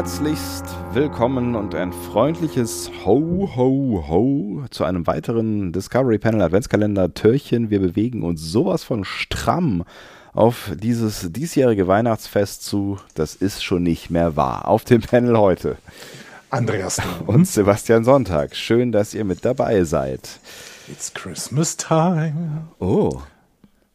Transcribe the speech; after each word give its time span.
herzlichst 0.00 0.64
willkommen 0.94 1.54
und 1.54 1.74
ein 1.74 1.92
freundliches 1.92 2.90
Ho, 3.04 3.50
Ho, 3.54 4.02
Ho 4.08 4.64
zu 4.70 4.84
einem 4.84 5.06
weiteren 5.06 5.72
Discovery 5.72 6.16
Panel 6.16 6.40
Adventskalender 6.40 7.12
Törchen. 7.12 7.68
Wir 7.68 7.80
bewegen 7.80 8.22
uns 8.22 8.40
sowas 8.40 8.82
von 8.82 9.04
stramm 9.04 9.84
auf 10.32 10.70
dieses 10.74 11.30
diesjährige 11.30 11.86
Weihnachtsfest 11.86 12.64
zu. 12.64 12.96
Das 13.14 13.34
ist 13.34 13.62
schon 13.62 13.82
nicht 13.82 14.08
mehr 14.08 14.36
wahr. 14.36 14.68
Auf 14.68 14.84
dem 14.84 15.02
Panel 15.02 15.36
heute. 15.36 15.76
Andreas 16.48 16.96
und 17.26 17.46
Sebastian 17.46 18.02
Sonntag. 18.02 18.56
Schön, 18.56 18.92
dass 18.92 19.12
ihr 19.12 19.26
mit 19.26 19.44
dabei 19.44 19.84
seid. 19.84 20.40
It's 20.88 21.12
Christmas 21.12 21.76
time. 21.76 22.68
Oh. 22.78 23.20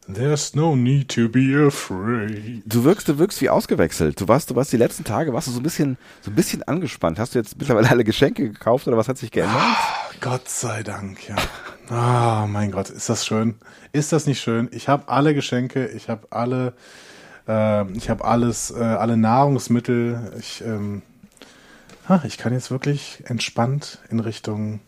There's 0.08 0.54
no 0.54 0.76
need 0.76 1.08
to 1.14 1.28
be 1.28 1.66
afraid. 1.66 2.62
Du 2.64 2.84
wirkst, 2.84 3.08
du 3.08 3.18
wirkst 3.18 3.40
wie 3.40 3.50
ausgewechselt. 3.50 4.20
Du 4.20 4.28
warst, 4.28 4.48
du 4.50 4.54
warst 4.54 4.72
die 4.72 4.76
letzten 4.76 5.02
Tage, 5.02 5.32
warst 5.32 5.48
du 5.48 5.50
so 5.50 5.58
ein 5.58 5.64
bisschen, 5.64 5.98
so 6.20 6.30
ein 6.30 6.34
bisschen 6.36 6.62
angespannt. 6.62 7.18
Hast 7.18 7.34
du 7.34 7.40
jetzt 7.40 7.58
mittlerweile 7.58 7.90
alle 7.90 8.04
Geschenke 8.04 8.48
gekauft 8.50 8.86
oder 8.86 8.96
was 8.96 9.08
hat 9.08 9.18
sich 9.18 9.32
geändert? 9.32 9.58
Ah, 9.58 9.76
Gott 10.20 10.48
sei 10.48 10.84
Dank, 10.84 11.28
ja. 11.28 11.34
Ah, 11.88 12.44
oh, 12.44 12.46
mein 12.46 12.70
Gott, 12.70 12.88
ist 12.88 13.08
das 13.08 13.26
schön? 13.26 13.56
Ist 13.92 14.12
das 14.12 14.26
nicht 14.26 14.40
schön? 14.40 14.68
Ich 14.70 14.88
habe 14.88 15.08
alle 15.08 15.34
Geschenke, 15.34 15.88
ich 15.88 16.08
habe 16.08 16.28
alle, 16.30 16.74
äh, 17.48 17.90
ich 17.92 18.08
habe 18.08 18.24
alles, 18.24 18.70
äh, 18.70 18.82
alle 18.82 19.16
Nahrungsmittel. 19.16 20.32
Ich, 20.38 20.62
ähm, 20.62 21.02
ah, 22.06 22.20
ich 22.24 22.38
kann 22.38 22.52
jetzt 22.52 22.70
wirklich 22.70 23.24
entspannt 23.26 23.98
in 24.08 24.20
Richtung 24.20 24.80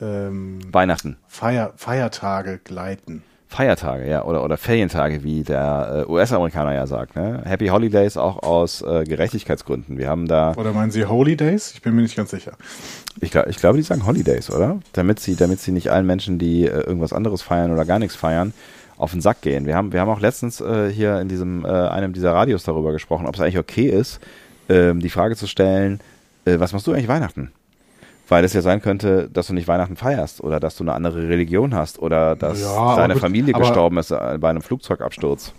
ähm, 0.00 0.60
Weihnachten, 0.72 1.16
Feier, 1.28 1.72
Feiertage 1.76 2.58
gleiten. 2.58 3.22
Feiertage, 3.48 4.08
ja, 4.08 4.24
oder, 4.24 4.44
oder 4.44 4.56
Ferientage, 4.56 5.22
wie 5.22 5.42
der 5.42 6.06
äh, 6.08 6.10
US-Amerikaner 6.10 6.74
ja 6.74 6.86
sagt. 6.86 7.14
Ne? 7.14 7.42
Happy 7.44 7.68
Holidays 7.68 8.16
auch 8.16 8.42
aus 8.42 8.82
äh, 8.82 9.04
Gerechtigkeitsgründen. 9.04 9.98
Wir 9.98 10.08
haben 10.08 10.26
da. 10.26 10.52
Oder 10.56 10.72
meinen 10.72 10.90
Sie 10.90 11.04
Holidays? 11.04 11.72
Ich 11.74 11.82
bin 11.82 11.94
mir 11.94 12.02
nicht 12.02 12.16
ganz 12.16 12.30
sicher. 12.30 12.52
Ich, 13.20 13.30
glaub, 13.30 13.46
ich 13.46 13.56
glaube, 13.56 13.78
die 13.78 13.82
sagen 13.82 14.04
Holidays, 14.04 14.50
oder? 14.50 14.80
Damit 14.92 15.20
sie, 15.20 15.36
damit 15.36 15.60
sie 15.60 15.70
nicht 15.70 15.90
allen 15.90 16.06
Menschen, 16.06 16.38
die 16.38 16.64
äh, 16.64 16.80
irgendwas 16.80 17.12
anderes 17.12 17.42
feiern 17.42 17.70
oder 17.70 17.84
gar 17.84 18.00
nichts 18.00 18.16
feiern, 18.16 18.52
auf 18.98 19.12
den 19.12 19.20
Sack 19.20 19.42
gehen. 19.42 19.66
Wir 19.66 19.76
haben, 19.76 19.92
wir 19.92 20.00
haben 20.00 20.10
auch 20.10 20.20
letztens 20.20 20.60
äh, 20.60 20.90
hier 20.90 21.20
in 21.20 21.28
diesem 21.28 21.64
äh, 21.64 21.68
einem 21.68 22.12
dieser 22.12 22.32
Radios 22.32 22.64
darüber 22.64 22.92
gesprochen, 22.92 23.26
ob 23.26 23.34
es 23.34 23.40
eigentlich 23.40 23.58
okay 23.58 23.88
ist, 23.88 24.20
ähm, 24.68 25.00
die 25.00 25.10
Frage 25.10 25.36
zu 25.36 25.46
stellen, 25.46 26.00
äh, 26.46 26.58
was 26.58 26.72
machst 26.72 26.86
du 26.86 26.92
eigentlich 26.92 27.08
Weihnachten? 27.08 27.52
Weil 28.28 28.44
es 28.44 28.52
ja 28.54 28.60
sein 28.60 28.82
könnte, 28.82 29.30
dass 29.32 29.46
du 29.46 29.54
nicht 29.54 29.68
Weihnachten 29.68 29.96
feierst 29.96 30.42
oder 30.42 30.58
dass 30.58 30.76
du 30.76 30.84
eine 30.84 30.94
andere 30.94 31.28
Religion 31.28 31.74
hast 31.74 32.00
oder 32.00 32.34
dass 32.34 32.60
ja, 32.60 32.96
deine 32.96 33.14
gut, 33.14 33.22
Familie 33.22 33.54
gestorben 33.54 33.98
ist 33.98 34.10
äh, 34.10 34.38
bei 34.40 34.50
einem 34.50 34.62
Flugzeugabsturz. 34.62 35.52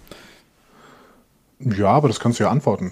Ja, 1.60 1.90
aber 1.90 2.08
das 2.10 2.20
kannst 2.20 2.40
du 2.40 2.44
ja 2.44 2.50
antworten. 2.50 2.92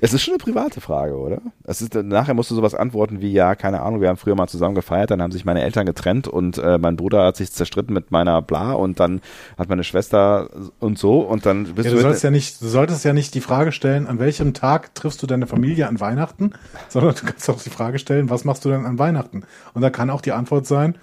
Es 0.00 0.12
ist 0.12 0.22
schon 0.22 0.34
eine 0.34 0.42
private 0.42 0.80
Frage, 0.80 1.16
oder? 1.16 1.40
Es 1.64 1.82
ist, 1.82 1.94
nachher 1.94 2.34
musst 2.34 2.50
du 2.50 2.54
sowas 2.54 2.74
antworten 2.74 3.20
wie, 3.20 3.32
ja, 3.32 3.54
keine 3.54 3.80
Ahnung, 3.80 4.00
wir 4.00 4.08
haben 4.08 4.16
früher 4.16 4.34
mal 4.34 4.48
zusammen 4.48 4.74
gefeiert, 4.74 5.10
dann 5.10 5.22
haben 5.22 5.32
sich 5.32 5.44
meine 5.44 5.62
Eltern 5.62 5.86
getrennt 5.86 6.28
und 6.28 6.58
äh, 6.58 6.78
mein 6.78 6.96
Bruder 6.96 7.24
hat 7.24 7.36
sich 7.36 7.52
zerstritten 7.52 7.94
mit 7.94 8.10
meiner 8.10 8.42
Bla 8.42 8.72
und 8.72 9.00
dann 9.00 9.20
hat 9.58 9.68
meine 9.68 9.84
Schwester 9.84 10.48
und 10.78 10.98
so 10.98 11.20
und 11.20 11.46
dann 11.46 11.74
bist 11.74 11.86
ja, 11.86 11.90
du. 11.90 11.96
Du 11.96 12.02
sollst 12.02 12.22
ja 12.22 12.30
nicht, 12.30 12.60
du 12.60 12.68
solltest 12.68 13.04
ja 13.04 13.12
nicht 13.12 13.34
die 13.34 13.40
Frage 13.40 13.72
stellen, 13.72 14.06
an 14.06 14.18
welchem 14.18 14.54
Tag 14.54 14.94
triffst 14.94 15.22
du 15.22 15.26
deine 15.26 15.46
Familie 15.46 15.88
an 15.88 16.00
Weihnachten, 16.00 16.52
sondern 16.88 17.14
du 17.14 17.26
kannst 17.26 17.48
auch 17.50 17.62
die 17.62 17.70
Frage 17.70 17.98
stellen, 17.98 18.30
was 18.30 18.44
machst 18.44 18.64
du 18.64 18.70
denn 18.70 18.86
an 18.86 18.98
Weihnachten? 18.98 19.44
Und 19.74 19.82
da 19.82 19.90
kann 19.90 20.10
auch 20.10 20.20
die 20.20 20.32
Antwort 20.32 20.66
sein, 20.66 20.98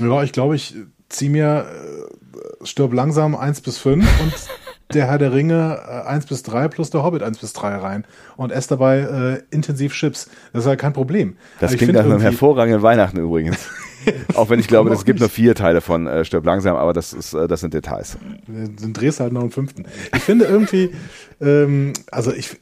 ja, 0.00 0.22
ich 0.22 0.32
glaube, 0.32 0.56
ich 0.56 0.74
zieh 1.08 1.28
mir 1.28 1.66
äh, 1.66 2.66
stirb 2.66 2.92
langsam 2.92 3.34
eins 3.36 3.60
bis 3.60 3.78
fünf 3.78 4.06
und 4.20 4.32
der 4.94 5.06
Herr 5.06 5.18
der 5.18 5.32
Ringe 5.32 5.80
äh, 5.86 6.08
1 6.08 6.26
bis 6.26 6.42
3 6.42 6.68
plus 6.68 6.90
der 6.90 7.02
Hobbit 7.02 7.22
1 7.22 7.38
bis 7.38 7.52
3 7.52 7.76
rein 7.76 8.04
und 8.36 8.52
esse 8.52 8.70
dabei 8.70 8.98
äh, 8.98 9.54
intensiv 9.54 9.94
Chips. 9.94 10.28
Das 10.52 10.64
ist 10.64 10.68
halt 10.68 10.80
kein 10.80 10.92
Problem. 10.92 11.36
Das 11.60 11.76
klingt 11.76 11.94
nach 11.94 12.04
einem 12.04 12.20
hervorragenden 12.20 12.82
Weihnachten 12.82 13.18
übrigens. 13.18 13.68
Auch 14.34 14.50
wenn 14.50 14.60
ich 14.60 14.68
glaube, 14.68 14.92
es 14.92 15.04
gibt 15.04 15.20
nur 15.20 15.28
vier 15.28 15.54
Teile 15.54 15.80
von 15.80 16.06
äh, 16.06 16.24
Stirb 16.24 16.44
langsam, 16.44 16.76
aber 16.76 16.92
das 16.92 17.12
ist, 17.12 17.34
äh, 17.34 17.48
das 17.48 17.60
sind 17.60 17.74
Details. 17.74 18.18
Dann 18.46 18.92
drehst 18.92 19.20
halt 19.20 19.32
noch 19.32 19.40
einen 19.40 19.50
fünften. 19.50 19.86
Ich 20.14 20.22
finde 20.22 20.44
irgendwie, 20.44 20.90
ähm, 21.40 21.92
also 22.10 22.32
ich, 22.32 22.56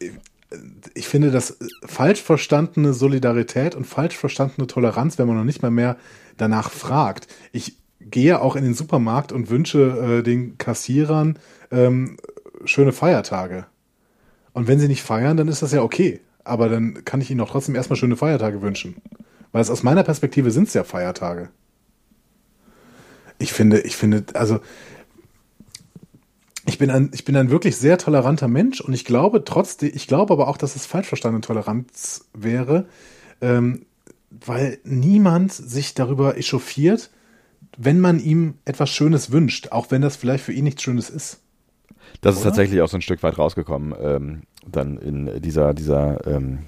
ich 0.94 1.08
finde, 1.08 1.30
dass 1.30 1.58
falsch 1.84 2.22
verstandene 2.22 2.92
Solidarität 2.92 3.74
und 3.74 3.86
falsch 3.86 4.16
verstandene 4.16 4.66
Toleranz, 4.66 5.18
wenn 5.18 5.26
man 5.26 5.36
noch 5.36 5.44
nicht 5.44 5.62
mal 5.62 5.70
mehr 5.70 5.96
danach 6.36 6.70
fragt. 6.70 7.26
Ich 7.52 7.76
gehe 8.00 8.40
auch 8.40 8.56
in 8.56 8.64
den 8.64 8.74
Supermarkt 8.74 9.32
und 9.32 9.50
wünsche 9.50 10.18
äh, 10.18 10.22
den 10.22 10.58
Kassierern 10.58 11.38
ähm, 11.72 12.16
schöne 12.64 12.92
Feiertage. 12.92 13.66
Und 14.52 14.68
wenn 14.68 14.78
sie 14.78 14.88
nicht 14.88 15.02
feiern, 15.02 15.36
dann 15.36 15.48
ist 15.48 15.62
das 15.62 15.72
ja 15.72 15.82
okay. 15.82 16.20
Aber 16.44 16.68
dann 16.68 17.04
kann 17.04 17.20
ich 17.20 17.30
ihnen 17.30 17.40
auch 17.40 17.50
trotzdem 17.50 17.74
erstmal 17.74 17.96
schöne 17.96 18.16
Feiertage 18.16 18.62
wünschen. 18.62 18.96
Weil 19.52 19.62
es 19.62 19.70
aus 19.70 19.82
meiner 19.82 20.02
Perspektive 20.02 20.50
sind 20.50 20.68
es 20.68 20.74
ja 20.74 20.84
Feiertage. 20.84 21.50
Ich 23.38 23.52
finde, 23.52 23.80
ich 23.80 23.96
finde, 23.96 24.24
also 24.34 24.60
ich 26.66 26.78
bin 26.78 26.90
ein, 26.90 27.10
ich 27.12 27.24
bin 27.24 27.36
ein 27.36 27.50
wirklich 27.50 27.76
sehr 27.76 27.98
toleranter 27.98 28.48
Mensch 28.48 28.80
und 28.80 28.92
ich 28.92 29.04
glaube 29.04 29.44
trotzdem, 29.44 29.90
ich 29.94 30.06
glaube 30.06 30.32
aber 30.32 30.48
auch, 30.48 30.56
dass 30.56 30.76
es 30.76 30.86
falsch 30.86 31.08
verstandene 31.08 31.40
Toleranz 31.40 32.28
wäre, 32.34 32.86
ähm, 33.40 33.86
weil 34.30 34.78
niemand 34.84 35.52
sich 35.52 35.94
darüber 35.94 36.36
echauffiert, 36.36 37.10
wenn 37.76 38.00
man 38.00 38.20
ihm 38.20 38.54
etwas 38.64 38.90
Schönes 38.90 39.32
wünscht, 39.32 39.68
auch 39.72 39.90
wenn 39.90 40.02
das 40.02 40.16
vielleicht 40.16 40.44
für 40.44 40.52
ihn 40.52 40.64
nichts 40.64 40.82
Schönes 40.82 41.10
ist. 41.10 41.40
Das 42.20 42.34
Oder? 42.34 42.38
ist 42.38 42.42
tatsächlich 42.44 42.80
auch 42.80 42.88
so 42.88 42.96
ein 42.96 43.02
Stück 43.02 43.22
weit 43.22 43.38
rausgekommen, 43.38 43.94
ähm, 44.00 44.42
dann 44.66 44.98
in 44.98 45.40
dieser, 45.40 45.74
dieser 45.74 46.26
ähm, 46.26 46.60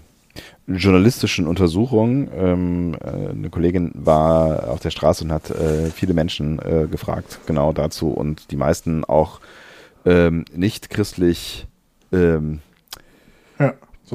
journalistischen 0.66 1.46
Untersuchung. 1.46 2.28
Ähm, 2.34 2.96
äh, 3.00 3.30
eine 3.30 3.50
Kollegin 3.50 3.92
war 3.94 4.70
auf 4.70 4.80
der 4.80 4.90
Straße 4.90 5.24
und 5.24 5.32
hat 5.32 5.50
äh, 5.50 5.90
viele 5.90 6.14
Menschen 6.14 6.58
äh, 6.58 6.86
gefragt, 6.90 7.40
genau 7.46 7.72
dazu. 7.72 8.08
Und 8.08 8.50
die 8.50 8.56
meisten 8.56 9.04
auch 9.04 9.40
ähm, 10.04 10.44
nicht 10.54 10.90
christlich 10.90 11.66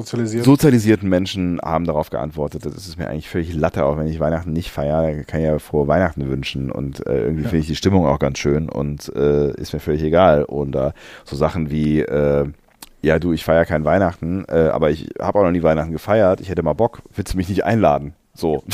ja. 0.00 0.04
Sozialisiert. 0.04 0.44
sozialisierten 0.44 1.08
Menschen 1.08 1.60
haben 1.62 1.84
darauf 1.84 2.10
geantwortet. 2.10 2.64
Das 2.66 2.86
ist 2.86 2.98
mir 2.98 3.08
eigentlich 3.08 3.28
völlig 3.28 3.54
latte, 3.54 3.84
auch 3.84 3.96
wenn 3.96 4.06
ich 4.06 4.20
Weihnachten 4.20 4.52
nicht 4.52 4.70
feiere, 4.70 5.24
kann 5.24 5.40
ich 5.40 5.46
ja 5.46 5.58
frohe 5.58 5.88
Weihnachten 5.88 6.28
wünschen. 6.28 6.70
Und 6.70 7.06
äh, 7.06 7.22
irgendwie 7.22 7.44
ja. 7.44 7.48
finde 7.48 7.60
ich 7.62 7.66
die 7.66 7.76
Stimmung 7.76 8.06
auch 8.06 8.18
ganz 8.18 8.38
schön 8.38 8.68
und 8.68 9.12
äh, 9.14 9.52
ist 9.54 9.72
mir 9.72 9.80
völlig 9.80 10.02
egal. 10.02 10.44
Und 10.44 10.74
äh, 10.76 10.92
so 11.24 11.36
Sachen 11.36 11.70
wie, 11.70 12.00
äh, 12.00 12.46
ja 13.02 13.18
du, 13.18 13.32
ich 13.32 13.44
feiere 13.44 13.66
kein 13.66 13.84
Weihnachten, 13.84 14.44
äh, 14.48 14.68
aber 14.68 14.90
ich 14.90 15.08
habe 15.20 15.38
auch 15.38 15.44
noch 15.44 15.52
nie 15.52 15.62
Weihnachten 15.62 15.92
gefeiert, 15.92 16.40
ich 16.40 16.48
hätte 16.48 16.62
mal 16.62 16.74
Bock, 16.74 17.02
willst 17.14 17.34
du 17.34 17.36
mich 17.36 17.48
nicht 17.48 17.64
einladen? 17.64 18.14
So. 18.34 18.62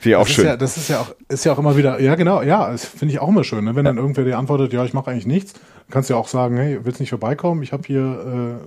Finde 0.00 0.18
auch 0.18 0.26
das 0.26 0.32
schön. 0.32 0.44
Ist 0.44 0.50
ja, 0.50 0.56
das 0.56 0.76
ist 0.76 0.88
ja 0.88 1.00
auch, 1.00 1.14
ist 1.28 1.44
ja 1.44 1.52
auch 1.52 1.58
immer 1.58 1.76
wieder, 1.76 2.00
ja 2.00 2.16
genau, 2.16 2.42
ja, 2.42 2.72
das 2.72 2.84
finde 2.84 3.14
ich 3.14 3.20
auch 3.20 3.28
immer 3.28 3.44
schön, 3.44 3.64
ne? 3.64 3.76
wenn 3.76 3.84
ja. 3.84 3.92
dann 3.92 3.98
irgendwer 3.98 4.24
dir 4.24 4.36
antwortet, 4.36 4.72
ja, 4.72 4.84
ich 4.84 4.94
mache 4.94 5.12
eigentlich 5.12 5.26
nichts, 5.26 5.54
kannst 5.92 6.10
ja 6.10 6.16
auch 6.16 6.26
sagen, 6.26 6.56
hey, 6.56 6.80
willst 6.82 7.00
nicht 7.00 7.10
vorbeikommen? 7.10 7.62
Ich 7.62 7.72
habe 7.72 7.82
hier 7.86 8.00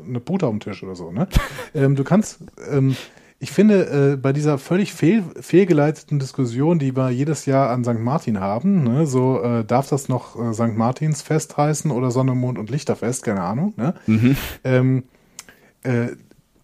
äh, 0.06 0.08
eine 0.08 0.20
Pute 0.20 0.46
am 0.46 0.60
Tisch 0.60 0.84
oder 0.84 0.96
so. 0.96 1.12
Ne? 1.12 1.28
ähm, 1.76 1.96
du 1.96 2.04
kannst, 2.04 2.40
ähm, 2.72 2.96
ich 3.40 3.52
finde, 3.52 4.14
äh, 4.14 4.16
bei 4.16 4.32
dieser 4.32 4.60
völlig 4.60 4.94
fehl, 4.94 5.24
fehlgeleiteten 5.42 6.20
Diskussion, 6.20 6.78
die 6.78 6.96
wir 6.96 7.10
jedes 7.10 7.48
Jahr 7.48 7.72
an 7.72 7.84
St. 7.84 8.00
Martin 8.00 8.40
haben, 8.40 8.84
ne, 8.84 9.08
so 9.08 9.42
äh, 9.42 9.66
darf 9.66 9.90
das 9.90 10.08
noch 10.08 10.40
äh, 10.40 10.54
St. 10.54 10.78
Martinsfest 10.78 11.58
heißen 11.58 11.90
oder 11.90 12.12
Sonne, 12.12 12.36
Mond 12.36 12.60
und 12.60 12.70
Lichterfest, 12.70 13.24
keine 13.24 13.42
Ahnung. 13.42 13.74
Ne? 13.76 13.96
Mhm. 14.06 14.38
Ähm, 14.64 15.04
äh, 15.84 16.10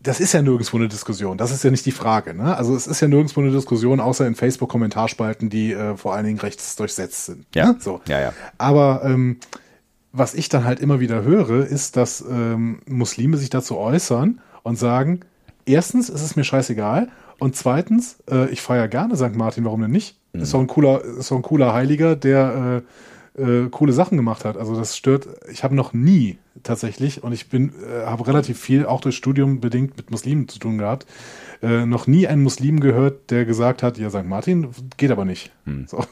das 0.04 0.20
ist 0.20 0.34
ja 0.34 0.42
nirgendwo 0.42 0.78
eine 0.78 0.88
Diskussion. 0.88 1.38
Das 1.38 1.52
ist 1.52 1.64
ja 1.64 1.72
nicht 1.72 1.86
die 1.86 1.92
Frage. 1.92 2.34
Ne? 2.34 2.56
Also 2.56 2.76
es 2.76 2.88
ist 2.88 3.02
ja 3.02 3.08
nirgendwo 3.08 3.42
eine 3.42 3.52
Diskussion, 3.52 4.00
außer 4.00 4.26
in 4.26 4.36
Facebook-Kommentarspalten, 4.36 5.50
die 5.50 5.74
äh, 5.74 5.96
vor 5.98 6.14
allen 6.16 6.26
Dingen 6.26 6.40
rechts 6.40 6.76
durchsetzt 6.76 7.26
sind. 7.26 7.46
Ja. 7.54 7.68
Ne? 7.68 7.78
So. 7.80 8.02
Ja, 8.08 8.20
ja. 8.20 8.34
Aber 8.58 9.02
ähm, 9.04 9.38
was 10.14 10.34
ich 10.34 10.50
dann 10.50 10.66
halt 10.66 10.80
immer 10.80 11.00
wieder 11.00 11.24
höre, 11.24 11.66
ist, 11.66 11.98
dass 11.98 12.24
ähm, 12.30 12.80
Muslime 12.88 13.38
sich 13.38 13.50
dazu 13.50 13.78
äußern 13.78 14.42
und 14.64 14.78
sagen, 14.78 15.22
erstens 15.66 16.10
ist 16.10 16.22
es 16.22 16.36
mir 16.36 16.44
scheißegal 16.44 17.10
und 17.40 17.56
zweitens, 17.56 18.18
äh, 18.30 18.50
ich 18.50 18.62
feiere 18.62 18.88
gerne 18.88 19.16
St. 19.16 19.36
Martin, 19.36 19.66
warum 19.66 19.82
denn 19.82 19.92
nicht? 19.92 20.18
Mhm. 20.34 20.42
Ist 20.42 20.54
doch 20.54 20.60
ein 20.60 20.68
cooler, 20.68 21.04
ist 21.04 21.32
doch 21.32 21.38
ein 21.38 21.42
cooler 21.42 21.74
Heiliger, 21.74 22.16
der 22.16 22.84
äh, 23.38 23.42
äh, 23.42 23.70
coole 23.70 23.94
Sachen 23.94 24.18
gemacht 24.18 24.46
hat. 24.46 24.58
Also 24.58 24.76
das 24.76 24.98
stört, 24.98 25.28
ich 25.52 25.64
habe 25.64 25.76
noch 25.76 25.94
nie 25.94 26.38
tatsächlich 26.64 27.24
und 27.24 27.32
ich 27.32 27.50
bin, 27.50 27.72
äh, 27.82 28.06
habe 28.06 28.28
relativ 28.28 28.60
viel 28.60 28.86
auch 28.86 29.02
durch 29.02 29.16
Studium 29.16 29.62
bedingt 29.62 29.98
mit 29.98 30.12
Muslimen 30.12 30.48
zu 30.48 30.60
tun 30.60 30.78
gehabt, 30.78 31.06
äh, 31.62 31.86
noch 31.86 32.08
nie 32.08 32.28
einen 32.28 32.44
Muslim 32.44 32.80
gehört, 32.80 33.32
der 33.32 33.46
gesagt 33.46 33.84
hat, 33.84 33.98
ja, 33.98 34.10
St. 34.10 34.26
Martin 34.26 34.70
geht 34.98 35.12
aber 35.12 35.26
nicht. 35.26 35.52
Mhm. 35.66 35.86
So. 35.88 36.04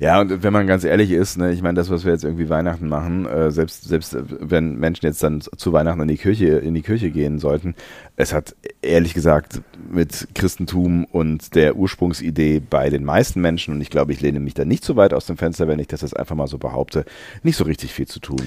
Ja, 0.00 0.20
und 0.20 0.42
wenn 0.42 0.52
man 0.52 0.66
ganz 0.66 0.84
ehrlich 0.84 1.10
ist, 1.10 1.38
ne, 1.38 1.52
ich 1.52 1.62
meine, 1.62 1.74
das, 1.74 1.90
was 1.90 2.04
wir 2.04 2.12
jetzt 2.12 2.24
irgendwie 2.24 2.48
Weihnachten 2.48 2.88
machen, 2.88 3.26
äh, 3.26 3.50
selbst, 3.50 3.84
selbst 3.84 4.14
äh, 4.14 4.22
wenn 4.40 4.76
Menschen 4.76 5.06
jetzt 5.06 5.22
dann 5.22 5.40
zu 5.40 5.72
Weihnachten 5.72 6.00
in 6.00 6.08
die 6.08 6.16
Kirche, 6.16 6.46
in 6.58 6.74
die 6.74 6.82
Kirche 6.82 7.10
gehen 7.10 7.38
sollten, 7.38 7.74
es 8.16 8.32
hat 8.32 8.54
ehrlich 8.82 9.12
gesagt 9.14 9.60
mit 9.90 10.28
Christentum 10.34 11.04
und 11.04 11.54
der 11.54 11.76
Ursprungsidee 11.76 12.60
bei 12.60 12.90
den 12.90 13.04
meisten 13.04 13.40
Menschen, 13.40 13.74
und 13.74 13.80
ich 13.80 13.90
glaube, 13.90 14.12
ich 14.12 14.20
lehne 14.20 14.40
mich 14.40 14.54
da 14.54 14.64
nicht 14.64 14.84
so 14.84 14.96
weit 14.96 15.12
aus 15.12 15.26
dem 15.26 15.36
Fenster, 15.36 15.68
wenn 15.68 15.78
ich 15.78 15.88
das 15.88 16.00
jetzt 16.02 16.16
einfach 16.16 16.36
mal 16.36 16.46
so 16.46 16.58
behaupte, 16.58 17.04
nicht 17.42 17.56
so 17.56 17.64
richtig 17.64 17.92
viel 17.92 18.06
zu 18.06 18.20
tun. 18.20 18.40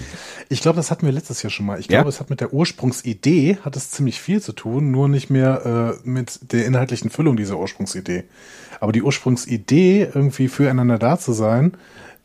Ich 0.49 0.61
glaube, 0.61 0.77
das 0.77 0.89
hatten 0.91 1.05
wir 1.05 1.13
letztes 1.13 1.43
Jahr 1.43 1.51
schon 1.51 1.65
mal. 1.65 1.79
Ich 1.79 1.87
glaube, 1.87 2.03
Ja? 2.03 2.09
es 2.09 2.19
hat 2.19 2.29
mit 2.29 2.41
der 2.41 2.53
Ursprungsidee 2.53 3.57
hat 3.63 3.75
es 3.75 3.91
ziemlich 3.91 4.19
viel 4.21 4.41
zu 4.41 4.53
tun, 4.53 4.91
nur 4.91 5.07
nicht 5.09 5.29
mehr 5.29 5.97
äh, 6.03 6.09
mit 6.09 6.51
der 6.53 6.65
inhaltlichen 6.65 7.09
Füllung 7.09 7.37
dieser 7.37 7.57
Ursprungsidee. 7.59 8.23
Aber 8.79 8.93
die 8.93 9.01
Ursprungsidee, 9.03 10.07
irgendwie 10.13 10.47
füreinander 10.47 10.97
da 10.97 11.08
zu 11.17 11.33
sein 11.33 11.73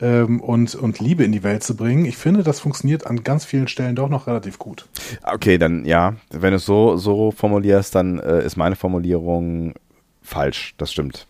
ähm, 0.00 0.40
und, 0.40 0.74
und 0.74 1.00
Liebe 1.00 1.24
in 1.24 1.32
die 1.32 1.42
Welt 1.42 1.62
zu 1.62 1.76
bringen, 1.76 2.04
ich 2.04 2.16
finde, 2.16 2.42
das 2.42 2.60
funktioniert 2.60 3.06
an 3.06 3.22
ganz 3.22 3.44
vielen 3.44 3.68
Stellen 3.68 3.96
doch 3.96 4.08
noch 4.08 4.26
relativ 4.26 4.58
gut. 4.58 4.86
Okay, 5.22 5.58
dann 5.58 5.84
ja, 5.84 6.16
wenn 6.30 6.50
du 6.50 6.56
es 6.56 6.66
so, 6.66 6.96
so 6.96 7.30
formulierst, 7.30 7.94
dann 7.94 8.18
äh, 8.18 8.44
ist 8.44 8.56
meine 8.56 8.76
Formulierung 8.76 9.74
falsch. 10.22 10.74
Das 10.78 10.92
stimmt. 10.92 11.26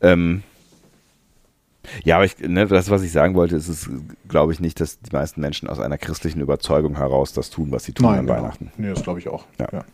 Ähm, 0.00 0.42
ja, 2.04 2.16
aber 2.16 2.26
ich, 2.26 2.38
ne, 2.38 2.66
das, 2.66 2.90
was 2.90 3.02
ich 3.02 3.12
sagen 3.12 3.34
wollte, 3.34 3.56
ist 3.56 3.68
es, 3.68 3.88
glaube 4.28 4.52
ich, 4.52 4.60
nicht, 4.60 4.80
dass 4.80 5.00
die 5.00 5.14
meisten 5.14 5.40
Menschen 5.40 5.68
aus 5.68 5.80
einer 5.80 5.96
christlichen 5.96 6.40
Überzeugung 6.40 6.96
heraus 6.96 7.32
das 7.32 7.50
tun, 7.50 7.72
was 7.72 7.84
sie 7.84 7.92
tun 7.92 8.06
an 8.06 8.26
genau. 8.26 8.34
Weihnachten. 8.34 8.70
Nee, 8.76 8.90
das 8.90 9.02
glaube 9.02 9.20
ich 9.20 9.28
auch. 9.28 9.46
Ja. 9.58 9.66
genau. 9.66 9.84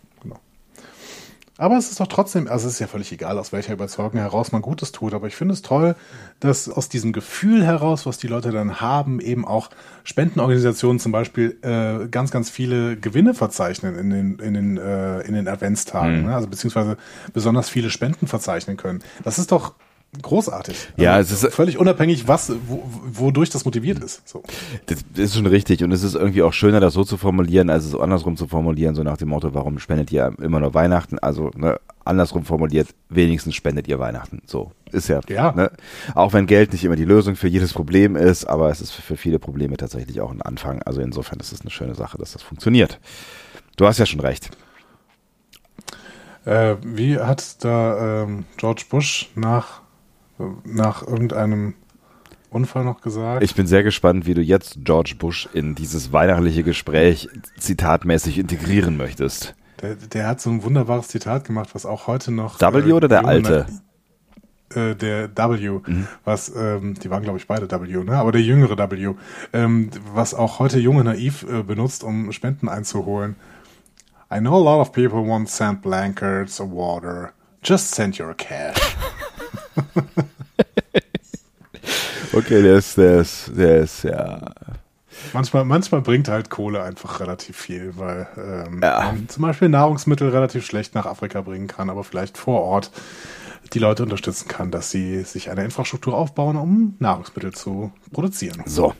Aber 1.56 1.76
es 1.76 1.90
ist 1.90 2.00
doch 2.00 2.08
trotzdem, 2.08 2.48
also 2.48 2.66
es 2.66 2.74
ist 2.74 2.78
ja 2.80 2.88
völlig 2.88 3.12
egal, 3.12 3.38
aus 3.38 3.52
welcher 3.52 3.74
Überzeugung 3.74 4.18
heraus 4.18 4.50
man 4.50 4.60
Gutes 4.60 4.90
tut. 4.90 5.14
Aber 5.14 5.28
ich 5.28 5.36
finde 5.36 5.54
es 5.54 5.62
toll, 5.62 5.94
dass 6.40 6.68
aus 6.68 6.88
diesem 6.88 7.12
Gefühl 7.12 7.64
heraus, 7.64 8.06
was 8.06 8.18
die 8.18 8.26
Leute 8.26 8.50
dann 8.50 8.80
haben, 8.80 9.20
eben 9.20 9.46
auch 9.46 9.70
Spendenorganisationen 10.02 10.98
zum 10.98 11.12
Beispiel 11.12 11.56
äh, 11.62 12.08
ganz, 12.08 12.32
ganz 12.32 12.50
viele 12.50 12.96
Gewinne 12.96 13.34
verzeichnen 13.34 13.96
in 13.96 14.10
den, 14.10 14.38
in 14.40 14.54
den, 14.54 14.76
äh, 14.78 15.20
in 15.20 15.34
den 15.34 15.46
Adventstagen. 15.46 16.22
Mhm. 16.22 16.26
Ne? 16.26 16.34
Also 16.34 16.48
beziehungsweise 16.48 16.96
besonders 17.32 17.68
viele 17.68 17.90
Spenden 17.90 18.26
verzeichnen 18.26 18.76
können. 18.76 19.04
Das 19.22 19.38
ist 19.38 19.52
doch 19.52 19.74
großartig. 20.22 20.88
Ja, 20.96 21.14
Also 21.14 21.34
es 21.34 21.44
ist- 21.44 21.54
völlig 21.54 21.78
unabhängig, 21.78 22.26
was, 22.28 22.52
wo, 22.66 22.82
wodurch 23.06 23.50
das 23.50 23.64
motiviert 23.64 23.98
ist. 23.98 24.26
So. 24.28 24.42
Das 24.86 25.04
ist 25.16 25.34
schon 25.34 25.46
richtig 25.46 25.82
und 25.84 25.92
es 25.92 26.02
ist 26.02 26.14
irgendwie 26.14 26.42
auch 26.42 26.52
schöner, 26.52 26.80
das 26.80 26.94
so 26.94 27.04
zu 27.04 27.16
formulieren, 27.16 27.70
als 27.70 27.84
es 27.84 27.94
andersrum 27.94 28.36
zu 28.36 28.46
formulieren, 28.46 28.94
so 28.94 29.02
nach 29.02 29.16
dem 29.16 29.28
Motto, 29.28 29.54
warum 29.54 29.78
spendet 29.78 30.10
ihr 30.12 30.32
immer 30.40 30.60
nur 30.60 30.74
Weihnachten? 30.74 31.18
Also 31.18 31.50
ne, 31.56 31.78
andersrum 32.04 32.44
formuliert, 32.44 32.88
wenigstens 33.08 33.54
spendet 33.54 33.88
ihr 33.88 33.98
Weihnachten. 33.98 34.42
So 34.46 34.72
ist 34.92 35.08
ja. 35.08 35.20
Ja. 35.28 35.52
Ne? 35.52 35.70
Auch 36.14 36.32
wenn 36.32 36.46
Geld 36.46 36.72
nicht 36.72 36.84
immer 36.84 36.96
die 36.96 37.04
Lösung 37.04 37.36
für 37.36 37.48
jedes 37.48 37.72
Problem 37.72 38.16
ist, 38.16 38.44
aber 38.44 38.70
es 38.70 38.80
ist 38.80 38.92
für 38.92 39.16
viele 39.16 39.38
Probleme 39.38 39.76
tatsächlich 39.76 40.20
auch 40.20 40.30
ein 40.30 40.42
Anfang. 40.42 40.82
Also 40.82 41.00
insofern 41.00 41.40
ist 41.40 41.52
es 41.52 41.60
eine 41.62 41.70
schöne 41.70 41.94
Sache, 41.94 42.18
dass 42.18 42.32
das 42.32 42.42
funktioniert. 42.42 43.00
Du 43.76 43.86
hast 43.86 43.98
ja 43.98 44.06
schon 44.06 44.20
recht. 44.20 44.50
Äh, 46.44 46.76
wie 46.82 47.18
hat 47.18 47.64
da 47.64 48.22
ähm, 48.24 48.44
George 48.58 48.84
Bush 48.90 49.30
nach, 49.34 49.80
nach 50.64 51.06
irgendeinem 51.06 51.74
Unfall 52.50 52.84
noch 52.84 53.00
gesagt? 53.00 53.42
Ich 53.42 53.54
bin 53.54 53.66
sehr 53.66 53.82
gespannt, 53.82 54.26
wie 54.26 54.34
du 54.34 54.40
jetzt 54.40 54.76
George 54.84 55.14
Bush 55.18 55.48
in 55.52 55.74
dieses 55.74 56.12
weihnachtliche 56.12 56.62
Gespräch 56.62 57.28
zitatmäßig 57.58 58.38
integrieren 58.38 58.96
möchtest. 58.96 59.54
der, 59.82 59.96
der 59.96 60.26
hat 60.28 60.40
so 60.40 60.50
ein 60.50 60.62
wunderbares 60.62 61.08
Zitat 61.08 61.44
gemacht, 61.44 61.70
was 61.74 61.84
auch 61.86 62.06
heute 62.06 62.30
noch. 62.32 62.60
W 62.60 62.92
oder 62.92 63.08
der 63.08 63.24
alte? 63.26 63.66
Äh, 64.74 64.94
der 64.96 65.28
W, 65.36 65.80
Mhm. 65.86 66.06
was, 66.24 66.52
ähm, 66.56 66.94
die 66.94 67.10
waren 67.10 67.22
glaube 67.22 67.38
ich 67.38 67.46
beide 67.46 67.70
W, 67.70 68.04
ne? 68.04 68.16
aber 68.16 68.32
der 68.32 68.40
jüngere 68.42 68.76
W, 68.78 69.14
ähm, 69.52 69.90
was 70.14 70.32
auch 70.34 70.58
heute 70.58 70.78
junge 70.78 71.04
naiv 71.04 71.44
äh, 71.48 71.62
benutzt, 71.62 72.02
um 72.02 72.32
Spenden 72.32 72.68
einzuholen. 72.68 73.36
I 74.32 74.38
know 74.38 74.54
a 74.56 74.58
lot 74.62 74.80
of 74.80 74.92
people 74.92 75.18
won't 75.20 75.48
send 75.48 75.82
blankets 75.82 76.60
or 76.60 76.68
water. 76.70 77.32
Just 77.62 77.94
send 77.94 78.18
your 78.18 78.34
cash. 78.34 78.78
Okay, 82.32 82.62
der 82.62 82.78
ist, 82.78 82.96
der 82.98 83.20
ist, 83.20 83.52
der 83.56 83.78
ist, 83.80 84.02
ja. 84.02 84.40
Manchmal, 85.32 85.64
manchmal 85.64 86.00
bringt 86.00 86.26
halt 86.28 86.50
Kohle 86.50 86.82
einfach 86.82 87.20
relativ 87.20 87.56
viel, 87.56 87.92
weil 87.96 88.26
ähm, 88.36 88.80
Ja. 88.82 89.12
man 89.12 89.28
zum 89.28 89.42
Beispiel 89.42 89.68
Nahrungsmittel 89.68 90.30
relativ 90.30 90.66
schlecht 90.66 90.94
nach 90.96 91.06
Afrika 91.06 91.40
bringen 91.42 91.68
kann, 91.68 91.90
aber 91.90 92.02
vielleicht 92.02 92.36
vor 92.36 92.62
Ort 92.62 92.90
die 93.72 93.78
Leute 93.78 94.02
unterstützen 94.02 94.48
kann, 94.48 94.70
dass 94.72 94.90
sie 94.90 95.22
sich 95.22 95.50
eine 95.50 95.64
Infrastruktur 95.64 96.14
aufbauen, 96.16 96.56
um 96.56 96.96
Nahrungsmittel 96.98 97.52
zu 97.52 97.92
produzieren. 98.12 98.62
So. 98.66 98.94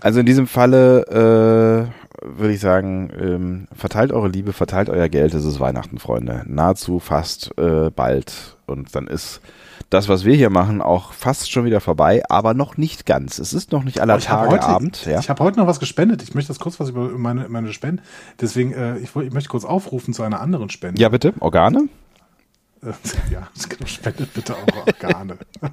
Also 0.00 0.20
in 0.20 0.26
diesem 0.26 0.46
Falle 0.48 1.92
äh, 2.22 2.26
würde 2.26 2.52
ich 2.52 2.60
sagen, 2.60 3.10
ähm, 3.18 3.68
verteilt 3.72 4.12
eure 4.12 4.28
Liebe, 4.28 4.52
verteilt 4.52 4.90
euer 4.90 5.08
Geld, 5.08 5.32
es 5.34 5.44
ist 5.44 5.60
Weihnachten, 5.60 5.98
Freunde. 5.98 6.42
Nahezu 6.46 6.98
fast 6.98 7.56
äh, 7.56 7.90
bald. 7.90 8.57
Und 8.68 8.94
dann 8.94 9.06
ist 9.06 9.40
das, 9.90 10.08
was 10.08 10.24
wir 10.24 10.34
hier 10.34 10.50
machen, 10.50 10.82
auch 10.82 11.12
fast 11.12 11.50
schon 11.50 11.64
wieder 11.64 11.80
vorbei, 11.80 12.22
aber 12.28 12.54
noch 12.54 12.76
nicht 12.76 13.06
ganz. 13.06 13.38
Es 13.38 13.52
ist 13.52 13.72
noch 13.72 13.84
nicht 13.84 14.00
aller 14.00 14.14
habe 14.14 14.22
Tage 14.22 14.50
heute, 14.50 14.66
Abend. 14.66 15.06
Ja? 15.06 15.18
ich 15.18 15.30
hab 15.30 15.40
heute 15.40 15.58
noch 15.58 15.66
was 15.66 15.80
gespendet. 15.80 16.22
Ich 16.22 16.34
möchte 16.34 16.48
das 16.48 16.58
kurz 16.58 16.78
was 16.78 16.90
über 16.90 17.08
meine, 17.08 17.48
meine 17.48 17.72
Spende. 17.72 18.02
Deswegen, 18.40 18.72
äh, 18.72 18.98
ich, 18.98 19.14
ich 19.16 19.32
möchte 19.32 19.48
kurz 19.48 19.64
aufrufen 19.64 20.12
zu 20.12 20.22
einer 20.22 20.40
anderen 20.40 20.70
Spende. 20.70 21.00
ja, 21.00 21.08
bitte, 21.08 21.32
Organe? 21.40 21.88
Äh, 22.82 22.86
ja, 23.32 23.48
genau, 23.68 23.86
spendet 23.86 24.34
bitte 24.34 24.56
eure 24.56 24.86
Organe. 24.86 25.38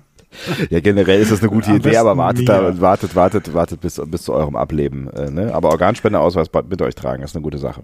Ja, 0.70 0.82
generell 0.82 1.22
ist 1.22 1.32
das 1.32 1.40
eine 1.40 1.50
gute 1.50 1.70
Am 1.70 1.78
Idee, 1.78 1.96
aber 1.96 2.18
wartet, 2.18 2.50
da, 2.50 2.82
wartet, 2.82 3.16
wartet, 3.16 3.54
wartet 3.54 3.80
bis, 3.80 4.02
bis 4.06 4.24
zu 4.24 4.34
eurem 4.34 4.58
Ableben. 4.58 5.10
Äh, 5.14 5.32
ne? 5.32 5.54
Aber 5.54 5.70
Organspendeausweis 5.70 6.50
bitte 6.50 6.84
euch 6.84 6.96
tragen, 6.96 7.22
das 7.22 7.32
ist 7.32 7.38
eine 7.38 7.44
gute 7.44 7.58
Sache. 7.58 7.84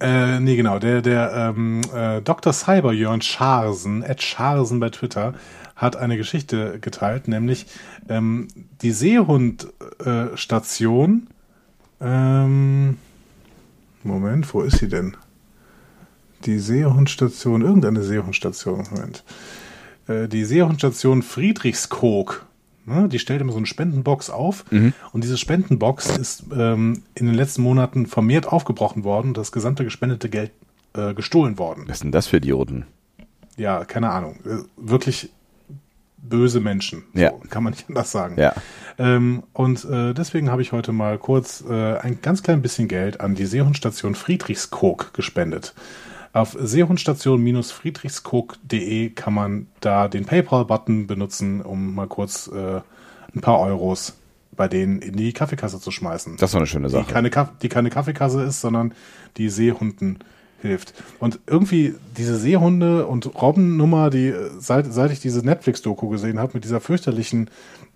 Äh, 0.00 0.40
nee, 0.40 0.56
genau. 0.56 0.78
Der, 0.78 1.02
der 1.02 1.54
ähm, 1.56 1.82
äh, 1.94 2.20
Dr. 2.20 2.52
Cyber 2.52 2.92
Jörn 2.92 3.22
Scharsen, 3.22 4.02
Ed 4.02 4.22
Scharsen 4.22 4.80
bei 4.80 4.90
Twitter, 4.90 5.32
hat 5.74 5.96
eine 5.96 6.16
Geschichte 6.16 6.78
geteilt, 6.80 7.28
nämlich 7.28 7.66
ähm, 8.08 8.48
die 8.82 8.92
Seehundstation. 8.92 11.26
Äh, 12.00 12.06
ähm, 12.06 12.98
Moment, 14.02 14.54
wo 14.54 14.62
ist 14.62 14.78
sie 14.78 14.88
denn? 14.88 15.16
Die 16.44 16.58
Seehundstation, 16.58 17.62
irgendeine 17.62 18.02
Seehundstation, 18.02 18.86
Moment. 18.90 19.24
Äh, 20.08 20.28
die 20.28 20.44
Seehundstation 20.44 21.22
Friedrichskoog. 21.22 22.46
Ne, 22.88 23.08
die 23.08 23.18
stellt 23.18 23.40
immer 23.40 23.50
so 23.50 23.58
eine 23.58 23.66
Spendenbox 23.66 24.30
auf 24.30 24.64
und 25.12 25.24
diese 25.24 25.36
Spendenbox 25.36 26.16
ist 26.16 26.44
ähm, 26.56 27.02
in 27.16 27.26
den 27.26 27.34
letzten 27.34 27.62
Monaten 27.62 28.06
vermehrt 28.06 28.46
aufgebrochen 28.46 29.02
worden 29.02 29.28
und 29.28 29.36
das 29.36 29.50
gesamte 29.50 29.82
gespendete 29.82 30.28
Geld 30.28 30.52
äh, 30.94 31.12
gestohlen 31.12 31.58
worden. 31.58 31.84
Was 31.88 31.96
ist 31.96 32.04
denn 32.04 32.12
das 32.12 32.28
für 32.28 32.36
Idioten? 32.36 32.86
Ja, 33.56 33.84
keine 33.84 34.10
Ahnung. 34.10 34.38
Äh, 34.44 34.58
wirklich 34.76 35.30
böse 36.16 36.60
Menschen. 36.60 37.04
So, 37.14 37.20
Ja. 37.20 37.32
Kann 37.50 37.64
man 37.64 37.72
nicht 37.72 37.88
anders 37.88 38.10
sagen. 38.12 38.38
Ja. 38.38 38.54
Ähm, 38.98 39.42
und 39.52 39.84
äh, 39.84 40.14
deswegen 40.14 40.50
habe 40.50 40.62
ich 40.62 40.72
heute 40.72 40.92
mal 40.92 41.18
kurz 41.18 41.64
äh, 41.68 41.98
ein 41.98 42.20
ganz 42.22 42.42
klein 42.42 42.62
bisschen 42.62 42.88
Geld 42.88 43.20
an 43.20 43.34
die 43.34 43.46
Seehundstation 43.46 44.14
Friedrichskoog 44.14 45.12
gespendet. 45.12 45.74
Auf 46.36 46.56
seehundstation-friedrichskoog.de 46.60 49.10
kann 49.10 49.32
man 49.32 49.68
da 49.80 50.06
den 50.06 50.26
PayPal-Button 50.26 51.06
benutzen, 51.06 51.62
um 51.62 51.94
mal 51.94 52.08
kurz 52.08 52.48
äh, 52.48 52.82
ein 53.34 53.40
paar 53.40 53.58
Euros 53.60 54.18
bei 54.54 54.68
denen 54.68 55.00
in 55.00 55.16
die 55.16 55.32
Kaffeekasse 55.32 55.80
zu 55.80 55.90
schmeißen. 55.90 56.36
Das 56.36 56.50
ist 56.50 56.54
doch 56.54 56.60
eine 56.60 56.66
schöne 56.66 56.88
die 56.88 56.92
Sache. 56.92 57.10
keine, 57.10 57.30
Kaff 57.30 57.52
die 57.62 57.70
keine 57.70 57.88
Kaffeekasse 57.88 58.42
ist, 58.42 58.60
sondern 58.60 58.92
die 59.38 59.48
Seehunden 59.48 60.18
hilft. 60.60 60.92
Und 61.20 61.40
irgendwie 61.46 61.94
diese 62.18 62.36
Seehunde- 62.36 63.06
und 63.06 63.34
Robbennummer, 63.40 64.10
die 64.10 64.26
äh, 64.26 64.50
seit, 64.58 64.92
seit 64.92 65.12
ich 65.12 65.20
diese 65.20 65.40
Netflix-Doku 65.40 66.10
gesehen 66.10 66.38
habe, 66.38 66.50
mit 66.52 66.64
dieser 66.64 66.82
fürchterlichen, 66.82 67.48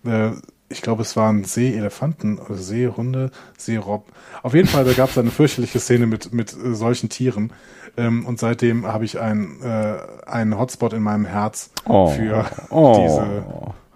äh, 0.07 0.31
ich 0.71 0.81
glaube, 0.81 1.03
es 1.03 1.15
waren 1.15 1.45
Seeelefanten 1.45 2.39
oder 2.39 2.57
Seehunde, 2.57 3.33
Seerobben. 3.59 4.15
Auf 4.43 4.55
jeden 4.55 4.69
Fall, 4.69 4.87
da 4.87 4.95
gab 4.95 5.11
es 5.11 5.19
eine 5.19 5.31
fürchterliche 5.31 5.79
Szene 5.79 6.07
mit, 6.07 6.33
mit 6.33 6.55
äh, 6.55 6.75
solchen 6.75 7.11
Tieren. 7.11 7.53
Ähm, 7.97 8.27
und 8.27 8.39
seitdem 8.39 8.87
habe 8.87 9.05
ich 9.05 9.21
ein, 9.21 9.61
äh, 9.63 9.97
einen 10.27 10.59
Hotspot 10.59 10.93
in 10.93 11.03
meinem 11.03 11.25
Herz 11.25 11.71
Oh. 11.87 12.09
für 12.09 12.45
Oh. 12.71 13.03
diese, 13.03 13.27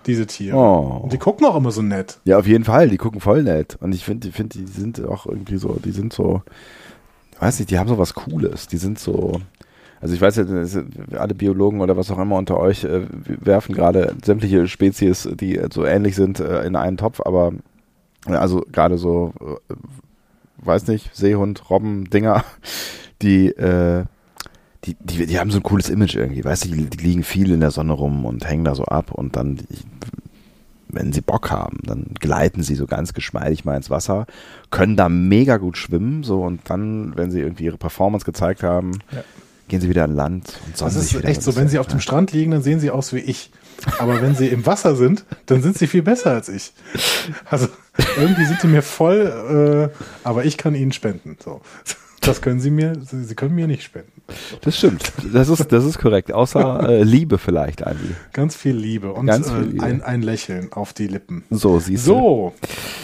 diese 0.06 0.26
Tiere. 0.26 0.56
Oh. 0.56 1.00
Und 1.04 1.12
die 1.12 1.18
gucken 1.18 1.46
auch 1.46 1.56
immer 1.56 1.70
so 1.70 1.82
nett. 1.82 2.18
Ja, 2.24 2.38
auf 2.38 2.46
jeden 2.46 2.64
Fall. 2.64 2.88
Die 2.88 2.96
gucken 2.98 3.20
voll 3.20 3.42
nett. 3.42 3.76
Und 3.80 3.94
ich 3.94 4.04
finde, 4.04 4.26
die, 4.28 4.32
find, 4.32 4.54
die 4.54 4.66
sind 4.66 5.04
auch 5.04 5.26
irgendwie 5.26 5.56
so, 5.56 5.78
die 5.84 5.92
sind 5.92 6.12
so, 6.12 6.42
weiß 7.40 7.58
nicht, 7.58 7.70
die 7.70 7.78
haben 7.78 7.88
so 7.88 7.98
was 7.98 8.14
Cooles. 8.14 8.66
Die 8.68 8.76
sind 8.76 8.98
so, 8.98 9.40
also 10.00 10.14
ich 10.14 10.20
weiß 10.20 10.36
ja, 10.36 10.44
alle 11.18 11.34
Biologen 11.34 11.80
oder 11.80 11.96
was 11.96 12.10
auch 12.10 12.18
immer 12.18 12.36
unter 12.36 12.58
euch 12.58 12.84
äh, 12.84 13.06
werfen 13.26 13.74
gerade 13.74 14.14
sämtliche 14.24 14.66
Spezies, 14.68 15.28
die 15.34 15.60
so 15.72 15.84
ähnlich 15.84 16.14
sind, 16.16 16.40
äh, 16.40 16.64
in 16.64 16.76
einen 16.76 16.96
Topf, 16.98 17.20
aber 17.24 17.52
äh, 18.26 18.32
also 18.34 18.62
gerade 18.70 18.98
so, 18.98 19.32
äh, 19.40 19.74
weiß 20.58 20.86
nicht, 20.88 21.14
Seehund, 21.16 21.70
Robben, 21.70 22.08
Dinger, 22.10 22.44
die, 23.24 23.48
äh, 23.48 24.04
die, 24.84 24.96
die, 25.00 25.26
die 25.26 25.38
haben 25.40 25.50
so 25.50 25.58
ein 25.58 25.62
cooles 25.62 25.88
Image 25.88 26.14
irgendwie, 26.14 26.44
weißt 26.44 26.66
du, 26.66 26.68
die, 26.70 26.84
die 26.90 27.02
liegen 27.04 27.22
viel 27.24 27.50
in 27.50 27.60
der 27.60 27.70
Sonne 27.70 27.92
rum 27.94 28.24
und 28.24 28.46
hängen 28.48 28.64
da 28.64 28.74
so 28.74 28.84
ab 28.84 29.10
und 29.12 29.34
dann, 29.36 29.58
wenn 30.88 31.12
sie 31.12 31.22
Bock 31.22 31.50
haben, 31.50 31.78
dann 31.84 32.06
gleiten 32.20 32.62
sie 32.62 32.74
so 32.74 32.86
ganz 32.86 33.14
geschmeidig 33.14 33.64
mal 33.64 33.76
ins 33.76 33.90
Wasser, 33.90 34.26
können 34.70 34.96
da 34.96 35.08
mega 35.08 35.56
gut 35.56 35.76
schwimmen, 35.76 36.22
so 36.22 36.42
und 36.42 36.60
dann, 36.70 37.16
wenn 37.16 37.30
sie 37.30 37.40
irgendwie 37.40 37.64
ihre 37.64 37.78
Performance 37.78 38.24
gezeigt 38.24 38.62
haben, 38.62 38.98
Ja. 39.10 39.24
gehen 39.68 39.80
sie 39.80 39.88
wieder 39.88 40.04
an 40.04 40.14
Land 40.14 40.60
und 40.66 40.76
sonnen 40.76 40.94
Das 40.94 41.02
ist 41.02 41.24
echt 41.24 41.42
so, 41.42 41.56
wenn 41.56 41.68
sie 41.68 41.78
auf 41.78 41.86
dem 41.88 42.00
Strand 42.00 42.32
liegen, 42.32 42.50
dann 42.52 42.62
sehen 42.62 42.78
sie 42.80 42.90
aus 42.90 43.12
wie 43.12 43.18
ich. 43.20 43.50
Aber 43.98 44.22
wenn 44.22 44.34
sie 44.36 44.46
im 44.48 44.64
Wasser 44.66 44.94
sind, 44.94 45.24
dann 45.46 45.60
sind 45.62 45.76
sie 45.76 45.88
viel 45.88 46.02
besser 46.02 46.30
als 46.30 46.48
ich. 46.48 46.72
Also 47.50 47.66
irgendwie 48.16 48.44
sind 48.44 48.60
sie 48.60 48.68
mir 48.68 48.82
voll, 48.82 49.90
äh, 49.92 49.98
aber 50.22 50.44
ich 50.44 50.56
kann 50.58 50.74
ihnen 50.76 50.92
spenden. 50.92 51.36
So. 51.42 51.60
Das 52.26 52.40
können 52.42 52.60
sie 52.60 52.70
mir, 52.70 52.94
sie, 53.04 53.24
sie 53.24 53.34
können 53.34 53.54
mir 53.54 53.66
nicht 53.66 53.82
spenden. 53.82 54.10
Das 54.62 54.76
stimmt, 54.78 55.12
das 55.32 55.48
ist, 55.50 55.70
das 55.70 55.84
ist 55.84 55.98
korrekt, 55.98 56.32
außer 56.32 56.88
äh, 56.88 57.02
Liebe 57.02 57.36
vielleicht, 57.36 57.86
Andi. 57.86 58.14
Ganz 58.32 58.56
viel 58.56 58.74
Liebe 58.74 59.12
und 59.12 59.26
Ganz 59.26 59.50
viel 59.50 59.62
äh, 59.62 59.66
Liebe. 59.66 59.84
Ein, 59.84 60.02
ein 60.02 60.22
Lächeln 60.22 60.72
auf 60.72 60.94
die 60.94 61.06
Lippen. 61.08 61.44
So, 61.50 61.78
siehst 61.78 62.06
du. 62.06 62.12
So, 62.12 62.52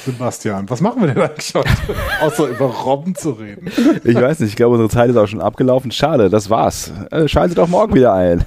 Sebastian, 0.07 0.71
was 0.71 0.81
machen 0.81 1.03
wir 1.03 1.09
denn 1.09 1.23
eigentlich 1.23 1.55
heute? 1.55 1.69
Außer 2.23 2.49
über 2.49 2.67
Robben 2.67 3.15
zu 3.15 3.33
reden. 3.33 3.69
Ich 4.05 4.15
weiß 4.17 4.41
nicht, 4.41 4.49
ich 4.51 4.57
glaube, 4.57 4.77
unsere 4.77 4.89
Zeit 4.89 5.11
ist 5.11 5.17
auch 5.17 5.27
schon 5.27 5.43
abgelaufen. 5.43 5.91
Schade, 5.91 6.31
das 6.31 6.49
war's. 6.49 6.91
Äh, 7.11 7.29
schaltet 7.29 7.59
auch 7.59 7.69
morgen 7.69 7.95
wieder 7.95 8.15
ein. 8.15 8.45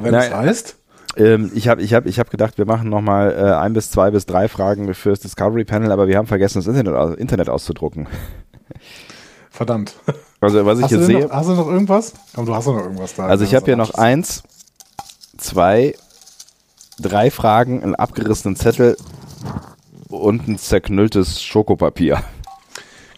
Wenn 0.00 0.12
das 0.12 0.32
heißt, 0.34 0.76
Ähm, 1.16 1.52
ich 1.54 1.68
habe 1.68 1.82
ich 1.82 1.92
hab, 1.94 2.06
ich 2.06 2.18
hab 2.18 2.30
gedacht, 2.30 2.56
wir 2.58 2.64
machen 2.64 2.88
nochmal 2.88 3.30
äh, 3.32 3.52
ein 3.62 3.74
bis 3.74 3.90
zwei 3.90 4.10
bis 4.10 4.26
drei 4.26 4.48
Fragen 4.48 4.92
fürs 4.94 5.20
Discovery 5.20 5.64
Panel, 5.64 5.92
aber 5.92 6.08
wir 6.08 6.16
haben 6.16 6.26
vergessen, 6.26 6.58
das 6.58 6.66
Internet, 6.66 6.94
aus- 6.94 7.14
Internet 7.16 7.48
auszudrucken. 7.50 8.08
Verdammt. 9.52 9.94
Also 10.40 10.66
was 10.66 10.78
ich 10.78 10.84
Hast 10.84 10.92
du, 10.92 10.96
jetzt 10.96 11.08
denn 11.08 11.16
sehe, 11.18 11.26
noch, 11.28 11.34
hast 11.34 11.48
du 11.48 11.54
noch 11.54 11.68
irgendwas? 11.68 12.14
Komm, 12.34 12.46
du 12.46 12.54
hast 12.54 12.66
noch 12.66 12.76
irgendwas 12.76 13.14
da. 13.14 13.26
also 13.26 13.44
ich 13.44 13.54
habe 13.54 13.66
hier 13.66 13.76
noch 13.76 13.94
eins, 13.94 14.42
zwei, 15.36 15.94
drei 16.98 17.30
Fragen, 17.30 17.82
einen 17.82 17.94
abgerissenen 17.94 18.56
Zettel 18.56 18.96
und 20.08 20.48
ein 20.48 20.58
zerknülltes 20.58 21.42
Schokopapier. 21.42 22.24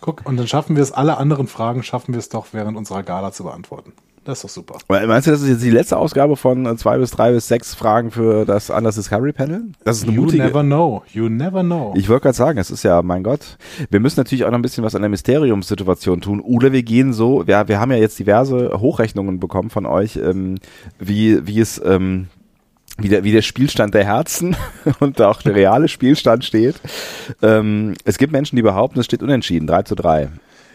Guck, 0.00 0.26
und 0.26 0.36
dann 0.36 0.46
schaffen 0.46 0.76
wir 0.76 0.82
es, 0.82 0.92
alle 0.92 1.16
anderen 1.16 1.46
Fragen 1.46 1.82
schaffen 1.82 2.12
wir 2.12 2.18
es 2.18 2.28
doch 2.28 2.48
während 2.52 2.76
unserer 2.76 3.02
Gala 3.02 3.32
zu 3.32 3.44
beantworten. 3.44 3.94
Das 4.24 4.38
ist 4.38 4.44
doch 4.44 4.48
super. 4.48 4.78
Meinst 4.88 5.26
du, 5.26 5.32
das 5.32 5.42
ist 5.42 5.48
jetzt 5.50 5.62
die 5.62 5.70
letzte 5.70 5.98
Ausgabe 5.98 6.36
von 6.36 6.64
äh, 6.64 6.76
zwei 6.76 6.96
bis 6.96 7.10
drei 7.10 7.32
bis 7.32 7.46
sechs 7.46 7.74
Fragen 7.74 8.10
für 8.10 8.46
das 8.46 8.70
Anders 8.70 8.94
Discovery 8.94 9.32
Panel? 9.32 9.64
Das 9.84 9.98
ist 9.98 10.04
eine 10.04 10.12
You 10.12 10.22
mutige. 10.22 10.42
never 10.44 10.62
know. 10.62 11.02
You 11.12 11.28
never 11.28 11.62
know. 11.62 11.92
Ich 11.94 12.08
wollte 12.08 12.22
gerade 12.22 12.36
sagen, 12.36 12.58
es 12.58 12.70
ist 12.70 12.84
ja, 12.84 13.02
mein 13.02 13.22
Gott, 13.22 13.58
wir 13.90 14.00
müssen 14.00 14.18
natürlich 14.18 14.44
auch 14.44 14.50
noch 14.50 14.58
ein 14.58 14.62
bisschen 14.62 14.82
was 14.82 14.94
an 14.94 15.02
der 15.02 15.10
Mysteriumssituation 15.10 16.22
tun. 16.22 16.40
Oder 16.40 16.72
wir 16.72 16.82
gehen 16.82 17.12
so, 17.12 17.46
wir, 17.46 17.68
wir 17.68 17.78
haben 17.78 17.90
ja 17.92 17.98
jetzt 17.98 18.18
diverse 18.18 18.80
Hochrechnungen 18.80 19.40
bekommen 19.40 19.68
von 19.68 19.84
euch, 19.84 20.16
ähm, 20.16 20.56
wie, 20.98 21.46
wie 21.46 21.60
es, 21.60 21.80
ähm, 21.84 22.28
wie 22.96 23.08
der, 23.08 23.24
wie 23.24 23.32
der 23.32 23.42
Spielstand 23.42 23.92
der 23.92 24.04
Herzen 24.04 24.56
und 25.00 25.20
auch 25.20 25.42
der 25.42 25.54
reale 25.54 25.88
Spielstand 25.88 26.46
steht. 26.46 26.76
Ähm, 27.42 27.94
es 28.04 28.16
gibt 28.16 28.32
Menschen, 28.32 28.56
die 28.56 28.62
behaupten, 28.62 29.00
es 29.00 29.04
steht 29.04 29.22
unentschieden, 29.22 29.66
3 29.66 29.82
zu 29.82 29.94
3. 29.96 30.30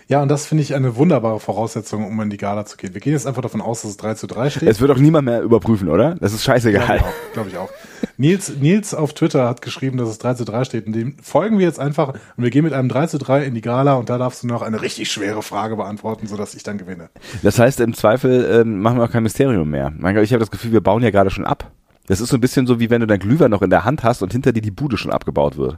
ja, 0.10 0.24
und 0.24 0.28
das 0.28 0.48
finde 0.48 0.64
ich 0.64 0.74
eine 0.74 0.96
wunderbare 0.96 1.40
Voraussetzung, 1.40 2.04
um 2.08 2.20
in 2.22 2.32
die 2.32 2.38
Gala 2.38 2.66
zu 2.66 2.78
gehen. 2.78 2.96
Wir 2.96 3.00
gehen 3.00 3.14
jetzt 3.14 3.28
einfach 3.28 3.44
davon 3.44 3.62
aus, 3.62 3.84
dass 3.84 3.92
es 3.92 3.98
3 3.98 4.16
zu 4.16 4.26
3 4.26 4.50
steht. 4.50 4.68
Es 4.68 4.82
wird 4.82 4.90
auch 4.90 4.98
niemand 4.98 5.26
mehr 5.26 5.44
überprüfen, 5.44 5.88
oder? 5.88 6.16
Das 6.16 6.34
ist 6.34 6.44
Glaube 6.44 6.60
scheißegal. 6.60 6.98
ich 6.98 7.04
auch. 7.04 7.34
Glaube 7.34 7.50
ich 7.50 7.58
auch. 7.58 7.70
Nils, 8.18 8.58
Nils 8.60 8.96
auf 8.96 9.14
Twitter 9.14 9.48
hat 9.48 9.62
geschrieben, 9.62 10.00
dass 10.00 10.10
es 10.10 10.18
3 10.18 10.34
zu 10.34 10.46
3 10.46 10.64
steht. 10.64 10.88
Und 10.88 10.94
dem 10.94 11.16
folgen 11.22 11.60
wir 11.60 11.68
jetzt 11.68 11.80
einfach 11.80 12.10
und 12.10 12.44
wir 12.44 12.50
gehen 12.50 12.64
mit 12.64 12.74
einem 12.74 12.90
3 12.90 13.06
zu 13.06 13.20
3 13.20 13.44
in 13.44 13.54
die 13.54 13.62
Gala 13.62 13.94
und 13.94 14.10
da 14.10 14.18
darfst 14.18 14.42
du 14.42 14.48
noch 14.48 14.64
eine 14.64 14.82
richtig 14.82 15.12
schwere 15.12 15.44
Frage 15.44 15.76
beantworten, 15.76 16.26
sodass 16.26 16.56
ich 16.56 16.64
dann 16.64 16.80
gewinne. 16.80 17.12
Das 17.44 17.60
heißt, 17.60 17.80
im 17.80 17.94
Zweifel 17.94 18.62
ähm, 18.62 18.82
machen 18.82 18.98
wir 18.98 19.04
auch 19.04 19.12
kein 19.12 19.22
Mysterium 19.22 19.70
mehr. 19.70 19.94
Mein 19.96 20.16
Gott, 20.16 20.24
ich 20.24 20.34
habe 20.34 20.40
das 20.40 20.50
Gefühl, 20.50 20.72
wir 20.72 20.82
bauen 20.82 21.04
ja 21.04 21.12
gerade 21.12 21.30
schon 21.30 21.46
ab. 21.46 21.72
Das 22.08 22.20
ist 22.20 22.30
so 22.30 22.38
ein 22.38 22.42
bisschen 22.42 22.66
so, 22.66 22.80
wie 22.80 22.90
wenn 22.90 23.02
du 23.02 23.06
dein 23.06 23.20
Glühwein 23.20 23.52
noch 23.52 23.62
in 23.62 23.70
der 23.70 23.86
Hand 23.86 24.04
hast 24.04 24.24
und 24.24 24.32
hinter 24.32 24.54
dir 24.54 24.62
die 24.64 24.72
Bude 24.72 24.98
schon 24.98 25.12
abgebaut 25.12 25.56
wird. 25.56 25.78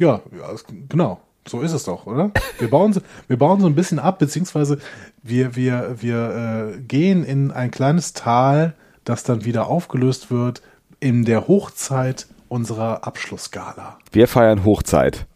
Ja, 0.00 0.20
ja 0.36 0.54
genau. 0.88 1.20
So 1.46 1.60
ist 1.60 1.72
es 1.72 1.84
doch, 1.84 2.06
oder? 2.06 2.30
Wir 2.58 2.70
bauen, 2.70 2.92
so- 2.92 3.02
wir 3.28 3.36
bauen 3.38 3.60
so 3.60 3.66
ein 3.66 3.74
bisschen 3.74 3.98
ab, 3.98 4.18
beziehungsweise 4.18 4.78
wir, 5.22 5.56
wir, 5.56 5.96
wir 6.00 6.74
äh, 6.76 6.80
gehen 6.80 7.22
in 7.24 7.50
ein 7.50 7.70
kleines 7.70 8.12
Tal, 8.14 8.74
das 9.04 9.24
dann 9.24 9.44
wieder 9.44 9.66
aufgelöst 9.66 10.30
wird 10.30 10.62
in 11.00 11.24
der 11.24 11.46
Hochzeit 11.48 12.26
unserer 12.48 13.06
Abschlussgala. 13.06 13.98
Wir 14.12 14.26
feiern 14.28 14.64
Hochzeit. 14.64 15.26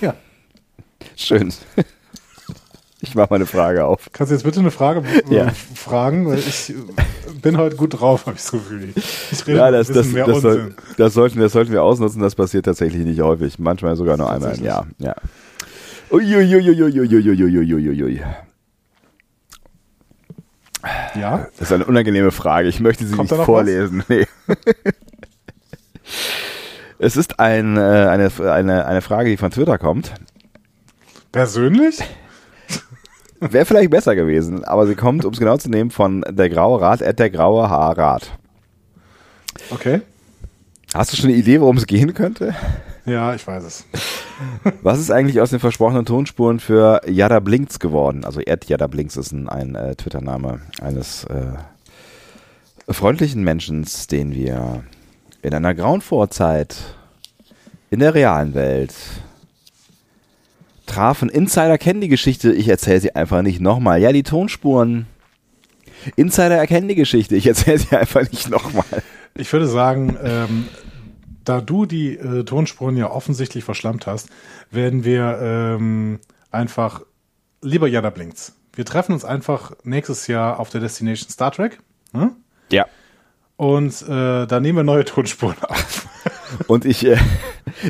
Ja. 0.00 0.14
Schön. 1.16 1.52
Ich 3.08 3.14
mache 3.14 3.28
mal 3.30 3.36
eine 3.36 3.46
Frage 3.46 3.84
auf. 3.84 4.08
Kannst 4.12 4.30
du 4.30 4.34
jetzt 4.34 4.44
bitte 4.44 4.60
eine 4.60 4.70
Frage 4.70 5.02
äh, 5.30 5.34
Ja. 5.34 5.48
fragen? 5.74 6.26
Weil 6.26 6.38
ich 6.38 6.70
äh, 6.70 6.74
bin 7.42 7.58
heute 7.58 7.76
gut 7.76 8.00
drauf, 8.00 8.24
habe 8.26 8.36
ich 8.36 8.42
so 8.42 8.58
viel. 8.58 8.92
Ich 8.96 9.46
rede 9.46 9.58
Ja, 9.58 9.70
das, 9.70 9.88
das, 9.88 10.06
mehr 10.08 10.26
das, 10.26 10.40
soll, 10.40 10.54
Unsinn. 10.56 10.74
das, 10.96 11.12
sollten, 11.14 11.38
das 11.38 11.52
sollten 11.52 11.72
wir 11.72 11.82
ausnutzen. 11.82 12.20
Das 12.22 12.34
passiert 12.34 12.64
tatsächlich 12.64 13.04
nicht 13.04 13.20
häufig. 13.20 13.58
Manchmal 13.58 13.96
sogar 13.96 14.16
nur 14.16 14.30
einmal 14.32 14.56
im 14.56 14.64
Jahr. 14.64 14.86
Ja. 14.98 15.14
Uiuiuiuiuiuiuiuiuiui. 16.10 18.22
Ja? 21.14 21.48
Das 21.58 21.68
ist 21.68 21.72
eine 21.72 21.84
unangenehme 21.84 22.30
Frage. 22.30 22.68
Ich 22.68 22.80
möchte 22.80 23.06
sie 23.06 23.14
Kommt 23.14 23.30
nicht 23.30 23.44
vorlesen. 23.44 24.02
Nee. 24.08 24.26
Es 26.98 27.16
ist 27.16 27.40
ein, 27.40 27.76
eine, 27.78 28.30
eine, 28.40 28.86
eine 28.86 29.02
Frage, 29.02 29.30
die 29.30 29.36
von 29.36 29.50
Twitter 29.50 29.78
kommt. 29.78 30.12
Persönlich? 31.32 31.98
Wäre 33.40 33.64
vielleicht 33.64 33.90
besser 33.90 34.14
gewesen, 34.14 34.64
aber 34.64 34.86
sie 34.86 34.94
kommt, 34.94 35.24
um 35.24 35.32
es 35.32 35.38
genau 35.38 35.56
zu 35.56 35.68
nehmen, 35.68 35.90
von 35.90 36.24
der 36.28 36.48
graue 36.48 36.80
Rat, 36.80 37.02
at 37.02 37.18
der 37.18 37.30
graue 37.30 37.68
Haarrat. 37.68 38.30
Okay. 39.70 40.00
Hast 40.94 41.12
du 41.12 41.16
schon 41.16 41.30
eine 41.30 41.38
Idee, 41.38 41.60
worum 41.60 41.76
es 41.76 41.86
gehen 41.86 42.14
könnte? 42.14 42.54
Ja, 43.04 43.34
ich 43.34 43.46
weiß 43.46 43.64
es. 43.64 43.84
Was 44.82 44.98
ist 44.98 45.10
eigentlich 45.10 45.40
aus 45.40 45.50
den 45.50 45.60
versprochenen 45.60 46.06
Tonspuren 46.06 46.60
für 46.60 47.00
Yada 47.06 47.40
Blinks 47.40 47.78
geworden? 47.78 48.24
Also 48.24 48.40
Ed 48.40 48.66
Yada 48.66 48.86
Blinks 48.86 49.16
ist 49.16 49.32
ein, 49.32 49.48
ein 49.48 49.74
äh, 49.74 49.94
Twitter-Name 49.94 50.60
eines 50.80 51.24
äh, 51.24 52.92
freundlichen 52.92 53.42
Menschen, 53.42 53.86
den 54.10 54.34
wir 54.34 54.84
in 55.42 55.54
einer 55.54 55.74
grauen 55.74 56.00
Vorzeit 56.00 56.76
in 57.90 58.00
der 58.00 58.14
realen 58.14 58.54
Welt 58.54 58.94
trafen. 60.86 61.28
Insider 61.28 61.78
kennen 61.78 62.00
die 62.00 62.08
Geschichte, 62.08 62.52
ich 62.52 62.68
erzähle 62.68 63.00
sie 63.00 63.14
einfach 63.14 63.42
nicht 63.42 63.60
nochmal. 63.60 64.00
Ja, 64.00 64.12
die 64.12 64.22
Tonspuren. 64.22 65.06
Insider 66.16 66.56
erkennen 66.56 66.88
die 66.88 66.94
Geschichte, 66.94 67.36
ich 67.36 67.46
erzähle 67.46 67.78
sie 67.78 67.96
einfach 67.96 68.22
nicht 68.30 68.50
nochmal. 68.50 68.84
Ich 69.34 69.52
würde 69.52 69.66
sagen, 69.66 70.16
ähm, 70.22 70.68
da 71.44 71.60
du 71.60 71.86
die 71.86 72.16
äh, 72.16 72.44
Tonspuren 72.44 72.96
ja 72.96 73.10
offensichtlich 73.10 73.64
verschlammt 73.64 74.06
hast, 74.06 74.28
werden 74.70 75.04
wir 75.04 75.38
ähm, 75.40 76.20
einfach, 76.50 77.02
lieber 77.62 77.88
Jada 77.88 78.10
Blinks, 78.10 78.54
wir 78.74 78.84
treffen 78.84 79.12
uns 79.12 79.24
einfach 79.24 79.72
nächstes 79.84 80.26
Jahr 80.26 80.58
auf 80.58 80.70
der 80.70 80.80
Destination 80.80 81.30
Star 81.30 81.52
Trek. 81.52 81.78
Hm? 82.12 82.32
Ja. 82.70 82.86
Und 83.56 84.02
äh, 84.02 84.46
da 84.46 84.60
nehmen 84.60 84.78
wir 84.78 84.82
neue 84.82 85.04
Tonspuren 85.04 85.56
auf. 85.62 86.08
Und 86.66 86.84
ich, 86.84 87.04
äh, 87.06 87.16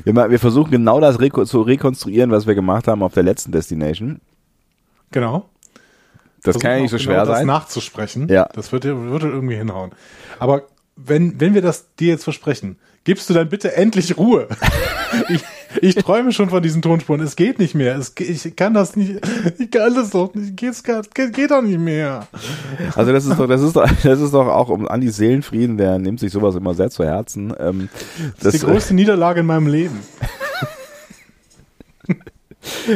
wir, 0.05 0.31
wir 0.31 0.39
versuchen 0.39 0.71
genau 0.71 1.01
das 1.01 1.21
reko 1.21 1.45
zu 1.45 1.63
rekonstruieren, 1.63 2.31
was 2.31 2.47
wir 2.47 2.55
gemacht 2.55 2.89
haben 2.89 3.03
auf 3.03 3.15
der 3.15 3.23
letzten 3.23 3.53
Destination. 3.53 4.21
Genau. 5.11 5.49
Das 6.43 6.59
kann 6.59 6.73
ja 6.73 6.81
nicht 6.81 6.91
so 6.91 6.97
Versuchen 6.97 7.13
schwer 7.13 7.23
genau 7.23 7.35
sein. 7.35 7.47
Das 7.47 7.57
nachzusprechen. 7.57 8.29
Ja. 8.29 8.49
Das 8.53 8.73
wird, 8.73 8.85
wird 8.85 9.23
irgendwie 9.23 9.57
hinhauen. 9.57 9.93
Aber 10.39 10.63
wenn, 10.97 11.41
wenn 11.41 11.55
wir 11.55 11.63
das 11.63 11.95
dir 11.97 12.09
jetzt 12.09 12.25
versprechen, 12.25 12.79
gibst 13.05 13.29
du 13.31 13.35
dann 13.35 13.49
bitte 13.49 13.77
endlich 13.77 14.17
Ruhe. 14.17 14.49
ich, 15.29 15.43
ich 15.81 15.95
träume 15.95 16.33
schon 16.33 16.51
von 16.51 16.63
diesen 16.63 16.83
Tonspuren. 16.83 17.21
Es 17.21 17.37
geht 17.37 17.59
nicht 17.59 17.75
mehr. 17.75 17.97
Es, 17.97 18.15
ich 18.19 18.57
kann 18.57 18.75
das 18.75 18.97
nicht. 18.97 19.21
Ich 19.59 19.71
kann 19.71 19.95
das 19.95 20.11
doch 20.11 20.35
nicht. 20.35 20.57
Geht's, 20.57 20.83
geht, 20.83 21.15
geht 21.15 21.51
doch 21.51 21.63
nicht 21.63 21.79
mehr. 21.79 22.27
Also 22.97 23.13
das 23.13 23.27
ist 23.27 23.39
doch, 23.39 23.47
das 23.47 23.63
ist 23.63 23.77
doch, 23.77 23.89
das 24.03 24.21
ist 24.21 24.35
doch 24.35 24.49
auch 24.49 24.69
um 24.69 24.89
Andis 24.89 25.17
Seelenfrieden, 25.17 25.77
der 25.77 25.99
nimmt 25.99 26.21
sich 26.21 26.33
sowas 26.33 26.55
immer 26.55 26.75
sehr 26.75 26.91
zu 26.91 27.05
Herzen. 27.05 27.55
Ähm, 27.59 27.89
Das 28.41 28.55
ist 28.55 28.63
die 28.63 28.67
äh, 28.67 28.71
größte 28.71 28.95
Niederlage 28.95 29.41
in 29.41 29.47
meinem 29.47 29.67
Leben. 29.67 30.01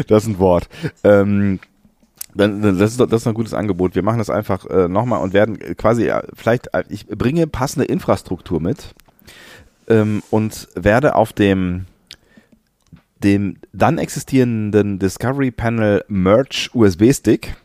Das 0.07 0.23
ist 0.23 0.29
ein 0.31 0.39
Wort. 0.39 0.67
Ähm, 1.05 1.61
das 2.35 2.93
ist, 2.93 3.01
doch, 3.01 3.07
das 3.07 3.23
ist 3.23 3.27
ein 3.27 3.35
gutes 3.35 3.55
Angebot. 3.55 3.95
Wir 3.95 4.03
machen 4.03 4.19
das 4.19 4.31
einfach 4.31 4.65
äh, 4.67 4.89
nochmal 4.89 5.21
und 5.23 5.33
werden 5.33 5.61
äh, 5.61 5.75
quasi, 5.75 6.09
äh, 6.09 6.23
vielleicht, 6.35 6.73
äh, 6.73 6.85
ich 6.89 7.07
bringe 7.07 7.47
passende 7.47 7.85
Infrastruktur 7.85 8.61
mit 8.61 8.95
ähm, 9.89 10.23
und 10.31 10.69
werde 10.75 11.15
auf 11.15 11.33
dem, 11.33 11.87
dem 13.23 13.57
dann 13.73 13.99
existierenden 13.99 14.99
Discovery 14.99 15.51
Panel 15.51 16.05
Merch 16.09 16.71
USB-Stick, 16.75 17.57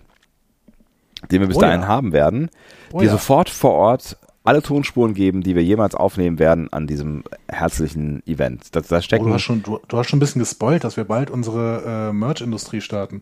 den 1.31 1.41
wir 1.41 1.47
bis 1.47 1.57
Oh 1.57 1.61
dahin 1.61 1.81
ja. 1.81 1.87
haben 1.87 2.11
werden, 2.11 2.49
Oh 2.91 2.99
dir 2.99 3.05
ja. 3.05 3.11
sofort 3.11 3.49
vor 3.49 3.71
Ort 3.73 4.17
alle 4.45 4.61
Tonspuren 4.61 5.13
geben, 5.13 5.41
die 5.41 5.55
wir 5.55 5.63
jemals 5.63 5.95
aufnehmen 5.95 6.37
werden 6.37 6.71
an 6.73 6.85
diesem 6.85 7.23
herzlichen 7.47 8.21
Event. 8.27 8.75
Da, 8.75 8.81
da 8.81 8.97
Oh, 8.97 9.01
stecken 9.01 9.25
du, 9.27 9.33
hast 9.33 9.43
schon, 9.43 9.63
du, 9.63 9.79
du 9.87 9.97
hast 9.97 10.09
schon 10.09 10.17
ein 10.17 10.19
bisschen 10.19 10.39
gespoilt, 10.39 10.83
dass 10.83 10.97
wir 10.97 11.05
bald 11.05 11.29
unsere 11.31 12.09
äh, 12.09 12.13
Merch-Industrie 12.13 12.81
starten. 12.81 13.21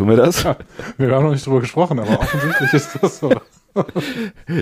Tun 0.00 0.08
wir 0.08 0.16
das? 0.16 0.46
Wir 0.96 1.14
haben 1.14 1.24
noch 1.24 1.32
nicht 1.32 1.44
drüber 1.46 1.60
gesprochen, 1.60 1.98
aber 1.98 2.18
offensichtlich 2.20 2.72
ist 2.72 2.98
das 3.02 3.18
so. 3.18 3.28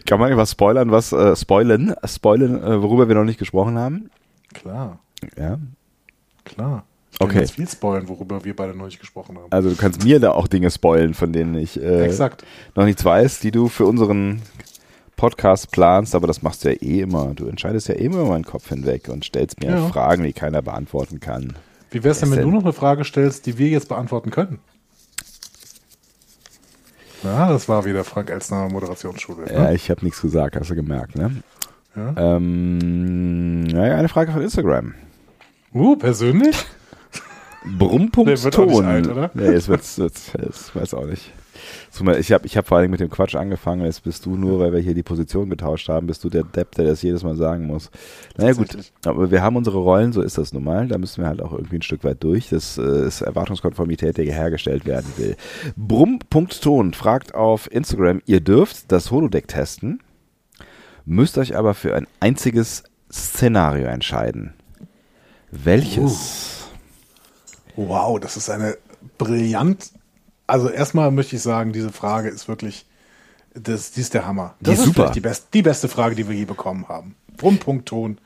Kann 0.05 0.19
man 0.19 0.31
irgendwas 0.31 0.51
spoilern, 0.51 0.91
was 0.91 1.13
äh, 1.13 1.37
spoilen, 1.37 1.95
spoilen, 2.07 2.61
äh, 2.61 2.83
worüber 2.83 3.07
wir 3.07 3.15
noch 3.15 3.23
nicht 3.23 3.39
gesprochen 3.39 3.79
haben? 3.79 4.11
Klar, 4.53 4.99
Ja. 5.37 5.61
klar. 6.45 6.83
Ich 7.13 7.21
kann 7.21 7.29
Okay. 7.29 7.39
jetzt 7.39 7.53
viel 7.53 7.69
spoilern, 7.69 8.09
worüber 8.09 8.45
wir 8.45 8.57
beide 8.57 8.75
noch 8.77 8.87
nicht 8.87 8.99
gesprochen 8.99 9.37
haben. 9.39 9.47
Also 9.51 9.71
du 9.71 9.77
kannst 9.77 10.03
mir 10.03 10.19
da 10.19 10.33
auch 10.33 10.49
Dinge 10.49 10.73
spoilen, 10.73 11.15
von 11.15 11.33
denen 11.33 11.55
ich 11.55 11.81
äh, 11.81 12.11
noch 12.75 12.85
nichts 12.85 13.05
weiß, 13.05 13.39
die 13.39 13.53
du 13.53 13.69
für 13.69 13.87
unseren 13.87 14.43
Podcast 15.15 15.71
planst, 15.71 16.17
aber 16.17 16.27
das 16.27 16.43
machst 16.43 16.65
du 16.65 16.71
ja 16.73 16.83
eh 16.83 17.01
immer. 17.03 17.27
Du 17.37 17.47
entscheidest 17.47 17.87
ja 17.87 17.95
eh 17.95 18.07
immer 18.07 18.23
über 18.23 18.31
meinen 18.31 18.45
Kopf 18.45 18.69
hinweg 18.71 19.09
und 19.09 19.25
stellst 19.25 19.61
mir 19.61 19.71
Ja. 19.71 19.87
Fragen, 19.87 20.25
die 20.25 20.33
keiner 20.33 20.63
beantworten 20.63 21.21
kann. 21.21 21.55
Wie 21.93 22.03
wär's 22.03 22.19
denn, 22.19 22.33
wenn 22.33 22.43
du 22.43 22.51
noch 22.51 22.65
eine 22.65 22.73
Frage 22.73 23.05
stellst, 23.05 23.47
die 23.47 23.57
wir 23.57 23.69
jetzt 23.69 23.89
beantworten 23.89 24.33
können? 24.33 24.59
Ja, 27.23 27.49
das 27.49 27.69
war 27.69 27.85
wieder 27.85 28.05
Frank 28.05 28.31
Elsner 28.31 28.69
Moderationsschule. 28.69 29.53
Ja, 29.53 29.65
Ne? 29.65 29.75
ich 29.75 29.91
habe 29.91 30.05
nichts 30.05 30.21
gesagt, 30.21 30.57
hast 30.57 30.71
du 30.71 30.75
gemerkt, 30.75 31.17
ne? 31.17 31.43
Ja. 31.97 32.37
Ähm, 32.37 33.65
naja, 33.65 33.97
eine 33.97 34.09
Frage 34.09 34.31
von 34.33 34.43
Instagram. 34.43 34.95
Uh, 35.75 35.97
persönlich? 35.97 36.57
Brumm.ton. 37.79 38.27
Der 38.27 38.43
wird 38.43 38.59
auch 38.59 38.67
nicht 38.67 38.85
alt, 38.85 39.09
oder? 39.09 39.31
Nee, 39.35 39.49
es 39.49 39.69
wird, 39.69 39.81
es, 39.81 39.99
es 39.99 40.75
weiß 40.75 40.95
auch 40.95 41.07
nicht. 41.07 41.33
Ich 42.19 42.33
habe 42.33 42.47
ich 42.47 42.57
hab 42.57 42.67
vor 42.67 42.79
allem 42.79 42.91
mit 42.91 43.01
dem 43.01 43.11
Quatsch 43.11 43.35
angefangen, 43.35 43.85
jetzt 43.85 44.05
bist 44.05 44.27
du 44.27 44.37
nur, 44.37 44.59
weil 44.61 44.73
wir 44.73 44.81
hier 44.81 44.95
die 44.95 45.03
Position 45.03 45.51
getauscht 45.51 45.89
haben, 45.89 46.07
bist 46.07 46.25
du 46.25 46.29
der 46.29 46.45
Depp, 46.45 46.75
der 46.75 46.87
das 46.87 47.03
jedes 47.03 47.23
Mal 47.23 47.37
sagen 47.37 47.67
muss. 47.67 47.91
Naja 48.37 48.53
gut, 48.53 48.77
aber 49.05 49.31
wir 49.31 49.43
haben 49.43 49.57
unsere 49.57 49.79
Rollen, 49.79 50.13
so 50.13 50.23
ist 50.23 50.39
das 50.39 50.53
nun 50.53 50.65
mal. 50.65 50.89
Da 50.89 50.99
müssen 50.99 51.23
wir 51.23 51.29
halt 51.29 51.43
auch 51.43 51.53
irgendwie 51.53 51.77
ein 51.77 51.83
Stück 51.83 52.05
weit 52.05 52.23
durch. 52.23 52.51
Das 52.51 52.79
äh, 52.79 53.07
ist 53.07 53.21
Erwartungskonformität, 53.21 54.17
die 54.17 54.33
hergestellt 54.33 54.87
werden 54.87 55.13
will. 55.17 55.37
Brumm.ton 55.77 56.95
fragt 56.95 57.35
auf 57.35 57.71
Instagram, 57.73 58.23
ihr 58.27 58.41
dürft 58.41 58.91
das 58.93 59.11
Holodeck 59.11 59.49
testen, 59.49 60.01
müsst 61.05 61.39
euch 61.39 61.57
aber 61.57 61.75
für 61.75 61.95
ein 61.95 62.07
einziges 62.21 62.85
Szenario 63.11 63.87
entscheiden. 63.87 64.55
Welches? 65.51 66.69
Wow, 67.77 68.21
das 68.21 68.37
ist 68.37 68.51
eine 68.51 68.77
brillant. 69.17 69.93
Also 70.49 70.71
erstmal 70.71 71.11
möchte 71.11 71.37
ich 71.37 71.43
sagen, 71.43 71.73
diese 71.73 71.93
Frage 71.93 72.31
ist 72.31 72.49
wirklich, 72.49 72.87
das, 73.55 73.93
die 73.93 74.01
ist 74.01 74.15
der 74.15 74.27
Hammer. 74.27 74.55
Die 74.61 74.65
Das 74.65 74.79
ist 74.79 74.87
super. 74.87 75.11
die, 75.11 75.21
best, 75.21 75.49
die 75.53 75.63
beste 75.63 75.89
Frage, 75.89 76.15
die 76.15 76.27
wir 76.27 76.35
je 76.35 76.47
bekommen 76.47 76.89
haben. 76.89 77.15
Brumm.ton. 77.37 78.19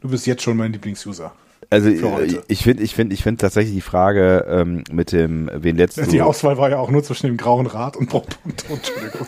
Du 0.00 0.08
bist 0.08 0.26
jetzt 0.26 0.42
schon 0.42 0.56
mein 0.56 0.72
Lieblingsuser. 0.72 1.32
Also 1.68 1.88
äh, 1.88 2.40
ich 2.48 2.62
finde, 2.62 2.82
ich 2.82 2.94
finde, 2.94 3.14
ich 3.14 3.22
finde 3.22 3.40
tatsächlich 3.40 3.74
die 3.74 3.80
Frage 3.80 4.46
ähm, 4.48 4.84
mit 4.90 5.12
dem, 5.12 5.50
wen 5.54 5.76
letzten 5.76 6.08
Die 6.08 6.22
Auswahl 6.22 6.56
war 6.56 6.70
ja 6.70 6.78
auch 6.78 6.90
nur 6.90 7.02
zwischen 7.02 7.26
dem 7.26 7.36
grauen 7.36 7.66
Rad 7.66 7.96
und 7.96 8.08
Brumm.ton. 8.08 8.76
Entschuldigung. 8.76 9.26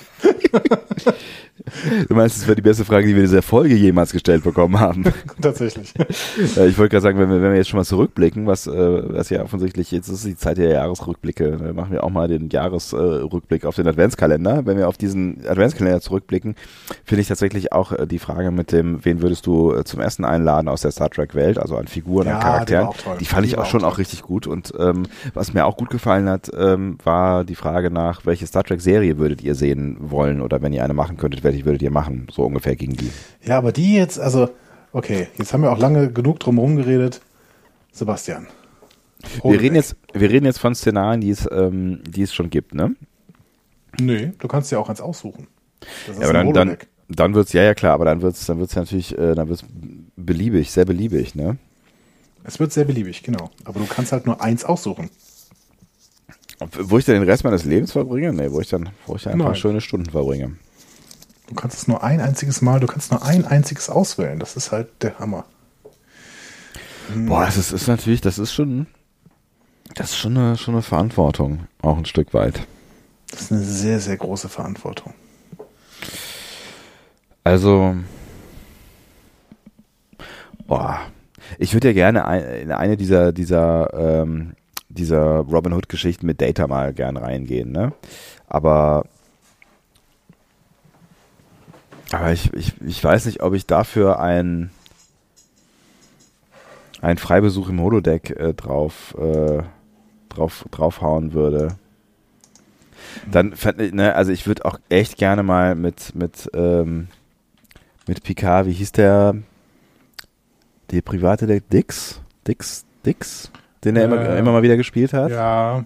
Du 2.08 2.14
meinst, 2.14 2.38
das 2.38 2.46
wäre 2.46 2.56
die 2.56 2.62
beste 2.62 2.84
Frage, 2.84 3.06
die 3.06 3.14
wir 3.14 3.22
in 3.22 3.28
dieser 3.28 3.42
Folge 3.42 3.74
jemals 3.74 4.12
gestellt 4.12 4.42
bekommen 4.42 4.80
haben. 4.80 5.04
Tatsächlich. 5.40 5.92
Äh, 6.56 6.68
ich 6.68 6.76
wollte 6.76 6.90
gerade 6.90 7.02
sagen, 7.02 7.18
wenn 7.18 7.30
wir, 7.30 7.40
wenn 7.40 7.50
wir 7.50 7.56
jetzt 7.56 7.68
schon 7.68 7.78
mal 7.78 7.84
zurückblicken, 7.84 8.46
was, 8.46 8.66
äh, 8.66 8.72
was 8.72 9.30
ja 9.30 9.42
offensichtlich 9.42 9.90
jetzt 9.90 10.08
ist 10.08 10.24
die 10.24 10.36
Zeit 10.36 10.58
der 10.58 10.70
Jahresrückblicke, 10.70 11.56
dann 11.56 11.74
machen 11.74 11.92
wir 11.92 12.04
auch 12.04 12.10
mal 12.10 12.28
den 12.28 12.48
Jahresrückblick 12.48 13.64
auf 13.64 13.76
den 13.76 13.86
Adventskalender. 13.86 14.66
Wenn 14.66 14.76
wir 14.76 14.88
auf 14.88 14.96
diesen 14.96 15.46
Adventskalender 15.46 16.00
zurückblicken, 16.00 16.56
finde 17.04 17.22
ich 17.22 17.28
tatsächlich 17.28 17.72
auch 17.72 17.92
die 18.06 18.18
Frage 18.18 18.50
mit 18.50 18.72
dem, 18.72 19.04
wen 19.04 19.22
würdest 19.22 19.46
du 19.46 19.82
zum 19.82 20.00
Essen 20.00 20.24
einladen 20.24 20.68
aus 20.68 20.82
der 20.82 20.90
Star 20.90 21.10
Trek 21.10 21.34
Welt, 21.34 21.58
also 21.58 21.76
an 21.76 21.86
Figuren, 21.86 22.21
Ja, 22.26 22.34
an 22.34 22.40
die 22.40 22.44
Charakteren. 22.44 22.86
auch 22.86 22.96
toll. 22.96 23.16
Die 23.20 23.24
fand 23.24 23.44
Die 23.44 23.48
ich 23.50 23.58
auch 23.58 23.62
auch 23.62 23.66
schon 23.66 23.84
auch 23.84 23.90
toll. 23.90 23.98
richtig 23.98 24.22
gut. 24.22 24.46
Und 24.46 24.72
ähm, 24.78 25.04
was 25.34 25.52
mir 25.54 25.64
auch 25.66 25.76
gut 25.76 25.90
gefallen 25.90 26.28
hat, 26.28 26.50
ähm, 26.56 26.98
war 27.04 27.44
die 27.44 27.54
Frage 27.54 27.90
nach, 27.90 28.24
welche 28.26 28.46
Star 28.46 28.64
Trek 28.64 28.80
Serie 28.80 29.18
würdet 29.18 29.42
ihr 29.42 29.54
sehen 29.54 29.96
wollen 30.00 30.40
oder 30.40 30.62
wenn 30.62 30.72
ihr 30.72 30.84
eine 30.84 30.94
machen 30.94 31.16
könntet, 31.16 31.44
welche 31.44 31.64
würdet 31.64 31.82
ihr 31.82 31.90
machen? 31.90 32.26
So 32.30 32.42
ungefähr 32.44 32.76
gegen 32.76 32.94
die. 32.96 33.10
Ja, 33.44 33.58
aber 33.58 33.72
die 33.72 33.94
jetzt, 33.94 34.18
also, 34.20 34.48
okay, 34.92 35.28
jetzt 35.38 35.52
haben 35.52 35.62
wir 35.62 35.72
auch 35.72 35.78
lange 35.78 36.12
genug 36.12 36.40
drum 36.40 36.76
geredet. 36.76 37.20
Sebastian. 37.92 38.46
Wir 39.44 39.60
reden 39.60 39.76
jetzt, 39.76 39.96
wir 40.14 40.30
reden 40.30 40.46
jetzt 40.46 40.58
von 40.58 40.74
Szenarien, 40.74 41.20
die 41.20 41.30
es, 41.30 41.48
ähm, 41.52 42.00
die 42.08 42.22
es 42.22 42.34
schon 42.34 42.50
gibt, 42.50 42.74
ne? 42.74 42.96
Nee, 44.00 44.32
du 44.38 44.48
kannst 44.48 44.72
dir 44.72 44.80
auch 44.80 44.88
eins 44.88 45.00
aussuchen. 45.00 45.46
Das 46.06 46.16
ist 46.16 46.22
Ja, 46.22 46.28
aber 46.30 46.38
ein 46.38 46.46
dann, 46.46 46.54
dann, 46.54 46.68
Holodeck. 46.70 46.88
dann 47.08 47.34
wird's, 47.34 47.52
ja, 47.52 47.62
ja 47.62 47.74
klar, 47.74 47.92
aber 47.94 48.04
dann 48.06 48.22
wird's, 48.22 48.46
dann 48.46 48.58
wird's 48.58 48.74
natürlich, 48.74 49.16
äh, 49.18 49.34
dann 49.34 49.48
wird's 49.48 49.64
beliebig, 50.16 50.70
sehr 50.72 50.84
beliebig, 50.86 51.34
ne? 51.34 51.58
Es 52.44 52.58
wird 52.58 52.72
sehr 52.72 52.84
beliebig, 52.84 53.22
genau. 53.22 53.50
Aber 53.64 53.80
du 53.80 53.86
kannst 53.86 54.12
halt 54.12 54.26
nur 54.26 54.40
eins 54.40 54.64
aussuchen. 54.64 55.10
Wo 56.72 56.98
ich 56.98 57.04
dann 57.04 57.16
den 57.16 57.28
Rest 57.28 57.44
meines 57.44 57.64
Lebens 57.64 57.92
verbringe? 57.92 58.32
Nee, 58.32 58.50
wo 58.50 58.60
ich 58.60 58.68
dann, 58.68 58.90
wo 59.06 59.16
ich 59.16 59.22
dann 59.22 59.34
ein 59.34 59.38
paar 59.38 59.54
schöne 59.54 59.80
Stunden 59.80 60.10
verbringe. 60.10 60.56
Du 61.48 61.54
kannst 61.54 61.78
es 61.78 61.88
nur 61.88 62.02
ein 62.02 62.20
einziges 62.20 62.62
Mal, 62.62 62.80
du 62.80 62.86
kannst 62.86 63.10
nur 63.10 63.22
ein 63.24 63.44
einziges 63.44 63.90
auswählen. 63.90 64.38
Das 64.38 64.56
ist 64.56 64.72
halt 64.72 64.88
der 65.02 65.18
Hammer. 65.18 65.44
Boah, 67.14 67.44
das 67.44 67.56
ist, 67.56 67.72
ist 67.72 67.88
natürlich, 67.88 68.20
das 68.20 68.38
ist 68.38 68.52
schon, 68.52 68.86
das 69.94 70.10
ist 70.10 70.16
schon 70.16 70.36
eine, 70.36 70.56
schon 70.56 70.74
eine 70.74 70.82
Verantwortung, 70.82 71.66
auch 71.82 71.98
ein 71.98 72.06
Stück 72.06 72.32
weit. 72.32 72.66
Das 73.30 73.42
ist 73.42 73.52
eine 73.52 73.62
sehr, 73.62 74.00
sehr 74.00 74.16
große 74.16 74.48
Verantwortung. 74.48 75.14
Also, 77.44 77.96
boah, 80.66 81.00
ich 81.58 81.74
würde 81.74 81.88
ja 81.88 81.94
gerne 81.94 82.60
in 82.60 82.72
eine 82.72 82.96
dieser, 82.96 83.32
dieser, 83.32 83.92
ähm, 83.94 84.54
dieser 84.88 85.38
Robin 85.38 85.72
Hood 85.72 85.88
Geschichten 85.88 86.26
mit 86.26 86.40
Data 86.40 86.66
mal 86.66 86.92
gern 86.92 87.16
reingehen, 87.16 87.72
ne? 87.72 87.92
Aber, 88.46 89.04
aber 92.12 92.32
ich, 92.32 92.52
ich, 92.52 92.74
ich 92.82 93.02
weiß 93.02 93.26
nicht, 93.26 93.42
ob 93.42 93.54
ich 93.54 93.66
dafür 93.66 94.20
ein, 94.20 94.70
ein 97.00 97.18
Freibesuch 97.18 97.68
im 97.68 97.80
Holodeck 97.80 98.30
äh, 98.30 98.52
drauf, 98.54 99.14
äh, 99.18 99.62
drauf, 100.28 100.66
draufhauen 100.70 101.32
würde. 101.32 101.76
Dann, 103.30 103.54
ne, 103.92 104.14
also 104.14 104.32
ich 104.32 104.46
würde 104.46 104.64
auch 104.64 104.78
echt 104.88 105.16
gerne 105.16 105.42
mal 105.42 105.74
mit, 105.74 106.14
mit, 106.14 106.50
ähm, 106.54 107.08
mit 108.06 108.22
Picard, 108.22 108.66
wie 108.66 108.72
hieß 108.72 108.92
der, 108.92 109.36
der 110.92 111.02
private 111.02 111.46
der 111.46 111.60
Dix? 111.60 112.20
Dix? 112.46 112.84
Dix? 113.04 113.50
Den 113.84 113.96
er 113.96 114.04
immer, 114.04 114.20
Äh, 114.20 114.38
immer 114.38 114.52
mal 114.52 114.62
wieder 114.62 114.76
gespielt 114.76 115.12
hat? 115.12 115.30
Ja. 115.30 115.84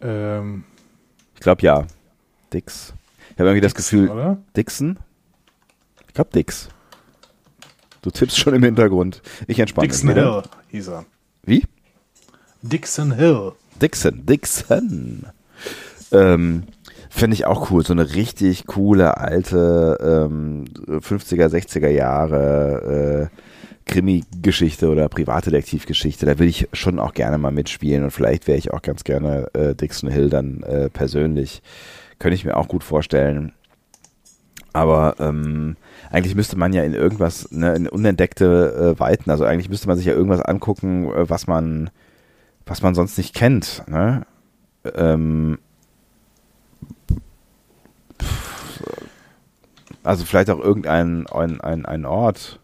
Ähm, 0.00 0.64
Ich 1.34 1.40
glaube 1.40 1.62
ja. 1.62 1.86
Dix. 2.52 2.92
Ich 3.30 3.38
habe 3.38 3.48
irgendwie 3.50 3.60
das 3.62 3.74
Dixon, 3.74 4.00
Gefühl, 4.00 4.10
Oder? 4.10 4.38
Dixon? 4.56 4.98
Ich 6.08 6.14
glaube 6.14 6.30
Dix. 6.34 6.68
Du 8.02 8.10
tippst 8.10 8.38
schon 8.38 8.54
im 8.54 8.62
Hintergrund. 8.62 9.22
Ich 9.46 9.58
entspanne 9.58 9.88
mich 9.88 9.96
Dixon 9.96 10.10
wieder. 10.10 10.32
Hill 10.32 10.42
hieß 10.68 10.88
er. 10.88 11.04
Wie? 11.44 11.64
Dixon 12.62 13.12
Hill. 13.12 13.52
Dixon, 13.80 14.26
Dixon. 14.26 15.26
Ähm, 16.12 16.64
Finde 17.08 17.34
ich 17.34 17.46
auch 17.46 17.70
cool. 17.70 17.84
So 17.84 17.92
eine 17.92 18.14
richtig 18.14 18.66
coole 18.66 19.16
alte 19.16 19.98
ähm, 20.28 20.64
50er, 20.88 21.46
60er 21.48 21.88
Jahre 21.88 23.30
äh, 23.30 23.49
Krimi-Geschichte 23.86 24.88
oder 24.88 25.08
Privatdetektivgeschichte. 25.08 26.26
Da 26.26 26.38
will 26.38 26.48
ich 26.48 26.68
schon 26.72 26.98
auch 26.98 27.14
gerne 27.14 27.38
mal 27.38 27.50
mitspielen 27.50 28.04
und 28.04 28.10
vielleicht 28.10 28.46
wäre 28.46 28.58
ich 28.58 28.72
auch 28.72 28.82
ganz 28.82 29.04
gerne 29.04 29.48
äh, 29.54 29.74
Dixon 29.74 30.10
Hill 30.10 30.30
dann 30.30 30.62
äh, 30.62 30.88
persönlich. 30.90 31.62
Könnte 32.18 32.34
ich 32.34 32.44
mir 32.44 32.56
auch 32.56 32.68
gut 32.68 32.84
vorstellen. 32.84 33.52
Aber 34.72 35.16
ähm, 35.18 35.76
eigentlich 36.10 36.36
müsste 36.36 36.56
man 36.56 36.72
ja 36.72 36.84
in 36.84 36.94
irgendwas, 36.94 37.50
ne, 37.50 37.74
in 37.74 37.88
unentdeckte 37.88 38.94
äh, 38.96 39.00
Weiten, 39.00 39.30
also 39.30 39.44
eigentlich 39.44 39.68
müsste 39.68 39.88
man 39.88 39.96
sich 39.96 40.06
ja 40.06 40.12
irgendwas 40.12 40.40
angucken, 40.40 41.10
äh, 41.12 41.28
was 41.28 41.46
man, 41.48 41.90
was 42.66 42.82
man 42.82 42.94
sonst 42.94 43.18
nicht 43.18 43.34
kennt. 43.34 43.82
Ne? 43.88 44.24
Ähm, 44.94 45.58
also 50.04 50.24
vielleicht 50.24 50.50
auch 50.50 50.60
irgendein 50.60 51.26
ein, 51.26 51.60
ein, 51.60 51.84
ein 51.84 52.04
Ort, 52.04 52.59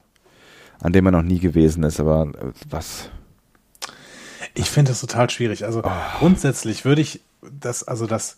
an 0.80 0.92
dem 0.92 1.04
man 1.04 1.12
noch 1.12 1.22
nie 1.22 1.38
gewesen 1.38 1.82
ist, 1.82 2.00
aber 2.00 2.22
äh, 2.22 2.52
was? 2.68 3.10
Ich 4.54 4.70
finde 4.70 4.90
das 4.90 5.00
total 5.00 5.28
schwierig. 5.30 5.64
Also 5.64 5.82
grundsätzlich 6.18 6.84
würde 6.84 7.02
ich 7.02 7.20
das, 7.42 7.84
also 7.84 8.06
das 8.06 8.36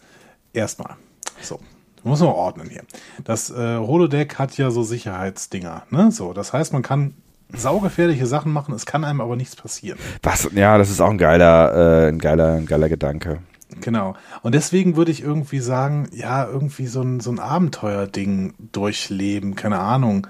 erstmal. 0.53 0.97
So, 1.41 1.61
muss 2.03 2.21
man 2.21 2.31
ordnen 2.31 2.69
hier. 2.69 2.83
Das 3.25 3.51
äh, 3.51 3.77
Holodeck 3.79 4.39
hat 4.39 4.57
ja 4.59 4.71
so 4.71 4.83
Sicherheitsdinger, 4.83 5.85
ne? 5.91 6.11
So, 6.11 6.33
das 6.33 6.53
heißt, 6.53 6.73
man 6.73 6.83
kann 6.83 7.15
saugefährliche 7.53 8.27
Sachen 8.27 8.53
machen, 8.53 8.75
es 8.75 8.85
kann 8.85 9.05
einem 9.05 9.21
aber 9.21 9.37
nichts 9.37 9.57
passieren. 9.57 9.99
Was? 10.23 10.49
Ja, 10.55 10.77
das 10.77 10.91
ist 10.91 11.01
auch 11.01 11.11
ein 11.11 11.19
geiler, 11.19 12.05
äh, 12.05 12.09
ein 12.09 12.19
geiler, 12.19 12.55
ein 12.55 12.67
geiler 12.67 12.89
Gedanke. 12.89 13.39
Genau. 13.81 14.15
Und 14.43 14.55
deswegen 14.55 14.97
würde 14.97 15.11
ich 15.11 15.23
irgendwie 15.23 15.61
sagen, 15.61 16.09
ja, 16.13 16.47
irgendwie 16.47 16.87
so 16.87 17.03
ein, 17.03 17.21
so 17.21 17.31
ein 17.31 17.39
Abenteuerding 17.39 18.55
durchleben, 18.73 19.55
keine 19.55 19.79
Ahnung. 19.79 20.27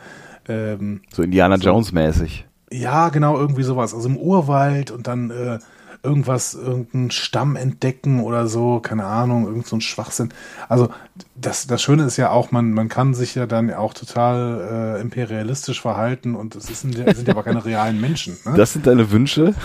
Ähm, 0.48 1.00
So 1.12 1.22
Indiana 1.22 1.56
Jones 1.56 1.92
mäßig. 1.92 2.46
Ja, 2.70 3.08
genau, 3.08 3.38
irgendwie 3.38 3.62
sowas. 3.62 3.94
Also 3.94 4.08
im 4.08 4.16
Urwald 4.16 4.90
und 4.90 5.06
dann 5.06 5.30
äh, 5.30 5.58
irgendwas, 6.02 6.54
irgendeinen 6.54 7.10
Stamm 7.10 7.56
entdecken 7.56 8.20
oder 8.22 8.46
so, 8.46 8.80
keine 8.80 9.04
Ahnung, 9.04 9.46
irgend 9.46 9.66
so 9.66 9.76
ein 9.76 9.80
Schwachsinn. 9.80 10.30
Also 10.68 10.90
das, 11.34 11.66
das 11.66 11.82
Schöne 11.82 12.04
ist 12.04 12.16
ja 12.16 12.30
auch, 12.30 12.52
man, 12.52 12.72
man 12.72 12.88
kann 12.88 13.14
sich 13.14 13.34
ja 13.34 13.46
dann 13.46 13.72
auch 13.72 13.94
total 13.94 14.96
äh, 14.96 15.00
imperialistisch 15.00 15.80
verhalten 15.80 16.34
und 16.34 16.54
es 16.56 16.70
ist, 16.70 16.82
sind 16.82 16.96
ja 16.96 17.06
aber 17.28 17.42
keine 17.42 17.64
realen 17.64 18.00
Menschen. 18.00 18.36
Ne? 18.44 18.54
Das 18.56 18.72
sind 18.72 18.86
deine 18.86 19.10
Wünsche? 19.10 19.54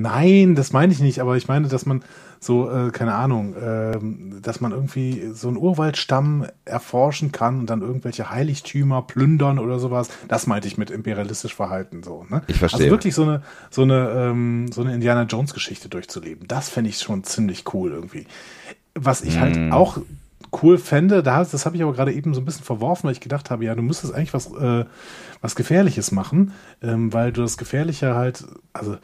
Nein, 0.00 0.54
das 0.54 0.72
meine 0.72 0.92
ich 0.92 1.00
nicht, 1.00 1.18
aber 1.18 1.36
ich 1.36 1.48
meine, 1.48 1.66
dass 1.66 1.84
man 1.84 2.04
so, 2.38 2.70
äh, 2.70 2.92
keine 2.92 3.14
Ahnung, 3.14 3.56
äh, 3.56 3.98
dass 4.40 4.60
man 4.60 4.70
irgendwie 4.70 5.30
so 5.32 5.48
einen 5.48 5.56
Urwaldstamm 5.56 6.46
erforschen 6.64 7.32
kann 7.32 7.58
und 7.58 7.68
dann 7.68 7.82
irgendwelche 7.82 8.30
Heiligtümer 8.30 9.02
plündern 9.02 9.58
oder 9.58 9.80
sowas. 9.80 10.08
Das 10.28 10.46
meinte 10.46 10.68
ich 10.68 10.78
mit 10.78 10.92
imperialistisch 10.92 11.52
Verhalten 11.52 12.04
so. 12.04 12.24
Ne? 12.28 12.42
Ich 12.46 12.58
verstehe. 12.58 12.82
Also 12.82 12.92
wirklich 12.92 13.12
so 13.12 13.24
eine, 13.24 13.42
so 13.70 13.82
eine, 13.82 14.10
ähm, 14.10 14.70
so 14.70 14.82
eine 14.82 14.94
Indiana 14.94 15.24
Jones 15.24 15.52
Geschichte 15.52 15.88
durchzuleben. 15.88 16.46
Das 16.46 16.68
fände 16.68 16.90
ich 16.90 17.00
schon 17.00 17.24
ziemlich 17.24 17.64
cool 17.74 17.90
irgendwie. 17.90 18.28
Was 18.94 19.22
ich 19.22 19.34
mm. 19.34 19.40
halt 19.40 19.72
auch 19.72 19.98
cool 20.62 20.78
fände, 20.78 21.24
da, 21.24 21.42
das 21.42 21.66
habe 21.66 21.74
ich 21.74 21.82
aber 21.82 21.92
gerade 21.92 22.12
eben 22.12 22.34
so 22.34 22.40
ein 22.40 22.44
bisschen 22.44 22.64
verworfen, 22.64 23.08
weil 23.08 23.14
ich 23.14 23.20
gedacht 23.20 23.50
habe, 23.50 23.64
ja, 23.64 23.74
du 23.74 23.82
müsstest 23.82 24.14
eigentlich 24.14 24.32
was, 24.32 24.46
äh, 24.52 24.84
was 25.40 25.56
Gefährliches 25.56 26.12
machen, 26.12 26.52
ähm, 26.82 27.12
weil 27.12 27.32
du 27.32 27.42
das 27.42 27.58
Gefährliche 27.58 28.14
halt, 28.14 28.44
also 28.72 28.96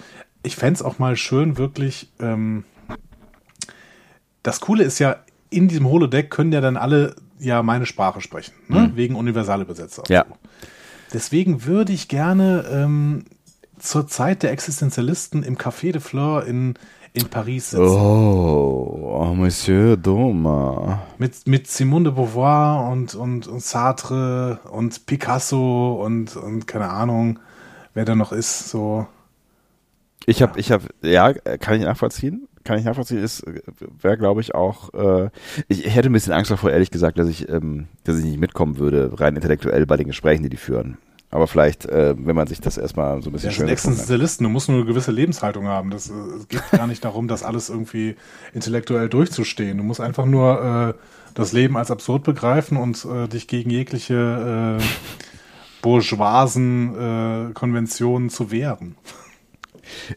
ich 0.44 0.57
fände 0.57 0.74
es 0.74 0.83
auch 0.83 0.98
mal 0.98 1.16
schön, 1.16 1.59
wirklich, 1.59 2.09
ähm, 2.20 2.64
das 4.42 4.61
Coole 4.61 4.85
ist 4.85 4.98
ja, 5.00 5.16
in 5.50 5.68
diesem 5.68 5.88
Holodeck 5.88 6.30
können 6.30 6.52
ja 6.52 6.61
dann 6.61 6.76
alle 6.76 7.16
ja 7.38 7.62
meine 7.62 7.87
Sprache 7.87 8.20
sprechen, 8.20 8.52
ne? 8.68 8.80
mhm. 8.80 8.96
wegen 8.96 9.16
universale 9.16 9.64
Besetzer. 9.64 10.04
Ja. 10.09 10.24
Deswegen 11.12 11.64
würde 11.64 11.92
ich 11.92 12.09
gerne 12.09 12.64
ähm, 12.70 13.24
zur 13.78 14.07
Zeit 14.07 14.42
der 14.42 14.52
Existenzialisten 14.52 15.42
im 15.42 15.57
Café 15.57 15.92
de 15.92 16.00
Fleur 16.00 16.44
in, 16.44 16.74
in 17.12 17.28
Paris 17.28 17.70
sitzen. 17.70 17.87
Oh, 17.87 19.20
oh 19.20 19.35
Monsieur 19.35 19.96
Doma. 19.96 21.02
Mit, 21.18 21.46
mit 21.46 21.68
Simone 21.68 22.04
de 22.04 22.12
Beauvoir 22.12 22.90
und, 22.90 23.14
und, 23.14 23.46
und 23.46 23.62
Sartre 23.62 24.61
und 24.70 25.07
Picasso 25.07 26.02
und, 26.04 26.37
und 26.37 26.66
keine 26.66 26.90
Ahnung, 26.90 27.38
wer 27.94 28.04
da 28.04 28.14
noch 28.14 28.33
ist, 28.33 28.68
so. 28.68 29.07
Ich 30.26 30.42
habe, 30.42 30.58
ich 30.58 30.72
habe, 30.72 30.84
ja, 31.02 31.32
kann 31.32 31.76
ich 31.76 31.82
nachvollziehen 31.82 32.48
kann 32.64 32.78
ich 32.78 32.84
nachvollziehen, 32.84 33.22
ist, 33.22 33.44
wäre 34.00 34.16
glaube 34.16 34.40
ich 34.40 34.54
auch, 34.54 34.92
äh, 34.94 35.30
ich, 35.68 35.84
ich 35.84 35.94
hätte 35.94 36.08
ein 36.08 36.12
bisschen 36.12 36.32
Angst 36.32 36.50
davor, 36.50 36.70
ehrlich 36.70 36.90
gesagt, 36.90 37.18
dass 37.18 37.28
ich, 37.28 37.48
ähm, 37.48 37.87
dass 38.04 38.18
ich 38.18 38.24
nicht 38.24 38.40
mitkommen 38.40 38.78
würde, 38.78 39.12
rein 39.20 39.37
intellektuell 39.37 39.87
bei 39.87 39.96
den 39.96 40.06
Gesprächen, 40.06 40.42
die 40.42 40.48
die 40.48 40.56
führen. 40.56 40.96
Aber 41.30 41.46
vielleicht, 41.46 41.84
äh, 41.87 42.14
wenn 42.16 42.37
man 42.37 42.46
sich 42.46 42.60
das 42.60 42.78
erstmal 42.78 43.20
so 43.20 43.28
ein 43.28 43.32
bisschen 43.32 43.50
ja, 43.50 43.56
schön. 43.56 43.66
Das 43.66 43.82
sind 43.82 43.90
Existenzialisten, 43.92 44.44
du 44.44 44.50
musst 44.50 44.68
nur 44.68 44.78
eine 44.78 44.87
gewisse 44.87 45.10
Lebenshaltung 45.10 45.66
haben. 45.66 45.90
Das, 45.90 46.08
äh, 46.08 46.12
es 46.38 46.48
geht 46.48 46.62
gar 46.70 46.87
nicht 46.87 47.04
darum, 47.04 47.28
das 47.28 47.42
alles 47.42 47.70
irgendwie 47.70 48.16
intellektuell 48.52 49.08
durchzustehen. 49.08 49.76
Du 49.78 49.84
musst 49.84 50.00
einfach 50.00 50.26
nur 50.26 50.94
äh, 50.96 51.00
das 51.34 51.52
Leben 51.52 51.76
als 51.76 51.90
absurd 51.90 52.22
begreifen 52.22 52.76
und 52.76 53.04
äh, 53.04 53.26
dich 53.26 53.48
gegen 53.48 53.70
jegliche 53.70 54.78
äh, 54.80 54.84
bourgeoisen 55.82 57.50
äh, 57.50 57.52
Konventionen 57.52 58.30
zu 58.30 58.52
wehren. 58.52 58.94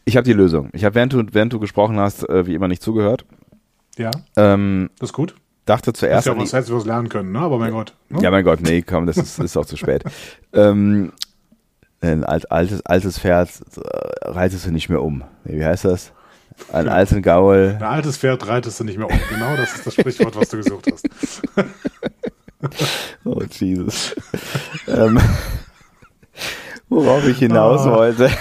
Ich 0.06 0.18
habe 0.18 0.26
die 0.26 0.34
Lösung. 0.34 0.70
Ich 0.74 0.84
habe, 0.84 0.96
während 0.96 1.14
du, 1.14 1.24
während 1.32 1.54
du 1.54 1.60
gesprochen 1.60 2.00
hast, 2.00 2.28
äh, 2.30 2.46
wie 2.46 2.56
immer 2.56 2.68
nicht 2.68 2.82
zugehört. 2.82 3.26
Ja. 3.98 4.12
Ähm, 4.36 4.90
das 5.00 5.10
ist 5.10 5.14
gut. 5.14 5.36
Dachte 5.66 5.92
zuerst. 5.92 6.28
Das 6.28 6.34
ist 6.34 6.38
ja 6.38 6.42
was, 6.42 6.54
hättest 6.54 6.70
du 6.70 6.78
was 6.78 6.86
lernen 6.86 7.10
können, 7.10 7.32
ne? 7.32 7.40
Aber 7.40 7.58
mein 7.58 7.74
Gott. 7.74 7.94
Ne? 8.10 8.22
Ja, 8.22 8.32
mein 8.32 8.44
Gott, 8.44 8.62
nee, 8.62 8.82
komm, 8.82 9.06
das 9.06 9.18
ist, 9.18 9.40
ist 9.40 9.58
auch 9.58 9.66
zu 9.66 9.76
spät. 9.76 10.04
ähm, 10.54 11.12
ein 12.00 12.24
alt, 12.24 12.52
altes, 12.52 12.86
altes 12.86 13.20
Pferd 13.20 13.50
äh, 13.76 14.30
reitest 14.30 14.66
du 14.66 14.72
nicht 14.72 14.90
mehr 14.90 15.02
um. 15.02 15.24
Nee, 15.44 15.60
wie 15.60 15.66
heißt 15.66 15.86
das? 15.86 16.14
Ein 16.72 16.90
alten 16.90 17.22
Gaul. 17.22 17.76
Ein 17.78 17.84
altes 17.84 18.18
Pferd 18.18 18.48
reitest 18.48 18.80
du 18.80 18.84
nicht 18.84 18.98
mehr 18.98 19.10
um. 19.10 19.20
Genau, 19.30 19.56
das 19.56 19.76
ist 19.76 19.88
das 19.88 19.94
Sprichwort, 19.94 20.36
was 20.36 20.50
du 20.50 20.58
gesucht 20.58 20.88
hast. 20.92 21.42
oh, 23.26 23.42
Jesus. 23.52 24.16
ähm, 24.88 25.20
worauf 26.90 27.28
ich 27.28 27.40
hinaus 27.40 27.82
ah. 27.82 27.92
wollte. 27.92 28.32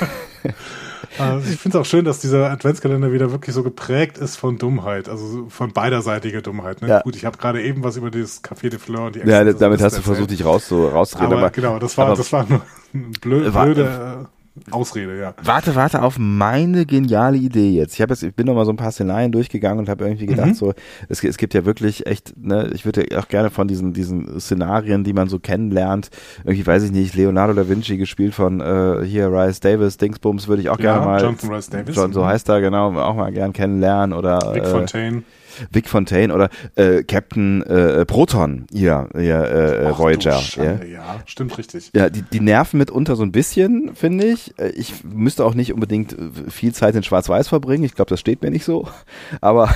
Also 1.19 1.51
ich 1.51 1.59
finde 1.59 1.79
es 1.79 1.83
auch 1.83 1.89
schön, 1.89 2.05
dass 2.05 2.21
dieser 2.21 2.51
Adventskalender 2.51 3.13
wieder 3.13 3.31
wirklich 3.31 3.55
so 3.55 3.63
geprägt 3.63 4.19
ist 4.19 4.37
von 4.37 4.59
Dummheit, 4.59 5.09
also 5.09 5.47
von 5.49 5.73
beiderseitiger 5.73 6.43
Dummheit. 6.43 6.83
Ne? 6.83 6.89
Ja. 6.89 7.01
Gut, 7.03 7.17
ich 7.17 7.25
habe 7.25 7.39
gerade 7.39 7.63
eben 7.63 7.83
was 7.85 7.97
über 7.97 8.11
das 8.11 8.43
Café 8.43 8.69
de 8.69 8.79
Fleur 8.79 9.07
und 9.07 9.17
die 9.17 9.21
Ja, 9.21 9.45
damit 9.45 9.81
hast 9.81 9.99
du 9.99 10.03
versucht, 10.03 10.31
dich 10.31 10.45
raus, 10.45 10.69
so, 10.69 10.89
rauszureden. 10.89 11.33
Aber, 11.33 11.43
aber, 11.43 11.51
genau, 11.51 11.79
das 11.79 11.97
war, 11.97 12.15
das 12.15 12.33
war 12.33 12.47
nur 12.49 12.63
ein 12.95 13.13
blöd, 13.21 13.53
blöde, 13.53 14.29
Ausrede, 14.71 15.19
ja. 15.19 15.35
Warte, 15.43 15.75
warte 15.75 16.03
auf 16.03 16.19
meine 16.19 16.87
geniale 16.87 17.37
Idee 17.37 17.71
jetzt. 17.71 17.95
Ich 17.95 18.01
habe 18.01 18.13
jetzt, 18.13 18.23
ich 18.23 18.35
bin 18.35 18.47
noch 18.47 18.55
mal 18.55 18.65
so 18.65 18.73
ein 18.73 18.77
paar 18.77 18.91
Szenarien 18.91 19.33
durchgegangen 19.33 19.79
und 19.79 19.89
habe 19.89 20.05
irgendwie 20.05 20.27
gedacht, 20.27 20.49
mhm. 20.49 20.55
so, 20.55 20.75
es, 21.09 21.23
es 21.23 21.37
gibt 21.37 21.55
ja 21.55 21.65
wirklich 21.65 22.07
echt, 22.07 22.35
ne, 22.37 22.71
ich 22.75 22.85
würde 22.85 23.07
auch 23.19 23.29
gerne 23.29 23.51
von 23.51 23.69
diesen, 23.69 23.93
diesen 23.93 24.41
Szenarien, 24.41 25.05
die 25.05 25.13
man 25.13 25.29
so 25.29 25.39
kennenlernt, 25.39 26.11
irgendwie 26.45 26.67
weiß 26.67 26.85
ich 26.85 26.91
nicht, 26.91 27.15
Leonardo 27.15 27.53
da 27.53 27.69
Vinci 27.69 27.97
gespielt 27.97 28.35
von 28.35 28.61
äh, 28.61 29.05
hier 29.05 29.31
Rice 29.31 29.61
Davis, 29.61 29.99
Dingsbums, 29.99 30.49
würde 30.49 30.63
ich 30.63 30.71
auch 30.71 30.79
ja, 30.79 30.95
gerne 30.95 31.07
mal. 31.07 31.21
Jonathan 31.21 31.53
Rice 31.53 31.71
Davis. 31.71 31.97
John, 31.97 32.13
so 32.13 32.27
heißt 32.27 32.49
er, 32.49 32.61
genau, 32.61 32.99
auch 32.99 33.15
mal 33.15 33.33
gern 33.33 33.53
kennenlernen 33.53 34.17
oder. 34.17 34.55
Rick 34.55 34.65
äh, 34.65 34.67
Fontaine. 34.67 35.23
Vic 35.71 35.89
Fontaine 35.89 36.35
oder 36.35 36.51
äh, 36.75 37.03
Captain 37.03 37.63
äh, 37.63 38.05
Proton, 38.05 38.67
hier, 38.73 39.09
hier 39.17 39.43
äh, 39.43 39.87
Ach, 39.93 39.99
Voyager. 39.99 40.41
Ja. 40.57 40.85
ja, 40.85 41.21
stimmt 41.27 41.57
richtig. 41.59 41.91
Ja, 41.95 42.11
die, 42.11 42.23
die 42.23 42.41
nerven 42.41 42.79
mitunter 42.79 43.17
so 43.17 43.23
ein 43.23 43.33
bisschen, 43.33 43.95
finde 43.95 44.27
ich. 44.27 44.59
Äh, 44.59 44.71
ich 44.71 45.05
müsste 45.05 45.45
auch 45.45 45.55
nicht 45.55 45.73
unbedingt 45.73 46.13
äh, 46.13 46.51
viel 46.51 46.73
Zeit 46.73 46.95
in 46.95 47.03
Schwarz-Weiß 47.03 47.49
verbringen. 47.49 47.85
Ich 47.85 47.95
glaube, 47.95 48.09
das 48.09 48.21
steht 48.21 48.43
mir 48.43 48.51
nicht 48.51 48.65
so. 48.65 48.89
Aber 49.41 49.71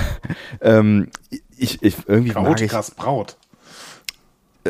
ähm, 0.61 1.09
ich, 1.57 1.81
ich 1.81 1.95
irgendwie 2.07 2.31
Chaotikas 2.31 2.89
mag 2.89 2.97
ich, 2.97 3.03
Braut. 3.03 3.37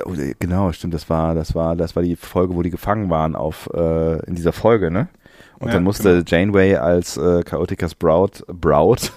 Oh, 0.06 0.14
genau, 0.40 0.72
stimmt. 0.72 0.94
Das 0.94 1.10
war, 1.10 1.36
das 1.36 1.54
war, 1.54 1.76
das 1.76 1.96
war 1.96 2.04
die 2.04 2.16
Folge, 2.16 2.56
wo 2.56 2.62
die 2.62 2.70
gefangen 2.70 3.10
waren 3.10 3.36
auf 3.36 3.70
äh, 3.74 4.26
in 4.26 4.36
dieser 4.36 4.54
Folge, 4.54 4.90
ne? 4.90 5.10
Und 5.60 5.68
ja, 5.68 5.76
dann 5.76 5.84
musste 5.84 6.24
genau. 6.24 6.24
Janeway 6.26 6.76
als 6.76 7.18
äh, 7.18 7.44
Chaotikas 7.44 7.94
Braut, 7.94 8.44
Braut 8.48 9.12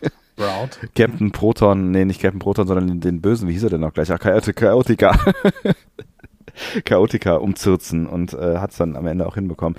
Sprout. 0.34 0.88
Captain 0.94 1.30
Proton, 1.30 1.90
nee, 1.90 2.04
nicht 2.04 2.20
Captain 2.20 2.38
Proton, 2.38 2.66
sondern 2.66 2.86
den, 2.86 3.00
den 3.00 3.20
Bösen, 3.20 3.48
wie 3.48 3.52
hieß 3.52 3.64
er 3.64 3.70
denn 3.70 3.80
noch 3.80 3.92
gleich? 3.92 4.10
Ach, 4.12 4.18
Chaotica. 4.18 5.18
Chaotica 6.84 7.36
umzürzen 7.36 8.06
und 8.06 8.34
äh, 8.34 8.58
hat 8.58 8.72
es 8.72 8.76
dann 8.76 8.96
am 8.96 9.06
Ende 9.06 9.26
auch 9.26 9.34
hinbekommen. 9.34 9.78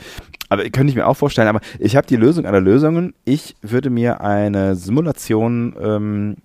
Aber 0.50 0.64
könnte 0.70 0.90
ich 0.90 0.96
mir 0.96 1.08
auch 1.08 1.18
vorstellen, 1.18 1.48
aber 1.48 1.62
ich 1.80 1.96
habe 1.96 2.08
die 2.08 2.16
Lösung 2.16 2.46
aller 2.46 2.62
Lösungen. 2.62 3.14
Ich 3.26 3.56
würde 3.62 3.90
mir 3.90 4.22
eine 4.22 4.76
Simulation 4.76 5.76
ähm, 5.80 6.36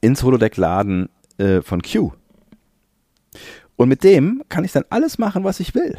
ins 0.00 0.22
Holodeck 0.22 0.56
laden 0.56 1.08
äh, 1.38 1.62
von 1.62 1.82
Q. 1.82 2.12
Und 3.76 3.88
mit 3.88 4.04
dem 4.04 4.42
kann 4.48 4.64
ich 4.64 4.72
dann 4.72 4.84
alles 4.90 5.18
machen, 5.18 5.44
was 5.44 5.60
ich 5.60 5.74
will. 5.74 5.98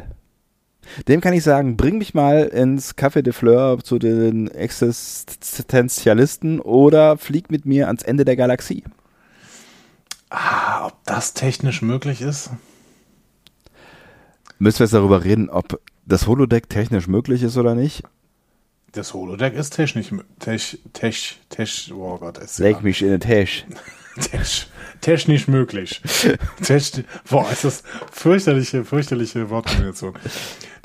Dem 1.08 1.20
kann 1.20 1.34
ich 1.34 1.42
sagen, 1.42 1.76
bring 1.76 1.98
mich 1.98 2.14
mal 2.14 2.44
ins 2.44 2.96
Café 2.96 3.22
de 3.22 3.32
Fleur 3.32 3.78
zu 3.82 3.98
den 3.98 4.48
Existenzialisten 4.48 6.60
oder 6.60 7.18
flieg 7.18 7.50
mit 7.50 7.66
mir 7.66 7.86
ans 7.86 8.02
Ende 8.02 8.24
der 8.24 8.36
Galaxie. 8.36 8.84
Ah, 10.30 10.86
ob 10.86 11.04
das 11.04 11.34
technisch 11.34 11.82
möglich 11.82 12.20
ist? 12.20 12.50
Müssen 14.58 14.80
wir 14.80 14.84
jetzt 14.84 14.94
darüber 14.94 15.24
reden, 15.24 15.50
ob 15.50 15.80
das 16.06 16.26
Holodeck 16.26 16.68
technisch 16.68 17.08
möglich 17.08 17.42
ist 17.42 17.56
oder 17.56 17.74
nicht? 17.74 18.02
Das 18.92 19.12
Holodeck 19.12 19.54
ist 19.54 19.70
technisch, 19.70 20.10
tech, 20.38 20.78
tech, 20.92 21.38
tech, 21.50 21.92
oh 21.94 22.16
Gott. 22.18 22.38
Ist 22.38 22.58
Leg 22.58 22.76
ja. 22.76 22.82
mich 22.82 23.02
in 23.02 23.08
den 23.08 23.20
Tech. 23.20 23.66
Tech 24.30 24.68
technisch 25.00 25.48
möglich. 25.48 26.00
Techn 26.62 27.04
Boah, 27.28 27.50
ist 27.50 27.64
das 27.64 27.82
fürchterliche, 28.10 28.84
fürchterliche 28.84 29.50
Wortkombination. 29.50 30.14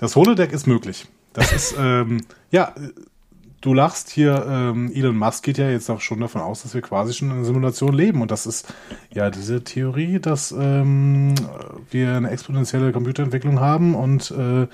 Das 0.01 0.15
Holodeck 0.15 0.51
ist 0.51 0.67
möglich. 0.67 1.07
Das 1.31 1.53
ist, 1.53 1.75
ähm, 1.79 2.21
ja, 2.49 2.73
du 3.61 3.73
lachst 3.73 4.09
hier, 4.09 4.45
ähm, 4.49 4.91
Elon 4.93 5.15
Musk 5.15 5.43
geht 5.43 5.59
ja 5.59 5.69
jetzt 5.69 5.89
auch 5.91 6.01
schon 6.01 6.19
davon 6.19 6.41
aus, 6.41 6.63
dass 6.63 6.73
wir 6.73 6.81
quasi 6.81 7.13
schon 7.13 7.29
in 7.29 7.35
einer 7.35 7.45
Simulation 7.45 7.93
leben. 7.93 8.21
Und 8.23 8.31
das 8.31 8.47
ist 8.47 8.73
ja 9.13 9.29
diese 9.29 9.63
Theorie, 9.63 10.19
dass 10.19 10.51
ähm, 10.51 11.35
wir 11.91 12.15
eine 12.15 12.31
exponentielle 12.31 12.91
Computerentwicklung 12.91 13.59
haben 13.59 13.93
und 13.93 14.31
äh, 14.31 14.67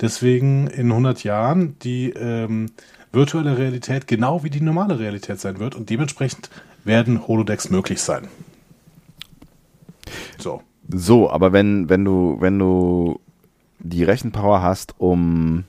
deswegen 0.00 0.68
in 0.68 0.92
100 0.92 1.24
Jahren 1.24 1.76
die 1.80 2.10
ähm, 2.10 2.70
virtuelle 3.10 3.58
Realität 3.58 4.06
genau 4.06 4.44
wie 4.44 4.50
die 4.50 4.60
normale 4.60 5.00
Realität 5.00 5.40
sein 5.40 5.58
wird. 5.58 5.74
Und 5.74 5.90
dementsprechend 5.90 6.50
werden 6.84 7.26
Holodecks 7.26 7.68
möglich 7.68 8.00
sein. 8.00 8.28
So. 10.38 10.62
So, 10.90 11.30
aber 11.30 11.52
wenn, 11.52 11.90
wenn 11.90 12.04
du, 12.04 12.36
wenn 12.40 12.58
du 12.60 13.20
die 13.80 14.04
Rechenpower 14.04 14.62
hast, 14.62 14.94
um 14.98 15.64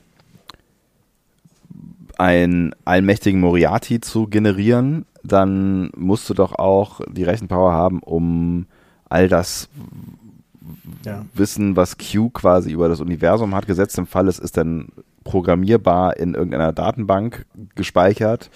einen 2.18 2.74
allmächtigen 2.84 3.40
Moriarty 3.40 4.00
zu 4.00 4.26
generieren, 4.26 5.06
dann 5.22 5.90
musst 5.96 6.28
du 6.28 6.34
doch 6.34 6.52
auch 6.52 7.00
die 7.10 7.24
Rechenpower 7.24 7.72
haben, 7.72 8.00
um 8.00 8.66
all 9.08 9.28
das 9.28 9.68
ja. 11.04 11.24
Wissen, 11.34 11.76
was 11.76 11.96
Q 11.98 12.30
quasi 12.30 12.72
über 12.72 12.88
das 12.88 13.00
Universum 13.00 13.54
hat, 13.54 13.66
gesetzt 13.66 13.98
im 13.98 14.06
Fall, 14.06 14.28
es 14.28 14.38
ist 14.38 14.56
dann 14.56 14.88
programmierbar 15.24 16.16
in 16.16 16.34
irgendeiner 16.34 16.72
Datenbank 16.72 17.46
gespeichert, 17.74 18.50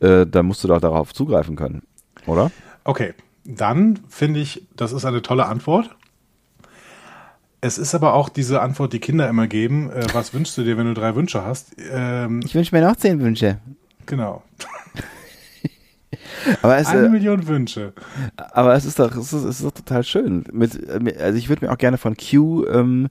äh, 0.00 0.26
dann 0.26 0.46
musst 0.46 0.64
du 0.64 0.68
doch 0.68 0.80
darauf 0.80 1.14
zugreifen 1.14 1.56
können, 1.56 1.82
oder? 2.26 2.50
Okay, 2.84 3.14
dann 3.44 4.00
finde 4.08 4.40
ich, 4.40 4.66
das 4.74 4.92
ist 4.92 5.04
eine 5.04 5.22
tolle 5.22 5.46
Antwort. 5.46 5.96
Es 7.60 7.78
ist 7.78 7.94
aber 7.94 8.14
auch 8.14 8.28
diese 8.28 8.60
Antwort, 8.60 8.92
die 8.92 8.98
Kinder 9.00 9.28
immer 9.28 9.46
geben. 9.46 9.90
Äh, 9.90 10.06
was 10.12 10.34
wünschst 10.34 10.56
du 10.58 10.62
dir, 10.62 10.76
wenn 10.76 10.86
du 10.86 10.94
drei 10.94 11.14
Wünsche 11.16 11.44
hast? 11.44 11.74
Ähm, 11.90 12.40
Ich 12.44 12.54
wünsche 12.54 12.74
mir 12.74 12.82
noch 12.86 12.96
zehn 12.96 13.20
Wünsche. 13.20 13.58
genau. 14.04 14.42
Aber 16.62 16.76
es, 16.78 16.86
Eine 16.88 17.06
äh, 17.06 17.08
Million 17.08 17.46
Wünsche. 17.48 17.92
aber 18.36 18.74
es 18.74 18.84
ist 18.84 18.98
doch, 18.98 19.10
es 19.16 19.32
ist, 19.32 19.44
es 19.44 19.56
ist 19.60 19.64
doch 19.64 19.72
total 19.72 20.04
schön. 20.04 20.44
Mit, 20.52 20.74
äh, 20.88 21.14
also 21.20 21.36
ich 21.38 21.48
würde 21.48 21.64
mir 21.66 21.72
auch 21.72 21.78
gerne 21.78 21.98
von 21.98 22.16
Q, 22.16 22.64
ähm, 22.66 23.08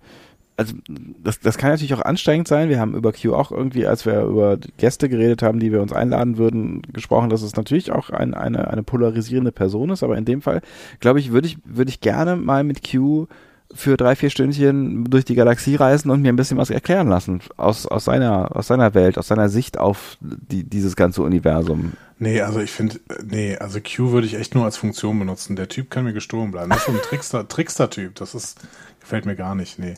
also 0.57 0.73
das, 1.21 1.39
das 1.41 1.57
kann 1.57 1.71
natürlich 1.71 1.93
auch 1.93 2.01
anstrengend 2.01 2.47
sein. 2.47 2.69
Wir 2.69 2.79
haben 2.79 2.95
über 2.95 3.11
Q 3.11 3.33
auch 3.33 3.51
irgendwie, 3.51 3.85
als 3.87 4.05
wir 4.05 4.21
über 4.21 4.57
Gäste 4.77 5.09
geredet 5.09 5.41
haben, 5.41 5.59
die 5.59 5.71
wir 5.73 5.81
uns 5.81 5.91
einladen 5.91 6.37
würden, 6.37 6.81
gesprochen, 6.93 7.29
dass 7.29 7.41
es 7.41 7.55
natürlich 7.57 7.91
auch 7.91 8.09
ein, 8.09 8.33
eine, 8.33 8.69
eine 8.69 8.83
polarisierende 8.83 9.51
Person 9.51 9.89
ist. 9.89 10.03
Aber 10.03 10.17
in 10.17 10.23
dem 10.25 10.41
Fall, 10.41 10.61
glaube 11.01 11.19
ich, 11.19 11.31
würde 11.33 11.47
ich, 11.47 11.57
würde 11.65 11.89
ich 11.89 11.99
gerne 11.99 12.37
mal 12.37 12.63
mit 12.63 12.89
Q 12.89 13.27
für 13.73 13.97
drei, 13.97 14.15
vier 14.15 14.29
Stündchen 14.29 15.05
durch 15.05 15.25
die 15.25 15.35
Galaxie 15.35 15.75
reisen 15.75 16.09
und 16.09 16.21
mir 16.21 16.29
ein 16.29 16.35
bisschen 16.35 16.57
was 16.57 16.69
erklären 16.69 17.07
lassen 17.09 17.41
aus, 17.57 17.85
aus, 17.85 18.05
seiner, 18.05 18.55
aus 18.55 18.67
seiner 18.67 18.93
Welt, 18.93 19.17
aus 19.17 19.27
seiner 19.27 19.49
Sicht 19.49 19.77
auf 19.77 20.17
die, 20.21 20.63
dieses 20.63 20.95
ganze 20.95 21.23
Universum. 21.23 21.93
Nee, 22.19 22.41
also 22.41 22.59
ich 22.59 22.71
finde, 22.71 22.99
nee, 23.23 23.57
also 23.57 23.79
Q 23.79 24.11
würde 24.11 24.27
ich 24.27 24.35
echt 24.35 24.55
nur 24.55 24.65
als 24.65 24.77
Funktion 24.77 25.19
benutzen. 25.19 25.55
Der 25.55 25.67
Typ 25.67 25.89
kann 25.89 26.05
mir 26.05 26.13
gestohlen 26.13 26.51
bleiben. 26.51 26.69
Das 26.69 26.79
ist 26.79 26.85
so 26.85 26.91
ein 26.91 27.01
Trickster, 27.01 27.47
Trickster-Typ. 27.47 28.15
Das 28.15 28.35
ist, 28.35 28.59
gefällt 29.01 29.25
mir 29.25 29.35
gar 29.35 29.55
nicht, 29.55 29.79
nee. 29.79 29.95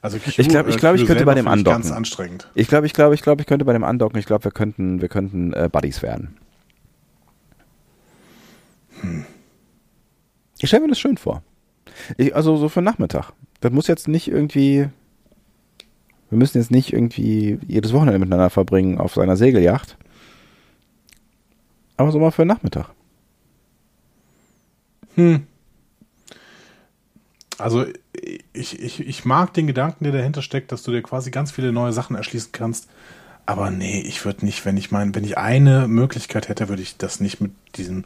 Also 0.00 0.18
Q, 0.18 0.30
Ich 0.36 0.48
glaube, 0.48 0.70
ich, 0.70 0.76
äh, 0.76 0.78
glaub, 0.78 0.94
ich 0.94 1.04
könnte 1.04 1.24
bei 1.24 1.34
dem 1.34 1.46
ich 1.46 1.52
andocken. 1.52 1.82
Ganz 1.82 1.92
anstrengend. 1.92 2.48
Ich 2.54 2.68
glaube, 2.68 2.86
ich 2.86 2.92
glaube, 2.92 3.14
ich 3.14 3.22
glaube, 3.22 3.42
ich 3.42 3.46
könnte 3.46 3.64
bei 3.64 3.72
dem 3.72 3.84
andocken. 3.84 4.18
Ich 4.18 4.26
glaube, 4.26 4.44
wir 4.44 4.52
könnten, 4.52 5.02
wir 5.02 5.08
könnten 5.08 5.52
äh, 5.52 5.68
Buddies 5.70 6.02
werden. 6.02 6.36
Ich 10.60 10.68
stelle 10.68 10.82
mir 10.82 10.88
das 10.88 10.98
schön 10.98 11.16
vor. 11.16 11.42
Ich, 12.16 12.34
also 12.34 12.56
so 12.56 12.68
für 12.68 12.82
Nachmittag. 12.82 13.32
Das 13.60 13.72
muss 13.72 13.86
jetzt 13.86 14.08
nicht 14.08 14.28
irgendwie. 14.28 14.88
Wir 16.30 16.38
müssen 16.38 16.58
jetzt 16.58 16.70
nicht 16.70 16.92
irgendwie 16.92 17.58
jedes 17.66 17.92
Wochenende 17.92 18.18
miteinander 18.18 18.50
verbringen 18.50 18.98
auf 18.98 19.14
seiner 19.14 19.36
Segelyacht. 19.36 19.96
Aber 21.96 22.12
so 22.12 22.18
mal 22.18 22.30
für 22.30 22.44
Nachmittag. 22.44 22.90
Hm. 25.14 25.46
Also 27.58 27.86
ich, 28.52 28.80
ich, 28.80 29.00
ich 29.00 29.24
mag 29.24 29.52
den 29.54 29.66
Gedanken, 29.66 30.04
der 30.04 30.12
dahinter 30.12 30.42
steckt, 30.42 30.70
dass 30.70 30.82
du 30.82 30.92
dir 30.92 31.02
quasi 31.02 31.30
ganz 31.30 31.50
viele 31.50 31.72
neue 31.72 31.92
Sachen 31.92 32.14
erschließen 32.14 32.52
kannst. 32.52 32.88
Aber 33.46 33.70
nee, 33.70 34.00
ich 34.02 34.24
würde 34.24 34.44
nicht, 34.44 34.64
wenn 34.64 34.76
ich 34.76 34.90
mein, 34.90 35.14
wenn 35.14 35.24
ich 35.24 35.38
eine 35.38 35.88
Möglichkeit 35.88 36.48
hätte, 36.48 36.68
würde 36.68 36.82
ich 36.82 36.98
das 36.98 37.18
nicht 37.18 37.40
mit 37.40 37.52
diesem, 37.76 38.04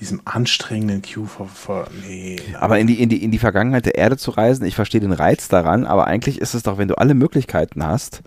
diesem 0.00 0.22
anstrengenden 0.24 1.02
Q 1.02 1.26
ver, 1.26 1.46
ver 1.46 1.88
nee. 2.06 2.36
Aber 2.58 2.78
in 2.78 2.86
die, 2.86 3.00
in, 3.00 3.08
die, 3.08 3.22
in 3.22 3.30
die 3.30 3.38
Vergangenheit 3.38 3.86
der 3.86 3.96
Erde 3.96 4.16
zu 4.16 4.30
reisen, 4.30 4.64
ich 4.64 4.74
verstehe 4.74 5.00
den 5.00 5.12
Reiz 5.12 5.48
daran, 5.48 5.84
aber 5.86 6.06
eigentlich 6.06 6.40
ist 6.40 6.54
es 6.54 6.62
doch, 6.62 6.78
wenn 6.78 6.88
du 6.88 6.96
alle 6.98 7.14
Möglichkeiten 7.14 7.84
hast, 7.84 8.22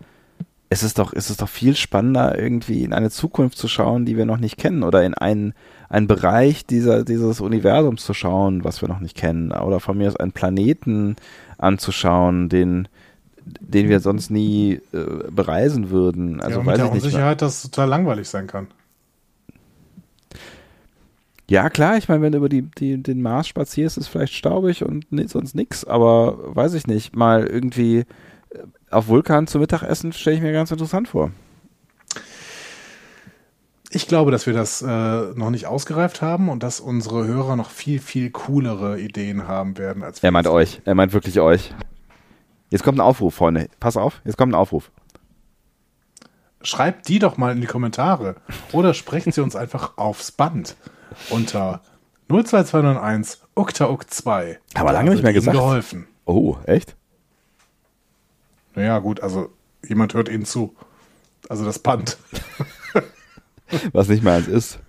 ist 0.69 0.83
es 0.83 0.93
doch, 0.93 1.13
ist 1.13 1.29
es 1.29 1.37
doch 1.37 1.49
viel 1.49 1.75
spannender, 1.75 2.37
irgendwie 2.37 2.83
in 2.83 2.93
eine 2.93 3.09
Zukunft 3.09 3.57
zu 3.57 3.67
schauen, 3.67 4.05
die 4.05 4.17
wir 4.17 4.25
noch 4.25 4.37
nicht 4.37 4.57
kennen, 4.57 4.83
oder 4.83 5.03
in 5.03 5.13
einen, 5.13 5.53
einen 5.89 6.07
Bereich 6.07 6.65
dieser, 6.65 7.03
dieses 7.03 7.41
Universums 7.41 8.03
zu 8.03 8.13
schauen, 8.13 8.63
was 8.63 8.81
wir 8.81 8.89
noch 8.89 8.99
nicht 8.99 9.15
kennen, 9.15 9.51
oder 9.51 9.79
von 9.79 9.97
mir 9.97 10.07
aus 10.07 10.15
einen 10.15 10.31
Planeten 10.31 11.15
anzuschauen, 11.57 12.49
den, 12.49 12.87
den 13.45 13.89
wir 13.89 13.99
sonst 13.99 14.29
nie 14.31 14.79
äh, 14.93 15.29
bereisen 15.29 15.89
würden. 15.89 16.41
Also 16.41 16.59
ja, 16.59 16.65
mit 16.65 16.67
weiß 16.67 16.77
der 16.77 16.85
ich 16.85 16.93
nicht. 16.93 17.03
Unsicherheit, 17.03 17.41
dass 17.41 17.55
es 17.57 17.71
total 17.71 17.89
langweilig 17.89 18.27
sein 18.27 18.47
kann. 18.47 18.67
Ja, 21.49 21.69
klar, 21.69 21.97
ich 21.97 22.07
meine, 22.07 22.21
wenn 22.21 22.31
du 22.31 22.37
über 22.37 22.49
die, 22.49 22.61
die, 22.61 23.01
den 23.01 23.21
Mars 23.21 23.47
spazierst, 23.47 23.97
ist 23.97 24.07
vielleicht 24.07 24.33
staubig 24.33 24.83
und 24.83 25.05
sonst 25.29 25.55
nix, 25.55 25.83
aber 25.83 26.55
weiß 26.55 26.73
ich 26.73 26.87
nicht, 26.87 27.15
mal 27.15 27.45
irgendwie 27.45 27.99
äh, 27.99 28.05
auf 28.89 29.07
Vulkan 29.07 29.47
zu 29.47 29.59
Mittag 29.59 29.83
essen, 29.83 30.13
stelle 30.13 30.37
ich 30.37 30.41
mir 30.41 30.53
ganz 30.53 30.71
interessant 30.71 31.09
vor. 31.09 31.31
Ich 33.95 34.07
glaube, 34.07 34.31
dass 34.31 34.47
wir 34.47 34.53
das 34.53 34.81
äh, 34.81 34.85
noch 34.87 35.51
nicht 35.51 35.67
ausgereift 35.67 36.21
haben 36.21 36.49
und 36.49 36.63
dass 36.63 36.79
unsere 36.79 37.27
Hörer 37.27 37.55
noch 37.55 37.69
viel, 37.69 37.99
viel 37.99 38.31
coolere 38.31 38.99
Ideen 38.99 39.47
haben 39.47 39.77
werden 39.77 40.01
als 40.01 40.23
wir. 40.23 40.29
Er 40.29 40.31
meint 40.31 40.47
euch, 40.47 40.81
er 40.85 40.95
meint 40.95 41.13
wirklich 41.13 41.39
euch. 41.39 41.73
Jetzt 42.71 42.83
kommt 42.83 42.97
ein 42.97 43.01
Aufruf, 43.01 43.35
Freunde. 43.35 43.69
Pass 43.79 43.97
auf, 43.97 44.21
jetzt 44.25 44.37
kommt 44.37 44.53
ein 44.53 44.57
Aufruf. 44.57 44.89
Schreibt 46.63 47.07
die 47.09 47.19
doch 47.19 47.37
mal 47.37 47.51
in 47.51 47.61
die 47.61 47.67
Kommentare 47.67 48.37
oder 48.71 48.95
sprechen 48.95 49.31
sie 49.31 49.41
uns 49.41 49.55
einfach 49.55 49.97
aufs 49.97 50.31
Band 50.31 50.75
unter 51.29 51.81
02291 52.29 53.41
uktauk 53.55 54.09
2. 54.09 54.59
Haben 54.75 54.87
wir 54.87 54.93
lange 54.93 55.11
nicht 55.11 55.23
mehr 55.23 55.33
gesagt. 55.33 55.55
geholfen. 55.55 56.07
Oh, 56.25 56.57
echt? 56.65 56.95
Naja, 58.75 58.99
gut, 58.99 59.21
also 59.21 59.49
jemand 59.87 60.13
hört 60.13 60.29
ihnen 60.29 60.45
zu. 60.45 60.75
Also 61.49 61.65
das 61.65 61.79
Band. 61.79 62.17
Was 63.91 64.07
nicht 64.07 64.23
mehr 64.23 64.33
eins 64.33 64.47
ist. 64.47 64.79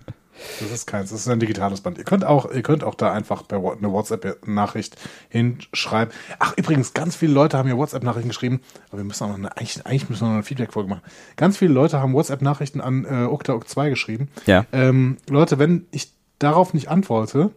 Das 0.59 0.71
ist 0.71 0.85
keins, 0.85 1.11
das 1.11 1.21
ist 1.21 1.27
ein 1.29 1.39
digitales 1.39 1.81
Band. 1.81 1.97
Ihr 1.97 2.03
könnt 2.03 2.25
auch, 2.25 2.51
ihr 2.51 2.61
könnt 2.61 2.83
auch 2.83 2.95
da 2.95 3.11
einfach 3.11 3.47
per 3.47 3.57
eine 3.57 3.91
WhatsApp-Nachricht 3.91 4.97
hinschreiben. 5.29 6.13
Ach, 6.39 6.53
übrigens, 6.57 6.93
ganz 6.93 7.15
viele 7.15 7.33
Leute 7.33 7.57
haben 7.57 7.69
ja 7.69 7.77
WhatsApp-Nachrichten 7.77 8.29
geschrieben, 8.29 8.61
aber 8.89 8.97
wir 8.99 9.05
müssen 9.05 9.23
auch 9.23 9.29
noch 9.29 9.37
eine, 9.37 9.55
eigentlich, 9.57 9.85
eigentlich 9.85 10.09
müssen 10.09 10.21
wir 10.21 10.27
noch 10.27 10.33
eine 10.35 10.43
Feedback-Folge 10.43 10.89
machen. 10.89 11.01
Ganz 11.35 11.57
viele 11.57 11.73
Leute 11.73 12.01
haben 12.01 12.13
WhatsApp-Nachrichten 12.13 12.81
an 12.81 13.05
äh, 13.05 13.25
Okta 13.25 13.59
2 13.65 13.89
geschrieben. 13.89 14.29
Ja. 14.45 14.65
Ähm, 14.71 15.17
Leute, 15.29 15.57
wenn 15.57 15.87
ich 15.91 16.14
darauf 16.39 16.73
nicht 16.73 16.89
antworte, 16.89 17.51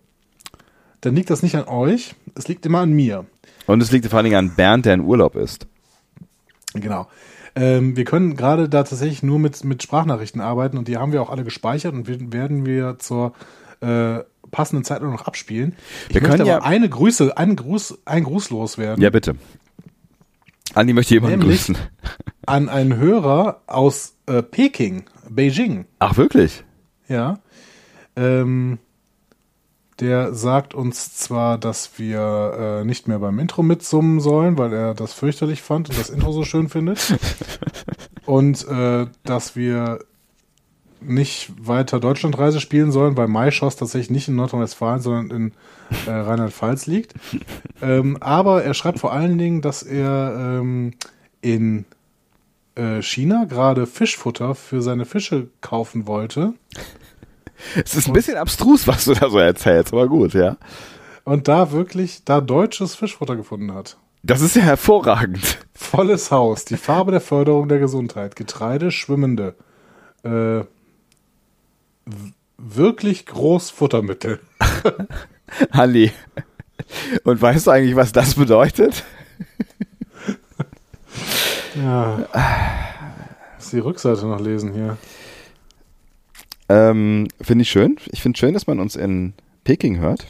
dann 1.01 1.15
liegt 1.15 1.31
das 1.31 1.43
nicht 1.43 1.55
an 1.57 1.65
euch, 1.69 2.15
es 2.35 2.49
liegt 2.49 2.67
immer 2.67 2.81
an 2.81 2.93
mir. 2.93 3.27
Und 3.67 3.83
es 3.83 3.91
liegt 3.93 4.07
vor 4.07 4.17
allen 4.19 4.25
Dingen 4.25 4.37
an 4.37 4.55
Bernd, 4.57 4.87
der 4.87 4.95
in 4.95 5.01
Urlaub 5.03 5.37
ist. 5.37 5.67
Genau. 6.75 7.09
Ähm, 7.55 7.97
wir 7.97 8.05
können 8.05 8.37
gerade 8.37 8.69
da 8.69 8.83
tatsächlich 8.83 9.23
nur 9.23 9.39
mit, 9.39 9.65
mit 9.65 9.83
Sprachnachrichten 9.83 10.41
arbeiten 10.41 10.77
und 10.79 10.87
die 10.89 10.97
haben 10.97 11.13
wir 11.13 11.23
auch 11.23 11.31
alle 11.31 11.45
gespeichert 11.45 11.93
und 11.95 12.07
wir, 12.07 12.33
werden 12.33 12.67
wir 12.67 12.99
zur 12.99 13.33
äh, 13.81 14.21
passenden 14.51 14.85
Zeit 14.85 15.03
auch 15.03 15.11
noch 15.11 15.27
abspielen. 15.27 15.75
Ich 16.09 16.15
Wir 16.15 16.21
können 16.21 16.41
aber 16.43 16.51
ja- 16.51 16.63
eine 16.63 16.89
Grüße, 16.89 17.37
einen 17.37 17.57
Gruß, 17.57 17.99
einen 18.05 18.25
Gruß 18.25 18.51
loswerden 18.51 19.03
Ja, 19.03 19.11
bitte. 19.11 19.37
Andi 20.75 20.93
möchte 20.93 21.15
jemanden 21.15 21.41
Nämlich- 21.41 21.59
grüßen. 21.67 21.77
an 22.47 22.69
einen 22.69 22.97
Hörer 22.97 23.63
aus 23.67 24.15
äh, 24.27 24.43
Peking, 24.43 25.05
Beijing. 25.29 25.87
Ach, 25.99 26.17
wirklich? 26.17 26.65
Ja. 27.09 27.39
Ähm, 28.19 28.79
der 30.01 30.33
sagt 30.35 30.75
uns 30.75 31.15
zwar, 31.15 31.59
dass 31.59 31.99
wir 31.99 32.81
äh, 32.81 32.85
nicht 32.85 33.09
mehr 33.09 33.19
beim 33.19 33.39
Intro 33.39 33.63
mitsummen 33.63 34.21
sollen, 34.21 34.59
weil 34.59 34.73
er 34.73 34.95
das 34.95 35.13
fürchterlich 35.13 35.63
fand 35.63 35.89
und 35.89 35.99
das 35.99 36.11
Intro 36.11 36.33
so 36.33 36.45
schön 36.45 36.69
findet. 36.69 37.19
Und 38.27 38.69
äh, 38.69 39.07
dass 39.25 39.57
wir 39.57 40.01
nicht 41.01 41.51
weiter 41.59 41.99
Deutschlandreise 41.99 42.61
spielen 42.61 42.93
sollen, 42.93 43.17
weil 43.17 43.27
Maischoss 43.27 43.77
tatsächlich 43.77 44.11
nicht 44.11 44.29
in 44.29 44.37
Nordrhein-Westfalen, 44.37 45.01
sondern 45.01 45.31
in 45.31 45.53
äh, 46.07 46.11
Rheinland-Pfalz 46.11 46.87
liegt. 46.87 47.15
Ähm, 47.81 48.17
aber 48.21 48.65
er 48.65 48.75
schreibt 48.75 48.99
vor 48.99 49.13
allen 49.13 49.39
Dingen, 49.39 49.63
dass 49.63 49.85
er 49.85 50.59
ähm, 50.61 50.95
in 51.41 51.85
äh, 52.75 53.03
China 53.03 53.45
gerade 53.45 53.87
Fischfutter 53.87 54.57
für 54.57 54.83
seine 54.83 55.05
Fische 55.05 55.47
kaufen 55.61 56.09
wollte. 56.09 56.55
Es 57.85 57.95
ist 57.95 58.07
ein 58.07 58.13
bisschen 58.13 58.37
abstrus, 58.37 58.87
was 58.87 59.05
du 59.05 59.15
da 59.15 59.31
so 59.31 59.39
erzählst, 59.39 59.93
aber 59.93 60.09
gut, 60.09 60.35
ja. 60.35 60.57
und 61.25 61.49
da 61.49 61.73
wirklich 61.73 62.25
da 62.25 62.41
deutsches 62.41 62.95
Fischfutter 62.95 63.37
gefunden 63.37 63.75
hat. 63.75 63.99
Das 64.23 64.41
ist 64.41 64.57
ja 64.57 64.63
hervorragend. 64.63 65.59
Volles 65.75 66.31
Haus, 66.31 66.65
die 66.65 66.77
Farbe 66.77 67.13
der 67.13 67.21
Förderung 67.21 67.69
der 67.69 67.79
Gesundheit, 67.79 68.37
Getreide, 68.37 68.91
schwimmende, 68.91 69.55
äh, 70.25 70.65
wirklich 72.59 73.27
groß 73.27 73.71
Futtermittel. 73.71 74.41
Halli. 75.73 76.13
Und 77.25 77.41
weißt 77.41 77.67
du 77.67 77.71
eigentlich, 77.71 77.97
was 77.97 78.13
das 78.13 78.35
bedeutet? 78.35 79.05
Ja. 81.75 82.27
Muss 83.57 83.71
die 83.71 83.79
Rückseite 83.79 84.27
noch 84.27 84.41
lesen 84.41 84.73
hier. 84.73 84.97
Ähm, 86.69 87.29
finde 87.41 87.63
ich 87.63 87.71
schön. 87.71 87.97
Ich 88.13 88.23
finde 88.23 88.39
schön, 88.39 88.53
dass 88.55 88.67
man 88.67 88.81
uns 88.81 88.97
in 88.97 89.33
Peking 89.65 89.99
hört. 89.99 90.27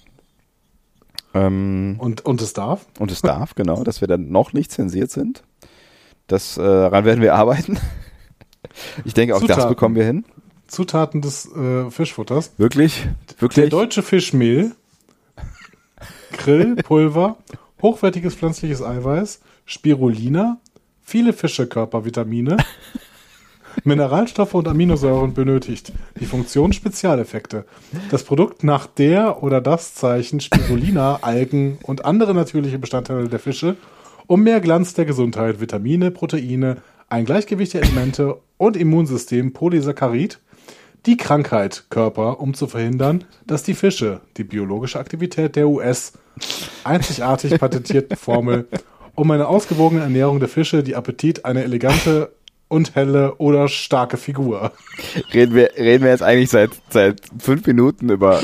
Ähm, 1.34 1.96
Und, 1.98 2.24
und 2.24 2.40
es 2.40 2.52
darf? 2.52 2.86
und 2.98 3.10
es 3.10 3.20
darf, 3.22 3.54
genau, 3.54 3.84
dass 3.84 4.00
wir 4.00 4.08
dann 4.08 4.30
noch 4.30 4.52
nicht 4.52 4.70
zensiert 4.72 5.10
sind. 5.10 5.42
Das, 6.26 6.56
äh, 6.56 6.62
daran 6.62 7.04
werden 7.04 7.20
wir 7.20 7.34
arbeiten. 7.34 7.78
Ich 9.04 9.14
denke, 9.14 9.34
auch 9.34 9.40
das 9.40 9.48
Zutaten. 9.48 9.68
bekommen 9.70 9.94
wir 9.94 10.04
hin. 10.04 10.24
Zutaten 10.66 11.22
des 11.22 11.50
äh, 11.54 11.90
Fischfutters. 11.90 12.52
Wirklich? 12.58 13.06
Der 13.30 13.40
Wirklich? 13.40 13.70
deutsche 13.70 14.02
Fischmehl, 14.02 14.72
Grillpulver, 16.32 17.38
hochwertiges 17.80 18.34
pflanzliches 18.34 18.82
Eiweiß, 18.82 19.40
Spirulina, 19.64 20.58
viele 21.02 21.32
Fischekörpervitamine, 21.32 22.58
Mineralstoffe 23.84 24.54
und 24.54 24.68
Aminosäuren 24.68 25.34
benötigt. 25.34 25.92
Die 26.20 26.26
Funktion 26.26 26.72
Spezialeffekte. 26.72 27.64
Das 28.10 28.24
Produkt 28.24 28.64
nach 28.64 28.86
der 28.86 29.42
oder 29.42 29.60
das 29.60 29.94
Zeichen 29.94 30.40
Spirulina, 30.40 31.20
Algen 31.22 31.78
und 31.82 32.04
andere 32.04 32.34
natürliche 32.34 32.78
Bestandteile 32.78 33.28
der 33.28 33.38
Fische, 33.38 33.76
um 34.26 34.42
mehr 34.42 34.60
Glanz 34.60 34.94
der 34.94 35.04
Gesundheit, 35.04 35.60
Vitamine, 35.60 36.10
Proteine, 36.10 36.78
ein 37.08 37.24
Gleichgewicht 37.24 37.74
der 37.74 37.82
Elemente 37.82 38.38
und 38.58 38.76
Immunsystem 38.76 39.52
Polysaccharid, 39.52 40.40
die 41.06 41.16
Krankheit 41.16 41.84
Körper, 41.90 42.40
um 42.40 42.54
zu 42.54 42.66
verhindern, 42.66 43.24
dass 43.46 43.62
die 43.62 43.74
Fische 43.74 44.20
die 44.36 44.44
biologische 44.44 44.98
Aktivität 44.98 45.56
der 45.56 45.68
US 45.68 46.12
einzigartig 46.84 47.58
patentierten 47.58 48.16
Formel 48.16 48.66
um 49.14 49.30
eine 49.32 49.48
ausgewogene 49.48 50.02
Ernährung 50.02 50.38
der 50.38 50.48
Fische, 50.48 50.84
die 50.84 50.94
Appetit, 50.94 51.44
eine 51.44 51.64
elegante 51.64 52.30
und 52.68 52.94
helle 52.94 53.36
oder 53.36 53.68
starke 53.68 54.16
Figur. 54.16 54.72
Reden 55.32 55.54
wir, 55.54 55.70
reden 55.76 56.04
wir 56.04 56.10
jetzt 56.10 56.22
eigentlich 56.22 56.50
seit, 56.50 56.70
seit 56.90 57.22
fünf 57.38 57.66
Minuten 57.66 58.10
über 58.10 58.40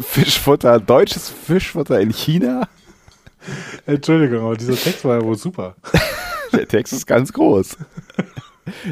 Fischfutter, 0.00 0.80
deutsches 0.80 1.28
Fischfutter 1.28 2.00
in 2.00 2.10
China? 2.10 2.68
Entschuldigung, 3.86 4.44
aber 4.44 4.56
dieser 4.56 4.76
Text 4.76 5.04
war 5.04 5.18
ja 5.20 5.24
wohl 5.24 5.38
super. 5.38 5.76
Der 6.52 6.66
Text 6.66 6.92
ist 6.92 7.06
ganz 7.06 7.32
groß. 7.32 7.76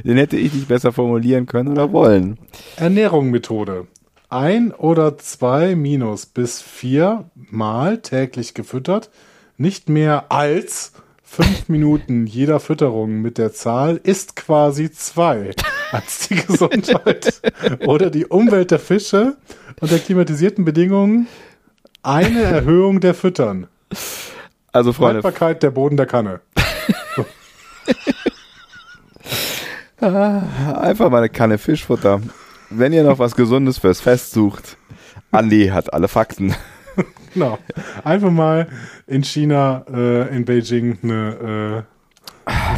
Den 0.04 0.16
hätte 0.16 0.36
ich 0.36 0.52
nicht 0.52 0.68
besser 0.68 0.92
formulieren 0.92 1.46
können 1.46 1.68
oder 1.68 1.92
wollen. 1.92 2.38
Ernährung 2.76 3.30
Methode. 3.30 3.86
Ein 4.28 4.72
oder 4.72 5.18
zwei 5.18 5.76
minus 5.76 6.26
bis 6.26 6.60
vier 6.60 7.30
Mal 7.34 7.98
täglich 8.02 8.54
gefüttert, 8.54 9.10
nicht 9.56 9.88
mehr 9.88 10.32
als 10.32 10.92
fünf 11.26 11.68
Minuten 11.68 12.26
jeder 12.26 12.60
Fütterung 12.60 13.20
mit 13.20 13.36
der 13.36 13.52
Zahl 13.52 14.00
ist 14.02 14.36
quasi 14.36 14.90
zwei 14.90 15.50
als 15.92 16.28
die 16.28 16.36
Gesundheit 16.36 17.42
oder 17.86 18.10
die 18.10 18.26
Umwelt 18.26 18.70
der 18.70 18.78
Fische 18.78 19.36
unter 19.80 19.98
klimatisierten 19.98 20.64
Bedingungen 20.64 21.26
eine 22.02 22.42
Erhöhung 22.42 23.00
der 23.00 23.14
Füttern. 23.14 23.66
Also 24.72 24.92
Freunde, 24.92 25.22
Haltbarkeit 25.22 25.62
der 25.62 25.70
Boden 25.70 25.96
der 25.96 26.06
Kanne. 26.06 26.40
einfach 30.00 31.10
mal 31.10 31.18
eine 31.18 31.28
Kanne 31.28 31.58
Fischfutter. 31.58 32.20
Wenn 32.70 32.92
ihr 32.92 33.02
noch 33.02 33.18
was 33.18 33.34
Gesundes 33.34 33.78
fürs 33.78 34.00
Fest 34.00 34.32
sucht, 34.32 34.76
Andi 35.30 35.68
hat 35.68 35.92
alle 35.92 36.08
Fakten. 36.08 36.54
Genau. 37.34 37.58
Einfach 38.02 38.30
mal 38.30 38.66
in 39.06 39.22
China, 39.22 39.84
äh, 39.92 40.34
in 40.34 40.46
Beijing 40.46 40.98
eine 41.02 41.84